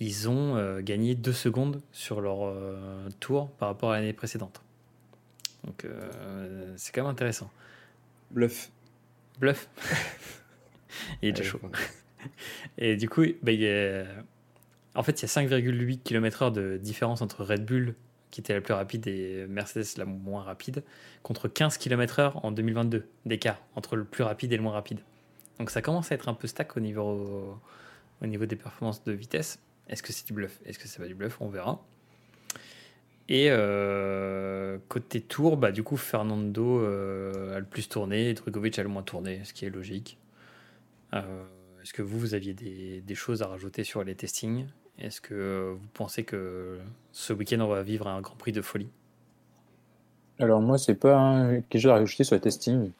ils 0.00 0.28
ont 0.28 0.56
euh, 0.56 0.80
gagné 0.80 1.14
2 1.14 1.32
secondes 1.32 1.80
sur 1.92 2.20
leur 2.20 2.46
euh, 2.46 3.08
tour 3.20 3.50
par 3.52 3.68
rapport 3.68 3.92
à 3.92 3.96
l'année 3.96 4.12
précédente. 4.12 4.62
Donc 5.64 5.84
euh, 5.84 6.72
c'est 6.76 6.92
quand 6.92 7.02
même 7.02 7.10
intéressant. 7.10 7.50
Bluff. 8.30 8.70
Bluff 9.38 9.68
Il 11.22 11.28
est 11.28 11.32
déjà 11.32 11.50
chaud. 11.50 11.60
Et 12.78 12.96
du 12.96 13.08
coup, 13.08 13.24
bah, 13.42 13.52
il 13.52 13.60
y 13.60 13.68
a- 13.68 14.04
en 14.94 15.02
fait, 15.02 15.20
il 15.20 15.22
y 15.22 15.24
a 15.24 15.28
5,8 15.28 15.98
km/h 16.02 16.52
de 16.52 16.76
différence 16.76 17.22
entre 17.22 17.44
Red 17.44 17.64
Bull, 17.64 17.94
qui 18.30 18.40
était 18.40 18.54
la 18.54 18.60
plus 18.60 18.74
rapide, 18.74 19.06
et 19.06 19.46
Mercedes, 19.48 19.86
la 19.98 20.04
moins 20.04 20.42
rapide, 20.42 20.82
contre 21.22 21.48
15 21.48 21.78
km/h 21.78 22.32
en 22.42 22.50
2022 22.52 23.06
d'écart 23.26 23.60
entre 23.76 23.96
le 23.96 24.04
plus 24.04 24.24
rapide 24.24 24.52
et 24.52 24.56
le 24.56 24.62
moins 24.62 24.72
rapide. 24.72 25.00
Donc 25.60 25.68
ça 25.68 25.82
commence 25.82 26.10
à 26.10 26.14
être 26.14 26.30
un 26.30 26.34
peu 26.34 26.48
stack 26.48 26.78
au 26.78 26.80
niveau, 26.80 27.60
au 28.22 28.26
niveau 28.26 28.46
des 28.46 28.56
performances 28.56 29.04
de 29.04 29.12
vitesse. 29.12 29.58
Est-ce 29.88 30.02
que 30.02 30.10
c'est 30.10 30.26
du 30.26 30.32
bluff? 30.32 30.58
Est-ce 30.64 30.78
que 30.78 30.88
c'est 30.88 31.02
pas 31.02 31.06
du 31.06 31.14
bluff? 31.14 31.38
On 31.38 31.48
verra. 31.48 31.84
Et 33.28 33.48
euh, 33.50 34.78
côté 34.88 35.20
tour, 35.20 35.58
bah, 35.58 35.70
du 35.70 35.82
coup, 35.82 35.98
Fernando 35.98 36.80
euh, 36.80 37.54
a 37.54 37.58
le 37.58 37.66
plus 37.66 37.90
tourné, 37.90 38.30
et 38.30 38.34
Drugovic 38.34 38.78
a 38.78 38.82
le 38.82 38.88
moins 38.88 39.02
tourné, 39.02 39.44
ce 39.44 39.52
qui 39.52 39.66
est 39.66 39.70
logique. 39.70 40.16
Euh, 41.12 41.44
Est-ce 41.82 41.92
que 41.92 42.00
vous, 42.00 42.18
vous 42.18 42.32
aviez 42.32 42.54
des, 42.54 43.14
choses 43.14 43.42
à 43.42 43.46
rajouter 43.46 43.84
sur 43.84 44.02
les 44.02 44.14
testings? 44.14 44.64
Est-ce 44.98 45.20
que 45.20 45.74
vous 45.78 45.88
pensez 45.92 46.24
que 46.24 46.78
ce 47.12 47.34
week-end, 47.34 47.60
on 47.60 47.68
va 47.68 47.82
vivre 47.82 48.08
un 48.08 48.22
Grand 48.22 48.36
Prix 48.36 48.52
de 48.52 48.62
folie? 48.62 48.88
Alors 50.38 50.62
moi, 50.62 50.78
c'est 50.78 50.94
pas 50.94 51.18
un- 51.18 51.60
quelque 51.60 51.82
chose 51.82 51.90
à 51.90 51.96
rajouter 51.96 52.24
sur 52.24 52.34
le 52.34 52.40
testing. 52.40 52.92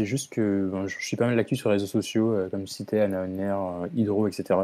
C'est 0.00 0.06
juste 0.06 0.32
que 0.32 0.72
je 0.86 0.98
suis 0.98 1.18
pas 1.18 1.26
mal 1.26 1.36
d'actu 1.36 1.56
sur 1.56 1.68
les 1.68 1.74
réseaux 1.74 1.86
sociaux, 1.86 2.32
euh, 2.32 2.48
comme 2.48 2.66
cité 2.66 3.02
Honner, 3.02 3.52
euh, 3.54 3.86
Hydro, 3.94 4.28
etc. 4.28 4.60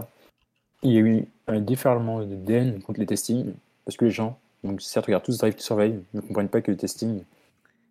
Il 0.82 0.92
y 0.92 0.96
a 0.96 1.00
eu 1.00 1.26
un 1.46 1.60
déferlement 1.60 2.24
de 2.24 2.50
haine 2.50 2.80
contre 2.80 3.00
les 3.00 3.04
testings, 3.06 3.52
parce 3.84 3.98
que 3.98 4.06
les 4.06 4.10
gens, 4.10 4.38
donc 4.64 4.80
certes, 4.80 5.04
regardent 5.04 5.24
tous 5.24 5.36
Drive 5.36 5.54
to 5.54 5.76
ne 5.76 6.20
comprennent 6.22 6.48
pas 6.48 6.62
que 6.62 6.70
le 6.70 6.78
testing, 6.78 7.22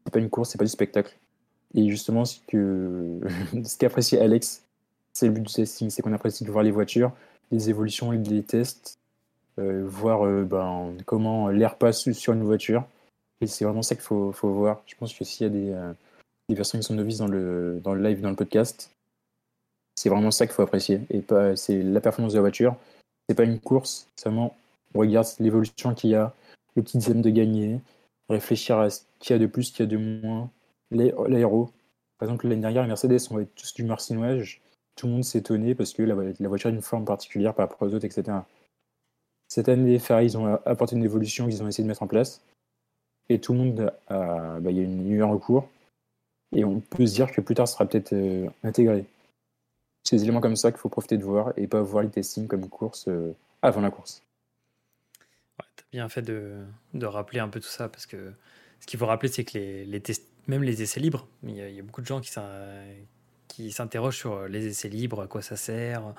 c'est 0.03 0.11
pas 0.11 0.17
une 0.17 0.31
course, 0.31 0.49
c'est 0.49 0.57
pas 0.57 0.63
du 0.63 0.71
spectacle. 0.71 1.15
Et 1.75 1.87
justement, 1.87 2.25
ce 2.25 2.39
que 2.47 3.19
ce 3.63 3.77
qu'apprécie 3.77 4.17
Alex, 4.17 4.63
c'est 5.13 5.27
le 5.27 5.33
but 5.33 5.43
du 5.43 5.53
testing, 5.53 5.91
c'est 5.91 6.01
qu'on 6.01 6.13
apprécie 6.13 6.45
de 6.45 6.51
voir 6.51 6.63
les 6.63 6.71
voitures, 6.71 7.11
les 7.51 7.69
évolutions, 7.69 8.09
les 8.09 8.41
tests, 8.41 8.97
euh, 9.59 9.83
voir 9.85 10.25
euh, 10.25 10.45
ben, 10.45 10.95
comment 11.05 11.49
l'air 11.49 11.77
passe 11.77 12.11
sur 12.11 12.33
une 12.33 12.43
voiture. 12.43 12.85
Et 13.39 13.45
c'est 13.45 13.65
vraiment 13.65 13.83
ça 13.83 13.93
qu'il 13.93 14.03
faut, 14.03 14.31
faut 14.31 14.49
voir. 14.49 14.81
Je 14.87 14.95
pense 14.95 15.13
que 15.13 15.23
s'il 15.23 15.45
y 15.45 15.47
a 15.47 15.53
des, 15.53 15.93
des 16.49 16.55
personnes 16.55 16.81
qui 16.81 16.87
sont 16.87 16.93
novices 16.93 17.17
dans 17.17 17.27
le, 17.27 17.79
dans 17.83 17.93
le 17.93 18.03
live, 18.03 18.21
dans 18.21 18.29
le 18.29 18.35
podcast, 18.35 18.91
c'est 19.95 20.09
vraiment 20.09 20.31
ça 20.31 20.45
qu'il 20.45 20.53
faut 20.53 20.61
apprécier. 20.61 21.01
Et 21.09 21.23
c'est 21.55 21.81
la 21.81 22.01
performance 22.01 22.33
de 22.33 22.37
la 22.37 22.41
voiture. 22.41 22.75
C'est 23.27 23.35
pas 23.35 23.43
une 23.43 23.59
course, 23.59 24.07
vraiment, 24.21 24.55
on 24.93 24.99
regarde 24.99 25.27
l'évolution 25.39 25.93
qu'il 25.95 26.11
y 26.11 26.15
a, 26.15 26.33
le 26.75 26.83
petit 26.83 26.97
dixième 26.97 27.21
de 27.21 27.29
gagner, 27.29 27.79
réfléchir 28.29 28.77
à 28.77 28.89
ce 28.89 29.01
qu'il 29.19 29.33
y 29.33 29.37
a 29.37 29.39
de 29.39 29.47
plus, 29.47 29.63
ce 29.63 29.71
qu'il 29.73 29.85
y 29.85 29.87
a 29.87 29.91
de 29.91 29.97
moins, 29.97 30.49
l'aéro. 30.91 31.71
Par 32.19 32.27
exemple, 32.27 32.47
l'année 32.47 32.61
dernière, 32.61 32.83
les 32.83 32.87
Mercedes, 32.87 33.17
on 33.31 33.37
avait 33.37 33.47
tous 33.55 33.73
du 33.73 33.83
marcinouage. 33.83 34.61
Tout 34.95 35.07
le 35.07 35.13
monde 35.13 35.23
s'étonnait 35.23 35.75
parce 35.75 35.93
que 35.93 36.03
la, 36.03 36.15
voiture 36.47 36.69
a 36.69 36.73
une 36.73 36.81
forme 36.81 37.05
particulière 37.05 37.53
par 37.53 37.67
rapport 37.67 37.87
aux 37.87 37.93
autres, 37.93 38.05
etc. 38.05 38.37
Cette 39.47 39.69
année, 39.69 39.99
Ferrari, 39.99 40.27
ils 40.27 40.37
ont 40.37 40.59
apporté 40.65 40.95
une 40.95 41.03
évolution 41.03 41.47
qu'ils 41.47 41.61
ont 41.63 41.67
essayé 41.67 41.83
de 41.83 41.89
mettre 41.89 42.03
en 42.03 42.07
place. 42.07 42.41
Et 43.27 43.39
tout 43.39 43.53
le 43.53 43.59
monde 43.59 43.93
a. 44.07 44.59
bah, 44.59 44.71
Il 44.71 44.77
y 44.77 44.79
a 44.79 44.83
une- 44.83 45.11
eu 45.11 45.23
un 45.23 45.27
recours. 45.27 45.67
Et 46.55 46.63
on 46.63 46.79
peut 46.79 47.05
se 47.05 47.13
dire 47.13 47.31
que 47.31 47.41
plus 47.41 47.53
tard, 47.53 47.67
ça 47.67 47.73
sera 47.73 47.85
peut-être 47.85 48.13
euh, 48.13 48.47
intégré. 48.63 49.05
C'est 50.03 50.15
des 50.15 50.23
éléments 50.23 50.41
comme 50.41 50.55
ça 50.55 50.71
qu'il 50.71 50.79
faut 50.79 50.89
profiter 50.89 51.17
de 51.17 51.23
voir 51.23 51.53
et 51.57 51.67
pas 51.67 51.81
voir 51.81 52.03
les 52.03 52.09
testings 52.09 52.47
comme 52.47 52.69
course 52.69 53.05
euh, 53.07 53.35
avant 53.61 53.81
la 53.81 53.91
course. 53.91 54.23
Ouais, 55.59 55.65
T'as 55.75 55.83
bien 55.91 56.07
fait 56.07 56.21
de, 56.21 56.63
de 56.93 57.05
rappeler 57.05 57.39
un 57.39 57.49
peu 57.49 57.59
tout 57.59 57.67
ça 57.67 57.89
parce 57.89 58.05
que 58.05 58.31
ce 58.79 58.87
qu'il 58.87 58.97
faut 58.97 59.05
rappeler, 59.05 59.29
c'est 59.29 59.43
que 59.43 59.57
les, 59.57 59.85
les 59.85 59.99
tests, 59.99 60.27
même 60.47 60.63
les 60.63 60.81
essais 60.81 60.99
libres, 60.99 61.27
il 61.43 61.55
y, 61.55 61.79
a, 61.79 61.83
beaucoup 61.83 62.01
de 62.01 62.07
gens 62.07 62.21
qui 62.21 62.31
qui 63.47 63.71
s'interrogent 63.71 64.17
sur 64.17 64.47
les 64.47 64.65
essais 64.67 64.89
libres, 64.89 65.21
à 65.21 65.27
quoi 65.27 65.41
ça 65.41 65.55
sert, 65.55 66.13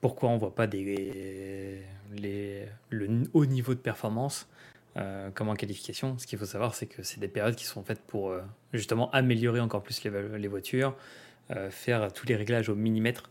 pourquoi 0.00 0.28
on 0.30 0.38
voit 0.38 0.54
pas 0.54 0.66
les, 0.66 1.82
le 2.90 3.22
haut 3.32 3.46
niveau 3.46 3.74
de 3.74 3.80
performance 3.80 4.46
euh, 4.98 5.30
comme 5.30 5.48
en 5.48 5.54
qualification. 5.54 6.18
Ce 6.18 6.26
qu'il 6.26 6.38
faut 6.38 6.46
savoir, 6.46 6.74
c'est 6.74 6.86
que 6.86 7.02
c'est 7.02 7.20
des 7.20 7.28
périodes 7.28 7.54
qui 7.54 7.64
sont 7.64 7.82
faites 7.82 8.00
pour 8.00 8.30
euh, 8.30 8.42
justement 8.72 9.10
améliorer 9.10 9.60
encore 9.60 9.82
plus 9.82 10.02
les, 10.04 10.48
voitures, 10.48 10.96
euh, 11.50 11.70
faire 11.70 12.12
tous 12.12 12.26
les 12.26 12.36
réglages 12.36 12.68
au 12.68 12.74
millimètre. 12.74 13.30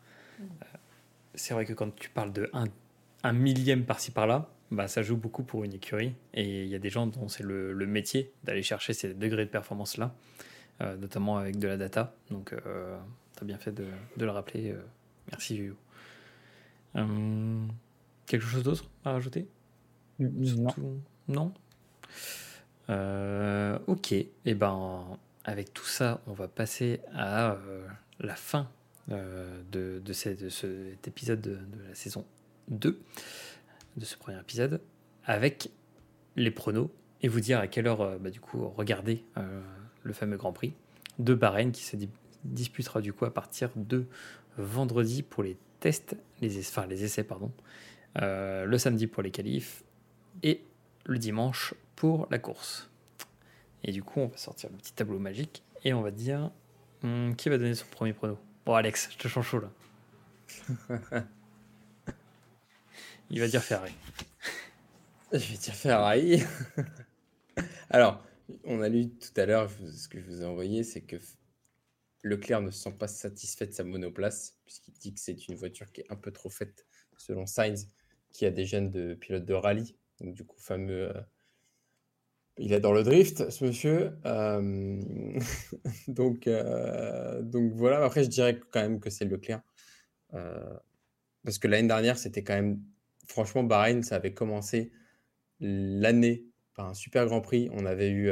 C'est 1.35 1.53
vrai 1.53 1.65
que 1.65 1.73
quand 1.73 1.95
tu 1.95 2.09
parles 2.09 2.33
de 2.33 2.49
un, 2.53 2.65
un 3.23 3.33
millième 3.33 3.85
par-ci 3.85 4.11
par-là, 4.11 4.49
bah, 4.71 4.87
ça 4.87 5.01
joue 5.03 5.17
beaucoup 5.17 5.43
pour 5.43 5.63
une 5.63 5.73
écurie. 5.73 6.13
Et 6.33 6.63
il 6.63 6.69
y 6.69 6.75
a 6.75 6.79
des 6.79 6.89
gens 6.89 7.07
dont 7.07 7.27
c'est 7.27 7.43
le, 7.43 7.73
le 7.73 7.85
métier 7.85 8.31
d'aller 8.43 8.63
chercher 8.63 8.93
ces 8.93 9.13
degrés 9.13 9.45
de 9.45 9.51
performance-là, 9.51 10.13
notamment 10.99 11.37
avec 11.37 11.59
de 11.59 11.67
la 11.67 11.77
data. 11.77 12.15
Donc, 12.31 12.53
tu 12.53 13.43
as 13.43 13.45
bien 13.45 13.57
fait 13.57 13.71
de, 13.71 13.85
de 14.17 14.25
le 14.25 14.31
rappeler. 14.31 14.75
merci. 15.31 15.71
Euh, 16.97 17.65
quelque 18.25 18.45
chose 18.45 18.63
d'autre 18.63 18.89
à 19.05 19.11
rajouter? 19.11 19.47
Non. 20.19 20.69
Tout- 20.69 21.01
Non 21.27 21.53
Euh, 22.89 23.77
Ok. 23.87 24.11
Et 24.13 24.29
ben, 24.55 25.17
avec 25.43 25.73
tout 25.73 25.85
ça, 25.85 26.21
on 26.27 26.33
va 26.33 26.47
passer 26.47 27.01
à 27.13 27.51
euh, 27.53 27.85
la 28.19 28.35
fin 28.35 28.69
euh, 29.11 29.61
de, 29.71 30.13
cet 30.13 31.07
épisode 31.07 31.41
de, 31.41 31.57
la 31.87 31.95
saison 31.95 32.25
2, 32.69 32.99
de 33.97 34.05
ce 34.05 34.17
premier 34.17 34.39
épisode, 34.39 34.81
avec 35.25 35.69
les 36.35 36.51
pronos 36.51 36.89
et 37.21 37.27
vous 37.27 37.39
dire 37.39 37.59
à 37.59 37.67
quelle 37.67 37.87
heure, 37.87 38.19
bah, 38.19 38.29
du 38.29 38.39
coup, 38.39 38.67
regarder 38.69 39.23
euh, 39.37 39.61
le 40.03 40.13
fameux 40.13 40.37
Grand 40.37 40.53
Prix 40.53 40.73
de 41.19 41.33
Bahreïn 41.33 41.71
qui 41.71 41.83
se 41.83 41.95
di- 41.95 42.09
disputera 42.43 43.01
du 43.01 43.11
coup 43.11 43.25
à 43.25 43.33
partir 43.33 43.69
de 43.75 44.05
vendredi 44.57 45.23
pour 45.23 45.43
les 45.43 45.57
tests, 45.79 46.15
les, 46.41 46.57
es- 46.59 46.67
enfin, 46.69 46.85
les 46.85 47.03
essais, 47.03 47.23
pardon, 47.23 47.51
le 48.15 48.77
samedi 48.77 49.05
pour 49.07 49.21
les 49.23 49.29
qualifs 49.31 49.83
et 50.43 50.63
le 51.07 51.17
dimanche 51.17 51.73
pour 51.95 52.27
la 52.29 52.37
course. 52.37 52.89
Et 53.83 53.91
du 53.91 54.03
coup, 54.03 54.19
on 54.19 54.27
va 54.27 54.37
sortir 54.37 54.69
le 54.69 54.77
petit 54.77 54.93
tableau 54.93 55.19
magique 55.19 55.63
et 55.83 55.93
on 55.93 56.01
va 56.01 56.11
dire 56.11 56.51
hum, 57.03 57.35
qui 57.35 57.49
va 57.49 57.57
donner 57.57 57.75
son 57.75 57.87
premier 57.87 58.13
prono? 58.13 58.37
Bon, 58.65 58.75
Alex, 58.75 59.09
je 59.11 59.17
te 59.17 59.27
change 59.27 59.47
chaud 59.47 59.61
là. 59.61 59.71
Il 63.29 63.39
va 63.39 63.47
dire 63.47 63.63
Ferrari. 63.63 63.93
Je 65.31 65.37
vais 65.37 65.57
dire 65.57 65.73
Ferrari. 65.75 66.43
Alors, 67.89 68.23
on 68.63 68.81
a 68.81 68.89
lu 68.89 69.09
tout 69.09 69.39
à 69.39 69.45
l'heure, 69.45 69.69
ce 69.69 70.07
que 70.07 70.19
je 70.19 70.25
vous 70.25 70.41
ai 70.41 70.45
envoyé, 70.45 70.83
c'est 70.83 71.01
que 71.01 71.17
Leclerc 72.23 72.61
ne 72.61 72.71
se 72.71 72.83
sent 72.83 72.93
pas 72.93 73.07
satisfait 73.07 73.67
de 73.67 73.73
sa 73.73 73.83
monoplace, 73.83 74.57
puisqu'il 74.65 74.93
dit 74.93 75.13
que 75.13 75.19
c'est 75.19 75.47
une 75.47 75.55
voiture 75.55 75.91
qui 75.91 76.01
est 76.01 76.11
un 76.11 76.15
peu 76.15 76.31
trop 76.31 76.49
faite, 76.49 76.85
selon 77.17 77.45
Sainz, 77.45 77.87
qui 78.31 78.45
a 78.45 78.51
des 78.51 78.65
gènes 78.65 78.91
de 78.91 79.13
pilote 79.13 79.45
de 79.45 79.53
rallye. 79.53 79.95
Du 80.21 80.45
coup, 80.45 80.57
fameux. 80.59 81.15
euh, 81.15 81.21
Il 82.57 82.73
adore 82.73 82.93
le 82.93 83.03
drift, 83.03 83.49
ce 83.49 83.65
monsieur. 83.65 84.17
Euh, 84.25 84.99
donc, 86.07 86.47
euh, 86.47 87.41
donc 87.41 87.73
voilà, 87.73 88.03
après, 88.03 88.23
je 88.23 88.29
dirais 88.29 88.59
quand 88.71 88.81
même 88.81 88.99
que 88.99 89.09
c'est 89.09 89.25
Leclerc. 89.25 89.61
Parce 90.31 91.59
que 91.59 91.67
l'année 91.67 91.87
dernière, 91.87 92.17
c'était 92.17 92.43
quand 92.43 92.55
même. 92.55 92.81
Franchement, 93.27 93.63
Bahreïn, 93.63 94.03
ça 94.03 94.15
avait 94.15 94.33
commencé 94.33 94.91
l'année 95.59 96.45
par 96.75 96.89
un 96.89 96.93
super 96.93 97.25
Grand 97.25 97.41
Prix. 97.41 97.69
On 97.73 97.85
avait 97.85 98.09
eu 98.09 98.31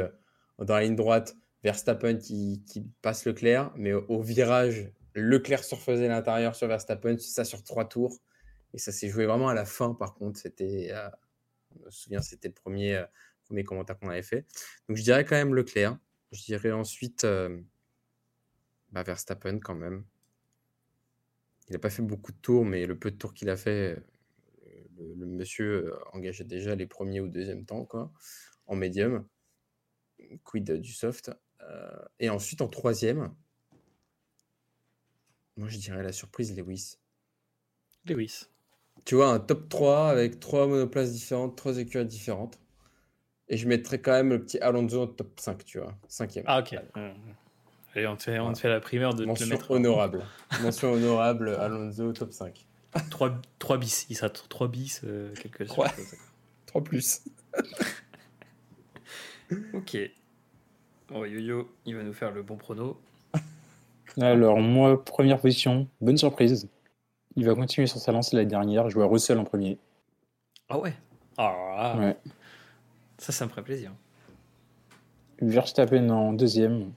dans 0.58 0.74
la 0.74 0.82
ligne 0.82 0.96
droite 0.96 1.36
Verstappen 1.62 2.16
qui, 2.16 2.62
passe 3.02 3.24
Leclerc, 3.26 3.72
mais 3.76 3.92
au, 3.92 4.20
virage, 4.20 4.90
Leclerc 5.14 5.64
surfaisait 5.64 6.08
l'intérieur 6.08 6.54
sur 6.54 6.68
Verstappen, 6.68 7.16
ça 7.18 7.44
sur 7.44 7.62
trois 7.62 7.88
tours. 7.88 8.18
Et 8.74 8.78
ça 8.78 8.92
s'est 8.92 9.08
joué 9.08 9.26
vraiment 9.26 9.48
à 9.48 9.54
la 9.54 9.64
fin, 9.64 9.94
par 9.94 10.14
contre. 10.14 10.38
C'était, 10.38 10.92
je 11.80 11.84
me 11.84 11.90
souviens, 11.90 12.22
c'était 12.22 12.48
le 12.48 12.54
premier, 12.54 12.96
euh, 12.96 13.06
premier 13.44 13.64
commentaire 13.64 13.98
qu'on 13.98 14.08
avait 14.08 14.22
fait. 14.22 14.46
Donc 14.88 14.96
je 14.96 15.02
dirais 15.02 15.24
quand 15.24 15.36
même 15.36 15.54
Leclerc. 15.54 15.98
Je 16.32 16.42
dirais 16.42 16.72
ensuite 16.72 17.24
euh, 17.24 17.60
bah, 18.90 19.02
Verstappen 19.02 19.58
quand 19.58 19.74
même. 19.74 20.04
Il 21.68 21.72
n'a 21.72 21.78
pas 21.78 21.90
fait 21.90 22.02
beaucoup 22.02 22.32
de 22.32 22.38
tours, 22.38 22.64
mais 22.64 22.86
le 22.86 22.98
peu 22.98 23.10
de 23.10 23.16
tours 23.16 23.34
qu'il 23.34 23.50
a 23.50 23.56
fait, 23.56 23.98
euh, 24.66 25.14
le, 25.16 25.26
monsieur 25.26 25.94
engageait 26.12 26.44
déjà 26.44 26.74
les 26.74 26.86
premiers 26.86 27.20
ou 27.20 27.28
deuxième 27.28 27.64
temps, 27.64 27.84
quoi, 27.84 28.12
en 28.66 28.76
médium. 28.76 29.26
Quid 30.44 30.80
du 30.80 30.92
soft. 30.92 31.30
Et 32.20 32.30
ensuite, 32.30 32.60
en 32.60 32.68
troisième, 32.68 33.34
moi 35.56 35.68
je 35.68 35.78
dirais 35.78 36.02
la 36.02 36.12
surprise 36.12 36.56
Lewis. 36.56 36.98
Lewis. 38.04 38.48
Tu 39.04 39.14
vois, 39.14 39.28
un 39.28 39.38
top 39.38 39.68
3 39.68 40.08
avec 40.08 40.40
trois 40.40 40.66
monoplaces 40.66 41.12
différentes, 41.12 41.56
trois 41.56 41.78
écuries 41.78 42.04
différentes. 42.06 42.58
Et 43.48 43.56
je 43.56 43.68
mettrais 43.68 44.00
quand 44.00 44.12
même 44.12 44.30
le 44.30 44.40
petit 44.42 44.58
Alonso 44.58 45.02
en 45.02 45.06
top 45.06 45.38
5, 45.38 45.64
tu 45.64 45.78
vois. 45.78 45.94
Cinquième. 46.08 46.44
Ah, 46.48 46.58
ok. 46.60 46.74
Et 47.94 48.06
on 48.06 48.16
te 48.16 48.24
fait, 48.24 48.38
on 48.40 48.52
te 48.52 48.58
fait 48.58 48.68
la 48.68 48.80
primeur 48.80 49.14
de 49.14 49.18
te 49.18 49.22
le 49.22 49.26
Mention 49.28 49.46
mettre. 49.46 49.70
honorable. 49.70 50.24
Mention 50.62 50.92
honorable, 50.92 51.50
Alonso 51.50 52.12
top 52.12 52.32
5. 52.32 52.66
3, 53.10 53.40
3 53.58 53.78
bis. 53.78 54.06
Il 54.10 54.16
sera 54.16 54.30
3 54.30 54.68
bis, 54.68 55.00
euh, 55.04 55.32
quelque 55.34 55.64
chose. 55.64 55.78
Ouais. 55.78 55.88
3 56.66 56.82
plus. 56.84 57.22
Ok. 59.74 59.96
Oh, 61.14 61.24
Yo-Yo, 61.24 61.70
il 61.84 61.94
va 61.94 62.02
nous 62.02 62.12
faire 62.12 62.32
le 62.32 62.42
bon 62.42 62.56
prono. 62.56 63.00
Alors, 64.20 64.58
moi, 64.58 65.04
première 65.04 65.38
position, 65.38 65.86
bonne 66.00 66.16
surprise. 66.16 66.68
Il 67.36 67.44
va 67.44 67.54
continuer 67.54 67.86
sur 67.86 67.98
sa 68.00 68.12
lancée 68.12 68.36
la 68.36 68.44
dernière, 68.44 68.88
jouer 68.88 69.04
à 69.04 69.06
Russell 69.06 69.38
en 69.38 69.44
premier. 69.44 69.78
Ah 70.68 70.78
ouais 70.78 70.94
Ah, 71.36 71.94
là, 71.96 72.00
Ouais. 72.00 72.16
ça, 73.18 73.32
ça 73.32 73.44
me 73.44 73.50
ferait 73.50 73.62
plaisir. 73.62 73.92
Verstappen 75.40 76.08
en 76.10 76.32
deuxième. 76.32 76.92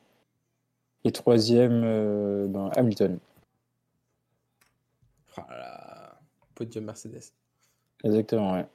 Et 1.04 1.12
troisième, 1.12 1.82
euh, 1.84 2.48
ben, 2.48 2.70
Hamilton. 2.76 3.20
Ah 5.38 5.46
là. 5.50 6.20
Podium 6.56 6.86
Mercedes. 6.86 7.32
Exactement, 8.04 8.54
ouais. 8.54 8.66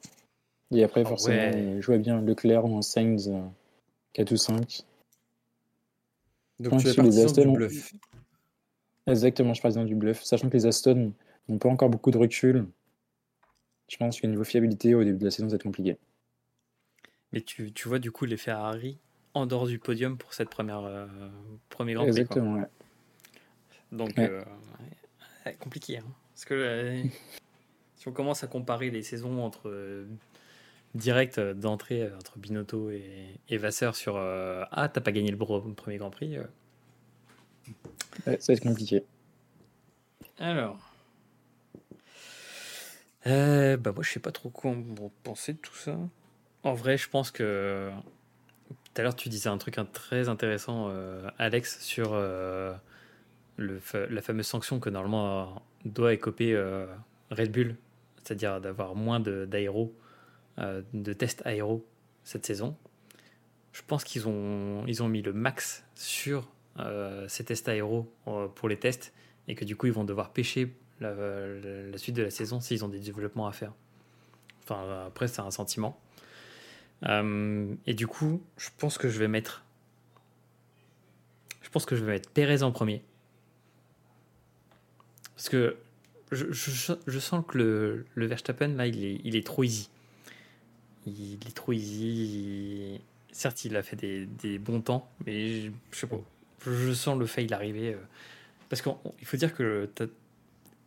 Et 0.72 0.82
après, 0.84 1.02
Ah 1.04 1.08
forcément, 1.08 1.36
ouais. 1.36 1.74
il 1.76 1.80
jouait 1.82 1.98
bien 1.98 2.20
Leclerc 2.20 2.64
ou 2.64 2.76
un 2.78 2.82
Sainz 2.82 3.28
euh, 3.28 3.40
4 4.14 4.32
ou 4.32 4.36
5. 4.36 4.82
Donc 6.60 6.72
Ouais, 6.74 6.78
tu 6.78 6.88
es 6.88 6.94
partisan 6.94 7.24
Aston, 7.24 7.42
du 7.52 7.56
bluff. 7.56 7.94
Exactement, 9.06 9.52
je 9.54 9.60
passe 9.62 9.74
dans 9.74 9.84
du 9.84 9.94
bluff. 9.94 10.22
Sachant 10.24 10.48
que 10.48 10.54
les 10.56 10.66
Aston 10.66 11.12
n'ont 11.48 11.58
pas 11.58 11.68
encore 11.68 11.90
beaucoup 11.90 12.10
de 12.10 12.18
recul. 12.18 12.66
Je 13.88 13.96
pense 13.96 14.20
que 14.20 14.26
niveau 14.26 14.44
fiabilité, 14.44 14.94
au 14.94 15.04
début 15.04 15.18
de 15.18 15.24
la 15.24 15.30
saison, 15.30 15.48
ça 15.48 15.52
va 15.52 15.56
être 15.56 15.62
compliqué. 15.64 15.98
Mais 17.32 17.40
tu, 17.42 17.72
tu 17.72 17.88
vois 17.88 17.98
du 17.98 18.10
coup 18.12 18.24
les 18.24 18.36
Ferrari 18.36 18.98
en 19.34 19.46
dehors 19.46 19.66
du 19.66 19.78
podium 19.78 20.16
pour 20.16 20.32
cette 20.34 20.48
première 20.48 20.84
euh, 20.84 21.06
premier 21.68 21.94
Grand 21.94 22.04
Prix. 22.04 22.12
quoi. 22.12 22.20
Exactement, 22.22 22.54
ouais. 22.54 22.66
Donc, 23.92 24.16
Ouais. 24.16 24.28
euh, 24.30 24.44
ouais, 25.44 25.54
compliqué. 25.60 25.98
hein. 25.98 26.04
Parce 26.32 26.44
que 26.46 26.54
euh, 26.54 27.02
si 27.96 28.08
on 28.08 28.12
commence 28.12 28.42
à 28.42 28.46
comparer 28.46 28.90
les 28.90 29.02
saisons 29.02 29.42
entre 29.42 29.68
euh, 29.68 30.06
direct 30.94 31.38
d'entrée 31.40 32.10
entre 32.14 32.38
Binotto 32.38 32.90
et, 32.90 33.38
et 33.48 33.58
Vasseur 33.58 33.96
sur 33.96 34.16
Ah, 34.16 34.88
t'as 34.88 35.00
pas 35.00 35.12
gagné 35.12 35.30
le 35.30 35.36
premier 35.74 35.98
Grand 35.98 36.10
Prix. 36.10 36.36
ça 38.24 38.30
va 38.30 38.32
être 38.54 38.60
compliqué. 38.62 39.04
Alors. 40.38 40.93
Euh, 43.26 43.76
bah, 43.76 43.92
moi, 43.92 44.02
je 44.02 44.10
sais 44.10 44.20
pas 44.20 44.32
trop 44.32 44.50
quoi 44.50 44.72
en 44.72 44.84
penser 45.22 45.54
de 45.54 45.58
tout 45.58 45.74
ça. 45.74 45.96
En 46.62 46.74
vrai, 46.74 46.96
je 46.96 47.08
pense 47.08 47.30
que. 47.30 47.90
Tout 48.68 49.00
à 49.00 49.02
l'heure, 49.02 49.16
tu 49.16 49.28
disais 49.28 49.48
un 49.48 49.58
truc 49.58 49.78
très 49.92 50.28
intéressant, 50.28 50.88
euh, 50.88 51.28
Alex, 51.38 51.80
sur 51.80 52.10
euh, 52.12 52.74
le, 53.56 53.80
la 54.08 54.22
fameuse 54.22 54.46
sanction 54.46 54.80
que 54.80 54.88
normalement 54.90 55.42
euh, 55.42 55.44
doit 55.84 56.12
écoper 56.14 56.56
Red 57.30 57.52
Bull, 57.52 57.76
c'est-à-dire 58.22 58.60
d'avoir 58.60 58.94
moins 58.94 59.20
de- 59.20 59.46
d'aéro, 59.46 59.94
euh, 60.58 60.82
de 60.92 61.12
tests 61.12 61.42
aéro 61.46 61.86
cette 62.24 62.46
saison. 62.46 62.76
Je 63.72 63.82
pense 63.86 64.04
qu'ils 64.04 64.28
ont, 64.28 64.84
ils 64.86 65.02
ont 65.02 65.08
mis 65.08 65.22
le 65.22 65.32
max 65.32 65.84
sur 65.96 66.48
ces 67.28 67.44
tests 67.44 67.68
aéro 67.68 68.12
pour 68.56 68.68
les 68.68 68.78
tests 68.78 69.12
et 69.48 69.54
que 69.54 69.64
du 69.64 69.76
coup 69.76 69.86
ils 69.86 69.92
vont 69.92 70.04
devoir 70.04 70.32
pêcher 70.32 70.74
la, 71.12 71.98
suite 71.98 72.16
de 72.16 72.22
la 72.22 72.30
saison 72.30 72.60
s'ils 72.60 72.84
ont 72.84 72.88
des 72.88 72.98
développements 73.00 73.46
à 73.46 73.52
faire. 73.52 73.72
Enfin, 74.62 75.04
après, 75.06 75.28
c'est 75.28 75.40
un 75.42 75.50
sentiment. 75.50 76.00
Euh, 77.06 77.74
et 77.86 77.94
du 77.94 78.06
coup, 78.06 78.42
je 78.56 78.70
pense 78.78 78.96
que 78.98 79.08
je 79.08 79.18
vais 79.18 79.28
mettre. 79.28 79.62
Je 81.62 81.68
pense 81.68 81.84
que 81.84 81.96
je 81.96 82.04
vais 82.04 82.12
mettre 82.12 82.30
Pérez 82.30 82.62
en 82.62 82.72
premier. 82.72 83.02
Parce 85.36 85.48
que 85.48 85.76
je, 86.32 86.50
je- 86.52 86.92
je 87.06 87.18
sens 87.18 87.44
que 87.46 87.58
le, 87.58 88.06
le 88.14 88.26
Verstappen, 88.26 88.68
là, 88.68 88.86
il 88.86 89.04
est, 89.04 89.20
il 89.24 89.36
est 89.36 89.44
trop 89.46 89.64
easy. 89.64 89.90
Il 91.06 91.34
est 91.46 91.54
trop 91.54 91.72
easy. 91.72 93.00
Certes, 93.32 93.64
il 93.64 93.76
a 93.76 93.82
fait 93.82 93.96
des, 93.96 94.26
des 94.26 94.58
bons 94.58 94.80
temps, 94.80 95.10
mais 95.26 95.62
je, 95.62 95.70
je 95.90 95.98
sais 95.98 96.06
pas. 96.06 96.20
Je, 96.64 96.92
sens 96.92 97.18
le 97.18 97.26
fail 97.26 97.52
arriver. 97.52 97.92
euh, 97.94 97.98
parce 98.70 98.80
qu'il 98.80 99.26
faut 99.26 99.36
dire 99.36 99.54
que 99.54 99.90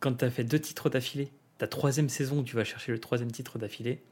quand 0.00 0.14
tu 0.14 0.24
as 0.24 0.30
fait 0.30 0.44
deux 0.44 0.60
titres 0.60 0.90
d'affilée, 0.90 1.30
ta 1.58 1.66
troisième 1.66 2.08
saison 2.08 2.40
où 2.40 2.44
tu 2.44 2.56
vas 2.56 2.64
chercher 2.64 2.92
le 2.92 3.00
troisième 3.00 3.32
titre 3.32 3.58
d'affilée, 3.58 4.02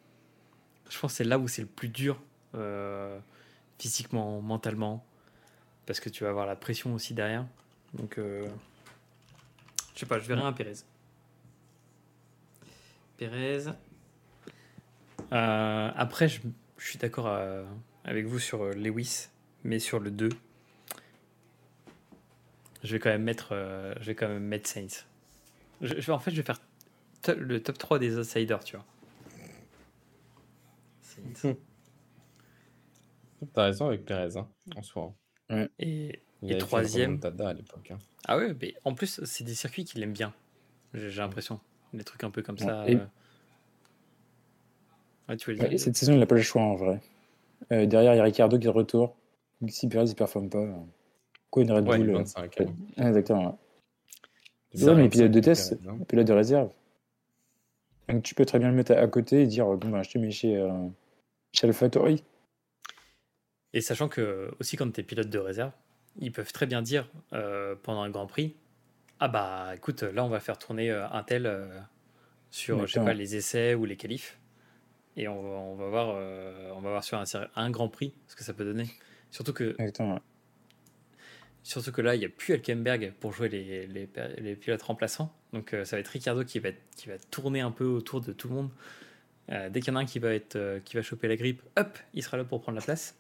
je 0.91 0.99
pense 0.99 1.13
que 1.13 1.17
c'est 1.19 1.25
là 1.25 1.39
où 1.39 1.49
c'est 1.49 1.63
le 1.63 1.69
plus 1.69 1.89
dur, 1.89 2.21
euh, 2.55 3.19
physiquement, 3.79 4.41
mentalement, 4.41 5.05
parce 5.87 6.01
que 6.01 6.09
tu 6.09 6.25
vas 6.25 6.31
avoir 6.31 6.47
la 6.47 6.57
pression 6.57 6.95
aussi 6.95 7.15
derrière. 7.15 7.47
Donc, 7.95 8.19
euh, 8.19 8.47
je 9.95 10.01
sais 10.01 10.07
pas, 10.07 10.19
je 10.19 10.27
verrai 10.27 10.43
un 10.43 10.53
Pérez. 10.53 10.75
Pérez. 13.17 13.67
Euh, 15.33 15.91
après, 15.95 16.29
je, 16.29 16.41
je 16.79 16.89
suis 16.89 16.99
d'accord 16.99 17.29
euh, 17.29 17.65
avec 18.05 18.27
vous 18.27 18.39
sur 18.39 18.65
Lewis, 18.65 19.29
mais 19.65 19.79
sur 19.79 20.01
le 20.01 20.11
2, 20.11 20.29
je 22.83 22.93
vais 22.93 22.99
quand 22.99 23.11
même 23.11 23.25
mettre, 23.25 23.55
je 24.01 24.07
vais 24.07 24.15
quand 24.15 24.29
même 24.29 24.45
mettre 24.45 24.69
Saints. 24.69 25.05
Je, 25.81 25.89
je 26.01 26.07
vais- 26.07 26.13
en 26.13 26.19
fait, 26.19 26.31
je 26.31 26.37
vais 26.37 26.43
faire 26.43 26.61
to- 27.23 27.35
le 27.35 27.63
top 27.63 27.79
3 27.79 27.99
des 27.99 28.17
outsiders, 28.19 28.63
tu 28.65 28.77
vois. 28.77 28.85
Saints. 31.03 31.55
T'as 33.53 33.65
raison 33.65 33.87
avec 33.89 34.05
Perez, 34.05 34.37
hein, 34.39 34.49
en 34.77 34.83
soi. 34.83 35.15
Et, 35.79 36.21
Il 36.43 36.53
Et 36.53 36.59
troisième. 36.59 37.11
remontada 37.13 37.49
à 37.49 37.53
l'époque. 37.53 37.91
hein. 37.91 37.99
ah 38.27 38.37
ouais, 38.37 38.55
mais 38.61 38.75
en 38.85 38.95
plus, 38.95 39.23
c'est 39.25 39.45
des 39.45 39.55
circuits 39.55 39.85
qu'il 39.85 40.03
aime 40.03 40.13
bien. 40.13 40.33
J'ai 40.95 41.11
l'impression. 41.21 41.61
Des 41.93 42.05
trucs 42.05 42.25
un 42.25 42.31
peu 42.31 42.43
comme 42.43 42.59
ça. 42.59 42.87
Et- 42.89 42.97
euh. 42.97 43.07
Ouais, 45.29 45.37
tu 45.37 45.51
veux 45.51 45.57
le 45.57 45.63
Ouais, 45.63 45.69
dire? 45.69 45.75
et 45.75 45.79
cette 45.79 45.97
saison, 45.97 46.13
il 46.13 46.19
n'a 46.21 46.27
pas 46.27 46.35
le 46.35 46.43
choix 46.43 46.63
en 46.63 46.75
vrai. 46.75 47.01
Euh, 47.73 47.87
derrière, 47.87 48.15
il 48.15 48.19
y 48.19 48.21
a 48.21 48.25
Ricardo 48.25 48.59
qui 48.59 48.65
est 48.65 48.71
de 48.71 48.77
retour. 48.77 49.17
Si 49.69 49.89
Perez 49.89 50.05
ne 50.07 50.13
performe 50.13 50.51
pas, 50.51 50.59
euh, 50.59 50.75
quoi 51.51 51.63
une 51.63 51.73
Red 51.73 51.87
Ouais, 51.87 51.97
Bull 51.99 52.07
le 52.07 52.13
euh, 52.15 52.19
25. 52.19 52.55
ouais. 52.61 52.67
Ah, 52.99 53.09
Exactement. 53.09 53.59
Ça, 54.77 54.95
mais 54.95 55.03
25, 55.03 55.11
pilote 55.11 55.33
de 55.33 55.41
test, 55.41 55.79
pilote 56.09 56.27
de 56.27 56.33
réserve. 56.33 56.71
Donc 58.09 58.23
tu 58.23 58.35
peux 58.35 58.45
très 58.45 58.59
bien 58.59 58.69
le 58.69 58.75
mettre 58.75 58.93
à, 58.93 59.07
côté 59.09 59.43
et 59.43 59.47
dire 59.47 59.67
bon, 59.67 59.89
bah, 59.89 60.03
je 60.03 60.11
te 60.11 60.19
mets 60.19 60.31
chez, 60.31 60.57
euh, 60.57 60.71
chez 61.53 61.67
AlphaTauri. 61.67 62.23
Et 63.73 63.81
sachant 63.81 64.09
que, 64.09 64.51
aussi, 64.59 64.77
quand 64.77 64.91
tu 64.91 65.01
es 65.01 65.05
pilote 65.05 65.29
de 65.29 65.39
réserve, 65.39 65.73
ils 66.19 66.33
peuvent 66.33 66.53
très 66.53 66.67
bien 66.67 66.83
dire 66.83 67.09
euh, 67.33 67.75
pendant 67.83 68.03
un 68.03 68.11
Grand 68.11 68.27
Prix 68.27 68.55
Ah 69.21 69.29
bah 69.29 69.73
écoute, 69.75 70.03
là 70.03 70.25
on 70.25 70.29
va 70.29 70.41
faire 70.41 70.59
tourner 70.59 70.91
euh, 70.91 71.07
un 71.11 71.23
tel 71.23 71.47
euh, 71.47 71.67
sur, 72.51 72.87
je 72.87 72.95
sais 72.95 73.05
pas, 73.05 73.13
les 73.13 73.37
essais 73.37 73.75
ou 73.75 73.85
les 73.85 73.97
qualifs. 73.97 74.39
Et 75.19 75.29
on 75.29 75.43
va, 75.43 75.49
on 75.49 75.75
va, 75.77 75.89
voir, 75.89 76.09
on 76.77 76.81
va 76.81 76.91
voir 76.91 77.05
sur 77.05 77.23
un, 77.55 77.71
Grand 77.71 77.89
Prix 77.89 78.15
ce 78.29 78.37
que 78.37 78.45
ça 78.45 78.53
peut 78.53 78.65
donner. 78.65 78.87
Surtout 79.31 79.53
que, 79.53 79.75
Exactement. 79.79 80.21
Surtout 81.67 81.93
que 81.93 82.01
là, 82.01 82.15
il 82.15 82.19
n'y 82.21 82.25
a 82.25 82.29
plus 82.29 82.55
Elkenberg 82.55 83.13
pour 83.21 83.33
jouer 83.33 83.49
les, 83.49 83.87
les, 83.87 84.09
les 84.39 84.57
pilotes 84.57 84.83
remplaçants. 84.83 85.35
Donc 85.53 85.75
euh, 85.75 85.85
ça 85.85 85.97
va 85.97 86.01
être 86.01 86.09
Ricardo 86.09 86.45
qui 86.45 86.59
va, 86.61 86.69
être- 86.71 86.83
qui 86.97 87.09
va 87.09 87.19
tourner 87.31 87.61
un 87.61 87.71
peu 87.71 87.85
autour 87.85 88.21
de 88.21 88.33
tout 88.33 88.49
le 88.49 88.55
monde. 88.55 88.71
Euh, 89.51 89.69
dès 89.71 89.81
qu'il 89.81 89.93
y 89.93 89.97
en 89.97 89.99
a 89.99 90.03
un 90.03 90.07
qui 90.07 90.19
va, 90.19 90.33
être, 90.35 90.57
euh, 90.57 90.81
qui 90.81 90.97
va 90.97 91.03
choper 91.03 91.29
la 91.29 91.37
grippe, 91.37 91.63
hop, 91.77 91.99
il 92.15 92.23
sera 92.23 92.37
là 92.37 92.45
pour 92.45 92.61
prendre 92.61 92.77
la 92.79 92.85
place. 92.85 93.17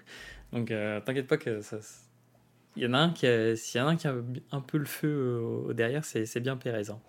Donc 0.52 0.68
t'inquiète 0.68 1.26
pas 1.28 1.36
que 1.36 1.60
ça. 1.60 1.78
Il 2.76 2.82
y 2.82 2.86
en 2.86 2.94
a 2.94 2.98
un 2.98 3.10
qui 3.12 3.26
a, 3.26 3.54
s'il 3.56 3.80
y 3.80 3.82
en 3.84 3.88
a 3.88 3.90
un 3.90 3.96
qui 3.96 4.06
a 4.08 4.14
un 4.52 4.60
peu 4.60 4.78
le 4.78 4.84
feu 4.84 5.38
au 5.40 5.72
derrière, 5.72 6.04
c'est, 6.04 6.26
c'est 6.26 6.40
bien 6.40 6.56
Pérez, 6.56 6.90
hein, 6.90 7.00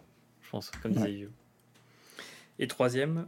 je 0.41 0.49
pense, 0.49 0.69
comme 0.81 0.91
disait 0.93 1.05
Ouais. 1.05 1.13
Yves. 1.13 1.31
Et 2.59 2.67
troisième, 2.67 3.27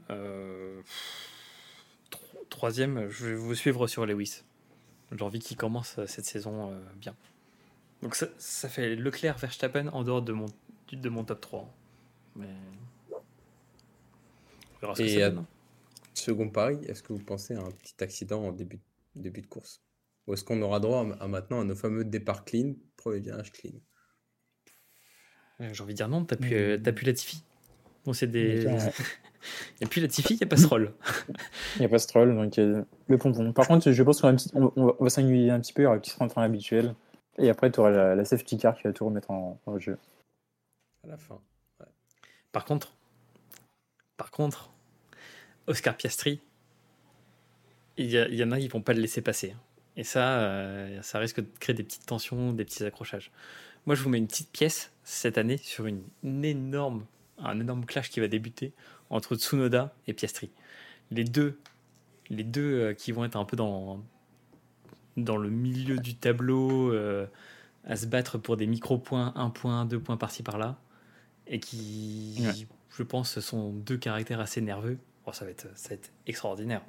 tro- 2.10 2.46
troisième, 2.50 3.10
je 3.10 3.28
vais 3.28 3.36
vous 3.36 3.56
suivre 3.56 3.88
sur 3.88 4.06
Lewis. 4.06 4.44
J'ai 5.16 5.24
envie 5.24 5.40
qu'il 5.40 5.58
commence 5.58 6.00
cette 6.08 6.26
saison 6.26 6.74
bien. 6.96 7.16
Donc 8.04 8.16
ça, 8.16 8.28
ça 8.38 8.70
fait 8.70 8.96
Leclerc 8.96 9.38
Verstappen 9.38 9.88
en 9.88 10.04
dehors 10.04 10.22
de 10.22 10.34
mon, 10.34 10.46
de 10.92 11.10
mon 11.10 11.24
top 11.24 11.42
3. 11.42 11.74
Mais... 12.36 12.48
On 13.12 14.80
verra 14.82 14.96
ce 14.96 15.02
que 15.02 15.08
Et, 15.08 15.14
ça 15.16 15.20
euh, 15.22 15.30
donne, 15.30 15.40
hein. 15.40 15.48
Second 16.14 16.50
pari, 16.50 16.78
est-ce 16.88 17.02
que 17.02 17.14
vous 17.14 17.24
pensez 17.24 17.56
à 17.56 17.62
un 17.62 17.72
petit 17.72 17.96
accident 18.04 18.44
en 18.44 18.52
début, 18.52 18.80
début 19.16 19.42
de 19.42 19.48
course? 19.48 19.82
Ou 20.28 20.34
est-ce 20.34 20.44
qu'on 20.44 20.62
aura 20.62 20.80
droit 20.80 21.06
à, 21.20 21.24
à 21.24 21.28
maintenant 21.28 21.62
à 21.62 21.64
nos 21.64 21.76
fameux 21.76 22.04
départs 22.06 22.46
clean, 22.46 22.74
premier 22.98 23.20
virage 23.20 23.52
clean? 23.52 23.72
Euh, 25.62 25.70
J'ai 25.74 25.84
envie 25.84 25.94
de 25.94 25.98
dire 25.98 26.08
non, 26.10 26.24
t'as 26.26 26.36
plus, 26.36 26.52
Mm. 26.52 26.54
euh, 26.54 26.78
t'as 26.84 26.92
Latifi. 26.92 27.44
Bon, 28.06 28.14
c'est 28.14 28.28
des. 28.28 28.64
Il 29.76 29.80
n'y 29.82 29.86
a 29.86 29.88
plus 29.90 30.02
Latifi, 30.02 30.36
il 30.36 30.38
n'y 30.38 30.44
a 30.44 30.48
pas 30.48 30.56
Stroll. 30.56 30.94
Il 31.76 31.80
n'y 31.80 31.86
a 31.86 31.90
pas 31.90 32.00
ce 32.00 32.08
troll, 32.08 32.34
donc 32.34 32.58
euh, 32.60 32.82
le 33.08 33.18
pompon. 33.18 33.52
Par 33.52 33.68
contre, 33.68 33.92
je 33.92 34.04
pense 34.04 34.22
qu'on 34.22 34.28
va, 34.28 34.34
un 34.34 34.36
petit- 34.38 34.50
on, 34.54 34.72
on 34.78 34.86
va, 34.86 34.94
on 35.00 35.04
va 35.04 35.10
s'ennuyer 35.10 35.50
un 35.52 35.60
petit 35.60 35.74
peu, 35.74 35.82
il 35.82 35.84
y 35.84 35.88
aura 35.88 35.98
un 35.98 36.00
petit 36.00 36.16
rentrant 36.18 36.42
habituel. 36.42 36.96
Et 37.40 37.50
après, 37.50 37.72
tu 37.72 37.80
auras 37.80 38.16
la, 38.16 38.26
safety 38.26 38.58
car 38.58 38.76
qui 38.76 38.84
va 38.84 38.94
tout 38.94 39.06
remettre 39.06 39.32
en, 39.32 39.60
jeu. 39.80 39.98
à 41.04 41.08
la 41.08 41.18
fin 41.18 41.40
Par 42.52 42.66
contre, 42.66 42.94
par 44.18 44.30
contre, 44.32 44.72
Oscar 45.68 45.98
Piastri, 45.98 46.40
il 47.98 48.10
y, 48.12 48.44
en 48.44 48.52
a, 48.52 48.60
ils 48.60 48.70
vont 48.70 48.82
pas 48.82 48.94
le 48.94 49.02
laisser 49.02 49.22
passer. 49.22 49.56
Et 49.98 50.04
ça, 50.04 50.40
euh, 50.42 51.02
ça 51.02 51.20
risque 51.20 51.42
de 51.42 51.48
créer 51.60 51.76
des 51.76 51.84
petites 51.84 52.06
tensions, 52.06 52.54
des 52.54 52.66
petits 52.66 52.84
accrochages. 52.84 53.32
Moi, 53.86 53.96
je 53.96 54.04
vous 54.04 54.10
mets 54.10 54.18
une 54.18 54.28
petite 54.28 54.52
pièce 54.52 54.92
cette 55.04 55.38
année 55.38 55.58
sur 55.58 55.86
une 55.86 56.04
énorme, 56.44 57.06
un 57.38 57.60
énorme 57.60 57.86
clash 57.86 58.10
qui 58.10 58.20
va 58.20 58.28
débuter 58.28 58.74
entre 59.10 59.36
Tsunoda 59.36 59.94
et 60.08 60.14
Piastri. 60.14 60.50
Les 61.12 61.24
deux, 61.24 61.60
les 62.30 62.44
deux 62.44 62.80
euh, 62.80 62.94
qui 62.94 63.12
vont 63.12 63.26
être 63.26 63.36
un 63.36 63.46
peu 63.46 63.56
dans, 63.56 64.04
dans 65.18 65.38
le 65.38 65.50
milieu 65.50 65.98
du 65.98 66.16
tableau, 66.16 66.92
euh, 66.92 67.26
à 67.86 67.96
se 67.96 68.06
battre 68.06 68.38
pour 68.38 68.58
des 68.58 68.68
micro-points, 68.68 69.34
un 69.36 69.50
point, 69.50 69.86
deux 69.86 70.00
points 70.00 70.18
par-ci 70.18 70.44
par-là, 70.44 70.78
et 71.48 71.60
qui, 71.60 72.38
Ouais. 72.40 72.68
je 72.90 73.04
pense, 73.04 73.40
sont 73.40 73.72
deux 73.72 73.98
caractères 73.98 74.40
assez 74.40 74.62
nerveux. 74.62 74.98
Oh, 75.26 75.34
ça, 75.34 75.46
va 75.46 75.52
être, 75.52 75.68
ça 75.78 75.90
va 75.90 75.96
être 75.96 76.12
extraordinaire. 76.28 76.82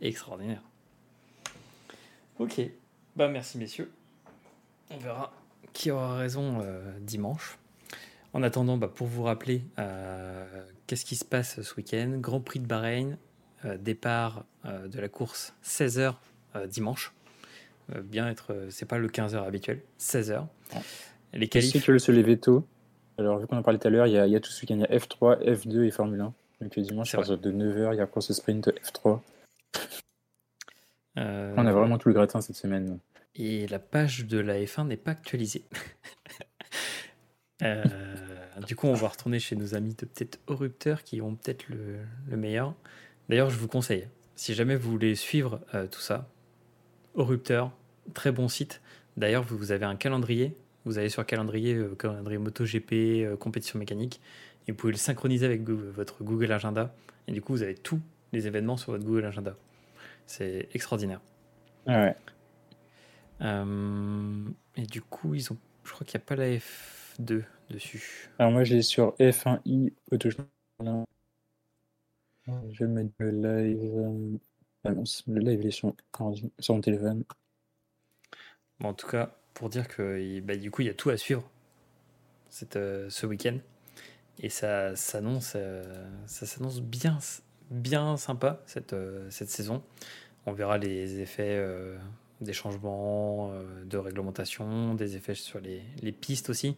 Extraordinaire. 0.00 0.62
Ok. 2.38 2.60
Bah, 3.16 3.28
merci, 3.28 3.58
messieurs. 3.58 3.92
On 4.90 4.98
verra 4.98 5.32
qui 5.72 5.90
aura 5.90 6.16
raison 6.16 6.60
euh, 6.62 6.98
dimanche. 7.00 7.58
En 8.32 8.42
attendant, 8.42 8.76
bah, 8.78 8.88
pour 8.88 9.06
vous 9.06 9.22
rappeler, 9.24 9.62
euh, 9.78 10.64
qu'est-ce 10.86 11.04
qui 11.04 11.16
se 11.16 11.24
passe 11.24 11.60
ce 11.60 11.74
week-end? 11.74 12.16
Grand 12.20 12.40
Prix 12.40 12.60
de 12.60 12.66
Bahreïn, 12.66 13.18
euh, 13.64 13.76
départ 13.76 14.44
de 14.64 14.98
la 14.98 15.08
course 15.10 15.52
16h 15.62 16.14
dimanche. 16.68 17.12
Euh, 17.92 18.00
bien 18.02 18.28
être, 18.28 18.52
euh, 18.52 18.66
c'est 18.70 18.86
pas 18.86 18.98
le 18.98 19.08
15h 19.08 19.42
habituel, 19.44 19.80
16h. 19.98 20.46
Ouais. 20.74 20.80
Les 21.34 21.48
qualifs. 21.48 21.72
ceux 21.72 21.80
qui 21.80 21.86
veulent 21.86 22.00
se 22.00 22.12
lever 22.12 22.38
tôt, 22.38 22.66
alors 23.18 23.38
vu 23.38 23.46
qu'on 23.46 23.56
en 23.58 23.62
parlait 23.62 23.78
tout 23.78 23.88
à 23.88 23.90
l'heure, 23.90 24.06
il 24.06 24.12
y, 24.14 24.18
a- 24.18 24.26
il 24.26 24.32
y 24.32 24.36
a 24.36 24.40
tout 24.40 24.50
ce 24.50 24.60
week-end, 24.62 24.76
il 24.76 24.80
y 24.80 24.84
a 24.84 24.98
F3, 24.98 25.38
F2 25.44 25.82
et 25.84 25.90
Formule 25.90 26.20
1. 26.20 26.32
Donc 26.60 26.78
euh, 26.78 26.80
dimanche, 26.80 27.10
C'est 27.10 27.16
à 27.16 27.20
partir 27.20 27.38
de 27.38 27.50
9h, 27.52 27.92
il 27.94 27.98
y 27.98 28.00
a 28.00 28.06
course 28.06 28.32
sprint 28.32 28.68
F3. 28.68 29.20
euh, 31.18 31.54
On 31.56 31.66
a 31.66 31.72
vraiment 31.72 31.98
tout 31.98 32.08
le 32.08 32.14
gratin 32.14 32.40
cette 32.40 32.56
semaine. 32.56 32.98
Et 33.36 33.66
la 33.66 33.78
page 33.80 34.26
de 34.26 34.38
la 34.38 34.60
F1 34.60 34.86
n'est 34.86 34.96
pas 34.96 35.10
actualisée. 35.12 35.64
Euh, 37.62 37.84
du 38.66 38.74
coup, 38.74 38.88
on 38.88 38.94
va 38.94 39.08
retourner 39.08 39.38
chez 39.38 39.54
nos 39.54 39.74
amis 39.76 39.94
de 39.94 40.04
peut-être 40.06 40.40
Orupteur 40.48 41.04
qui 41.04 41.22
ont 41.22 41.36
peut-être 41.36 41.68
le, 41.68 41.98
le 42.28 42.36
meilleur. 42.36 42.74
D'ailleurs, 43.28 43.48
je 43.48 43.56
vous 43.58 43.68
conseille, 43.68 44.08
si 44.34 44.54
jamais 44.54 44.74
vous 44.74 44.90
voulez 44.90 45.14
suivre 45.14 45.60
euh, 45.72 45.86
tout 45.86 46.00
ça, 46.00 46.28
Orupteur, 47.14 47.70
très 48.12 48.32
bon 48.32 48.48
site. 48.48 48.80
D'ailleurs, 49.16 49.44
vous, 49.44 49.70
avez 49.72 49.84
un 49.84 49.96
calendrier. 49.96 50.56
Vous 50.84 50.98
allez 50.98 51.08
sur 51.08 51.24
calendrier, 51.24 51.74
euh, 51.74 51.94
calendrier 51.94 52.38
MotoGP, 52.38 52.92
euh, 53.24 53.36
compétition 53.36 53.78
mécanique, 53.78 54.20
et 54.66 54.72
vous 54.72 54.76
pouvez 54.76 54.92
le 54.92 54.98
synchroniser 54.98 55.46
avec 55.46 55.62
Google- 55.64 55.90
votre 55.90 56.24
Google 56.24 56.52
Agenda. 56.52 56.94
Et 57.28 57.32
du 57.32 57.40
coup, 57.40 57.52
vous 57.52 57.62
avez 57.62 57.74
tous 57.74 58.00
les 58.32 58.46
événements 58.46 58.76
sur 58.76 58.92
votre 58.92 59.04
Google 59.04 59.24
Agenda. 59.24 59.56
C'est 60.26 60.68
extraordinaire. 60.74 61.20
Ah 61.86 62.02
ouais. 62.02 62.16
Euh, 63.40 64.44
et 64.76 64.86
du 64.86 65.00
coup, 65.00 65.34
ils 65.34 65.52
ont, 65.52 65.56
je 65.84 65.92
crois 65.92 66.06
qu'il 66.06 66.18
n'y 66.18 66.24
a 66.24 66.26
pas 66.26 66.36
la 66.36 66.48
F2 66.56 67.44
dessus. 67.70 68.30
Alors 68.38 68.52
moi, 68.52 68.64
j'ai 68.64 68.82
sur 68.82 69.14
F1i 69.18 69.92
Auto. 70.10 70.28
Je 72.70 72.84
vais 72.84 72.90
mettre 72.90 73.14
le 73.18 73.30
live. 73.30 74.38
Ah 74.84 74.90
c'est- 75.04 75.26
le 75.26 75.40
live 75.40 75.66
est 75.66 75.70
sur, 75.70 75.94
mon 76.68 76.80
téléphone. 76.80 77.24
En 78.82 78.92
tout 78.94 79.06
cas, 79.08 79.36
pour 79.54 79.68
dire 79.70 79.88
que 79.88 80.40
bah, 80.40 80.56
du 80.56 80.70
coup, 80.70 80.82
il 80.82 80.86
y 80.86 80.90
a 80.90 80.94
tout 80.94 81.10
à 81.10 81.16
suivre 81.16 81.48
cette, 82.50 82.76
euh, 82.76 83.08
ce 83.10 83.26
week-end. 83.26 83.58
Et 84.40 84.48
ça 84.50 84.96
s'annonce 84.96 85.54
euh, 85.56 85.84
ça 86.26 86.46
s'annonce 86.46 86.82
bien, 86.82 87.18
bien 87.70 88.16
sympa 88.16 88.62
cette, 88.66 88.92
euh, 88.94 89.30
cette 89.30 89.50
saison. 89.50 89.82
On 90.46 90.52
verra 90.52 90.78
les 90.78 91.20
effets 91.20 91.64
des 92.42 92.52
changements 92.52 93.52
de 93.86 93.96
réglementation, 93.98 94.94
des 94.94 95.16
effets 95.16 95.34
sur 95.34 95.60
les, 95.60 95.82
les 96.02 96.12
pistes 96.12 96.50
aussi. 96.50 96.76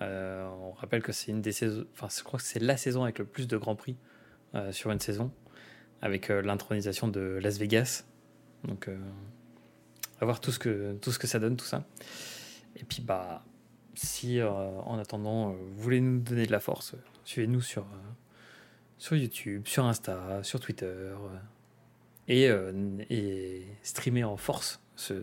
On 0.00 0.72
rappelle 0.72 1.02
que 1.02 1.12
c'est 1.12 1.30
une 1.32 1.40
des 1.42 1.52
saisons, 1.52 1.86
enfin, 1.94 2.08
je 2.14 2.22
crois 2.22 2.38
que 2.38 2.44
c'est 2.44 2.60
la 2.60 2.76
saison 2.76 3.04
avec 3.04 3.18
le 3.18 3.24
plus 3.24 3.48
de 3.48 3.56
grands 3.56 3.76
prix 3.76 3.96
sur 4.70 4.90
une 4.90 5.00
saison, 5.00 5.32
avec 6.02 6.30
euh, 6.30 6.42
l'intronisation 6.42 7.08
de 7.08 7.38
Las 7.42 7.58
Vegas. 7.58 8.04
Donc, 8.64 8.88
euh, 8.88 8.98
à 10.20 10.24
voir 10.24 10.40
tout 10.40 10.52
ce, 10.52 10.58
que, 10.58 10.94
tout 11.00 11.12
ce 11.12 11.18
que 11.18 11.26
ça 11.26 11.38
donne, 11.38 11.56
tout 11.56 11.64
ça. 11.64 11.84
Et 12.76 12.84
puis, 12.84 13.02
bah, 13.02 13.44
si 13.94 14.40
euh, 14.40 14.50
en 14.50 14.98
attendant, 14.98 15.50
vous 15.50 15.82
voulez 15.82 16.00
nous 16.00 16.20
donner 16.20 16.46
de 16.46 16.52
la 16.52 16.60
force, 16.60 16.94
suivez-nous 17.24 17.60
sur, 17.60 17.86
sur 18.98 19.16
YouTube, 19.16 19.66
sur 19.66 19.84
Insta, 19.84 20.42
sur 20.42 20.60
Twitter, 20.60 21.14
et, 22.28 22.50
et 23.08 23.66
streamer 23.82 24.24
en 24.24 24.36
force 24.36 24.80
ce, 24.96 25.14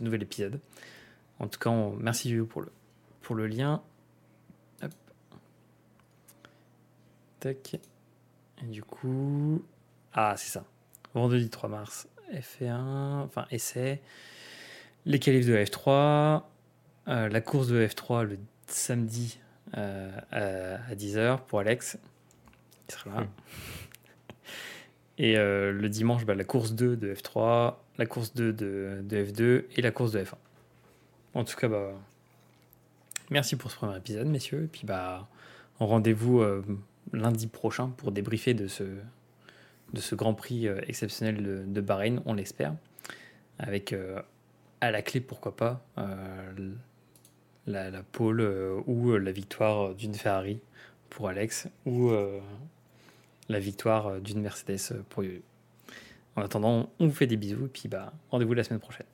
nouvel 0.00 0.22
épisode. 0.22 0.60
En 1.38 1.48
tout 1.48 1.58
cas, 1.58 1.72
merci 1.98 2.34
pour 2.48 2.62
le, 2.62 2.72
pour 3.20 3.34
le 3.34 3.46
lien. 3.46 3.82
Hop. 4.82 4.92
Tac. 7.40 7.80
Et 8.62 8.66
du 8.66 8.82
coup. 8.82 9.62
Ah, 10.14 10.34
c'est 10.36 10.50
ça. 10.50 10.64
Vendredi 11.12 11.50
3 11.50 11.68
mars, 11.68 12.08
F1, 12.32 13.24
enfin 13.24 13.46
essai. 13.50 14.00
Les 15.06 15.18
qualifs 15.18 15.46
de 15.46 15.56
F3. 15.56 16.42
euh, 17.08 17.28
la 17.28 17.40
course 17.40 17.66
de 17.68 17.84
F3 17.84 18.22
le 18.22 18.38
samedi 18.66 19.38
euh, 19.76 20.10
à, 20.30 20.94
10h 20.94 21.40
pour 21.46 21.58
Alex. 21.58 21.98
Qui 22.86 22.96
sera 22.96 23.10
là. 23.10 23.20
Hmm. 23.22 23.28
Et 25.18 25.36
euh, 25.36 25.72
le 25.72 25.88
dimanche, 25.88 26.24
bah, 26.24 26.34
la 26.34 26.44
course 26.44 26.72
2 26.72 26.96
de 26.96 27.14
F3, 27.14 27.74
la 27.98 28.06
course 28.06 28.34
2 28.34 28.52
de, 28.52 29.00
de 29.02 29.24
F2 29.24 29.64
et 29.76 29.82
la 29.82 29.90
course 29.90 30.12
de 30.12 30.20
F1. 30.20 30.34
En 31.34 31.44
tout 31.44 31.56
cas, 31.56 31.68
bah, 31.68 31.92
merci 33.30 33.56
pour 33.56 33.70
ce 33.70 33.76
premier 33.76 33.96
épisode, 33.96 34.28
messieurs. 34.28 34.64
Et 34.64 34.68
puis, 34.68 34.82
bah, 34.84 35.28
rendez-vous 35.80 36.42
lundi 37.12 37.46
prochain 37.46 37.88
pour 37.90 38.10
débriefer 38.10 38.54
de 38.54 38.66
ce, 38.66 38.84
de 39.94 40.00
ce 40.00 40.14
Grand 40.14 40.34
Prix 40.34 40.68
euh, 40.68 40.80
exceptionnel 40.86 41.42
de, 41.42 41.64
de 41.66 41.80
Bahreïn, 41.80 42.20
on 42.26 42.34
l'espère. 42.34 42.74
Avec 43.58 43.92
euh, 43.92 44.20
à 44.80 44.90
la 44.90 45.00
clé, 45.00 45.20
pourquoi 45.20 45.56
pas, 45.56 45.86
euh, 45.96 46.72
la, 47.66 48.02
pole 48.02 48.42
ou 48.86 49.16
la 49.16 49.32
victoire 49.32 49.94
d'une 49.94 50.14
Ferrari 50.14 50.60
pour 51.08 51.28
Alex 51.28 51.68
ou 51.86 52.10
la 53.48 53.58
victoire 53.58 54.20
d'une 54.20 54.42
Mercedes 54.42 55.02
pour 55.08 55.24
Yoyo. 55.24 55.40
En 56.36 56.42
attendant, 56.42 56.90
on 56.98 57.06
vous 57.06 57.14
fait 57.14 57.26
des 57.26 57.38
bisous 57.38 57.64
et 57.64 57.68
puis 57.68 57.88
bah, 57.88 58.12
rendez-vous 58.30 58.52
la 58.52 58.64
semaine 58.64 58.80
prochaine. 58.80 59.06